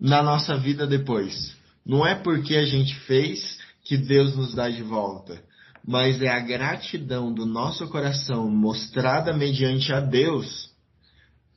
[0.00, 1.56] na nossa vida depois.
[1.86, 5.40] Não é porque a gente fez que Deus nos dá de volta,
[5.86, 10.74] mas é a gratidão do nosso coração mostrada mediante a Deus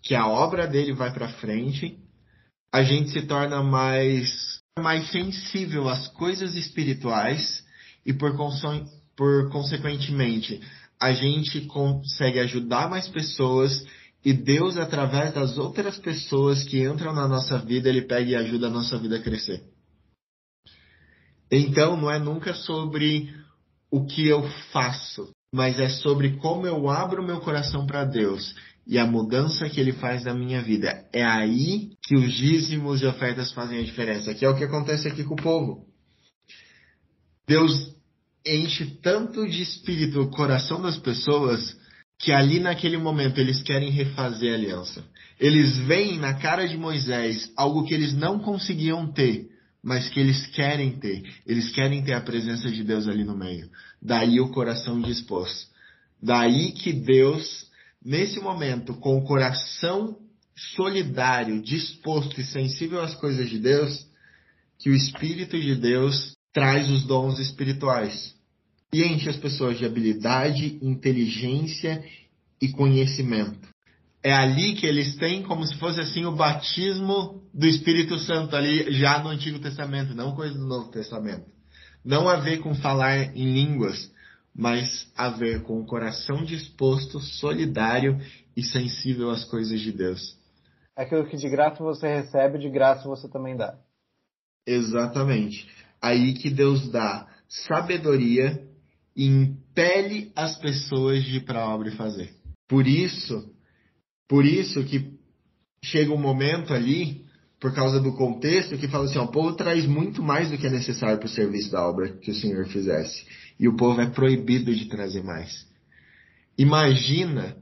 [0.03, 1.97] que a obra dele vai para frente,
[2.71, 7.65] a gente se torna mais mais sensível às coisas espirituais
[8.05, 8.33] e por,
[9.17, 10.61] por consequentemente
[11.01, 13.85] a gente consegue ajudar mais pessoas
[14.23, 18.67] E Deus, através das outras pessoas que entram na nossa vida, Ele pega e ajuda
[18.67, 19.63] a nossa vida a crescer.
[21.51, 23.33] Então, não é nunca sobre
[23.89, 28.53] o que eu faço, mas é sobre como eu abro meu coração para Deus
[28.85, 31.07] e a mudança que Ele faz na minha vida.
[31.13, 35.07] É aí que os dízimos e ofertas fazem a diferença, que é o que acontece
[35.07, 35.85] aqui com o povo.
[37.47, 37.95] Deus
[38.45, 41.78] enche tanto de espírito o coração das pessoas
[42.19, 45.05] que ali naquele momento eles querem refazer a aliança.
[45.39, 49.47] Eles veem na cara de Moisés algo que eles não conseguiam ter,
[49.81, 51.23] mas que eles querem ter.
[51.47, 53.69] Eles querem ter a presença de Deus ali no meio.
[54.01, 55.69] Daí o coração dispôs.
[56.21, 57.67] Daí que Deus,
[58.03, 60.17] nesse momento, com o coração
[60.75, 64.05] solidário, disposto e sensível às coisas de Deus,
[64.77, 68.37] que o Espírito de Deus traz os dons espirituais
[68.91, 72.03] e enche as pessoas de habilidade, inteligência
[72.61, 73.67] e conhecimento.
[74.21, 78.91] É ali que eles têm como se fosse assim o batismo do Espírito Santo ali
[78.93, 81.45] já no Antigo Testamento, não coisa do Novo Testamento.
[82.03, 84.11] Não a ver com falar em línguas,
[84.53, 88.19] mas a ver com o coração disposto, solidário
[88.57, 90.37] e sensível às coisas de Deus.
[90.95, 93.77] Aquilo que de graça você recebe, de graça você também dá.
[94.67, 95.65] Exatamente.
[96.01, 98.68] Aí que Deus dá sabedoria
[99.19, 102.33] e impele as pessoas de ir para a obra e fazer.
[102.69, 103.53] Por isso,
[104.29, 105.11] por isso que
[105.83, 107.25] chega um momento ali,
[107.59, 110.65] por causa do contexto, que fala assim, ó, o povo traz muito mais do que
[110.65, 113.25] é necessário para o serviço da obra que o Senhor fizesse.
[113.59, 115.67] E o povo é proibido de trazer mais.
[116.57, 117.57] Imagina,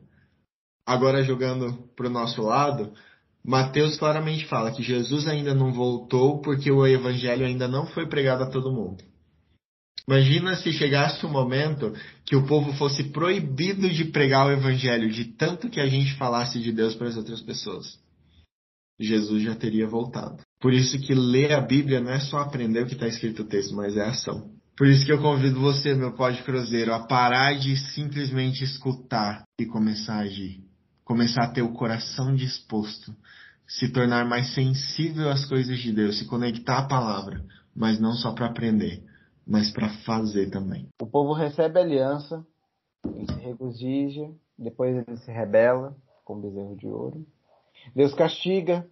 [0.85, 2.93] agora jogando para o nosso lado,
[3.43, 8.43] Mateus claramente fala que Jesus ainda não voltou porque o evangelho ainda não foi pregado
[8.43, 9.03] a todo mundo.
[10.09, 11.93] Imagina se chegasse um momento
[12.25, 16.59] que o povo fosse proibido de pregar o evangelho, de tanto que a gente falasse
[16.59, 17.99] de Deus para as outras pessoas.
[18.99, 20.37] Jesus já teria voltado.
[20.61, 23.49] Por isso que ler a Bíblia não é só aprender o que está escrito no
[23.49, 24.49] texto, mas é ação.
[24.77, 29.65] Por isso que eu convido você, meu de cruzeiro, a parar de simplesmente escutar e
[29.65, 30.63] começar a agir.
[31.03, 33.13] Começar a ter o coração disposto,
[33.67, 37.43] se tornar mais sensível às coisas de Deus, se conectar à palavra,
[37.75, 39.03] mas não só para aprender,
[39.47, 40.89] mas para fazer também.
[41.01, 42.45] O povo recebe a aliança,
[43.05, 45.95] ele se regozija, depois ele se rebela
[46.25, 47.25] com o bezerro de ouro.
[47.95, 48.85] Deus castiga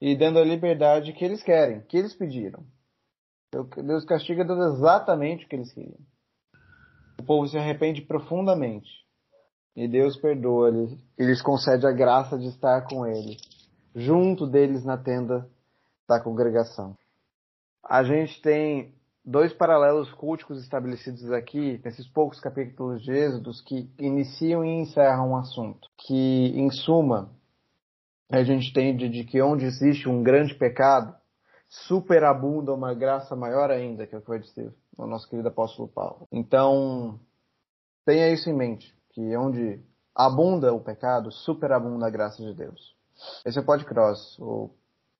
[0.00, 2.64] e dando a liberdade que eles querem, que eles pediram.
[3.84, 5.98] Deus castiga dando exatamente o que eles queriam.
[7.20, 8.88] O povo se arrepende profundamente
[9.76, 13.40] e Deus perdoa eles, lhes concede a graça de estar com eles,
[13.94, 15.48] junto deles na tenda
[16.08, 16.96] da congregação.
[17.84, 18.94] A gente tem
[19.30, 25.36] dois paralelos culticos estabelecidos aqui, nesses poucos capítulos de Êxodos, que iniciam e encerram o
[25.36, 25.88] assunto.
[25.96, 27.30] Que, em suma,
[28.28, 31.14] a gente entende de que onde existe um grande pecado,
[31.68, 35.88] superabunda uma graça maior ainda, que é o que vai dizer o nosso querido apóstolo
[35.88, 36.26] Paulo.
[36.32, 37.20] Então,
[38.04, 39.80] tenha isso em mente, que onde
[40.12, 42.96] abunda o pecado, superabunda a graça de Deus.
[43.46, 44.70] Esse é o Podcross, o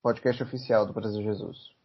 [0.03, 1.80] podcast oficial do Brasil Jesus.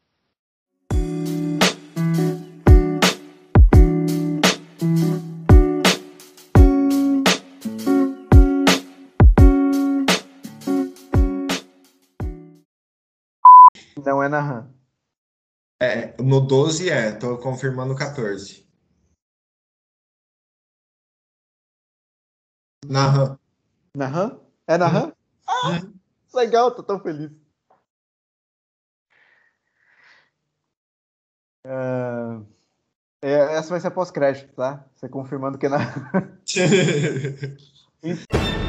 [14.06, 14.72] Não é na RAM.
[15.82, 18.64] É, no 12 é, tô confirmando o 14.
[22.88, 23.36] Na RAM.
[23.96, 24.40] Na RAM?
[24.64, 25.12] É na RAM?
[25.44, 25.92] Ah, uhum.
[26.32, 27.32] legal, tô tão feliz.
[31.66, 32.46] Uh,
[33.20, 34.88] essa vai ser pós-crédito, tá?
[34.94, 35.78] Você confirmando que é na.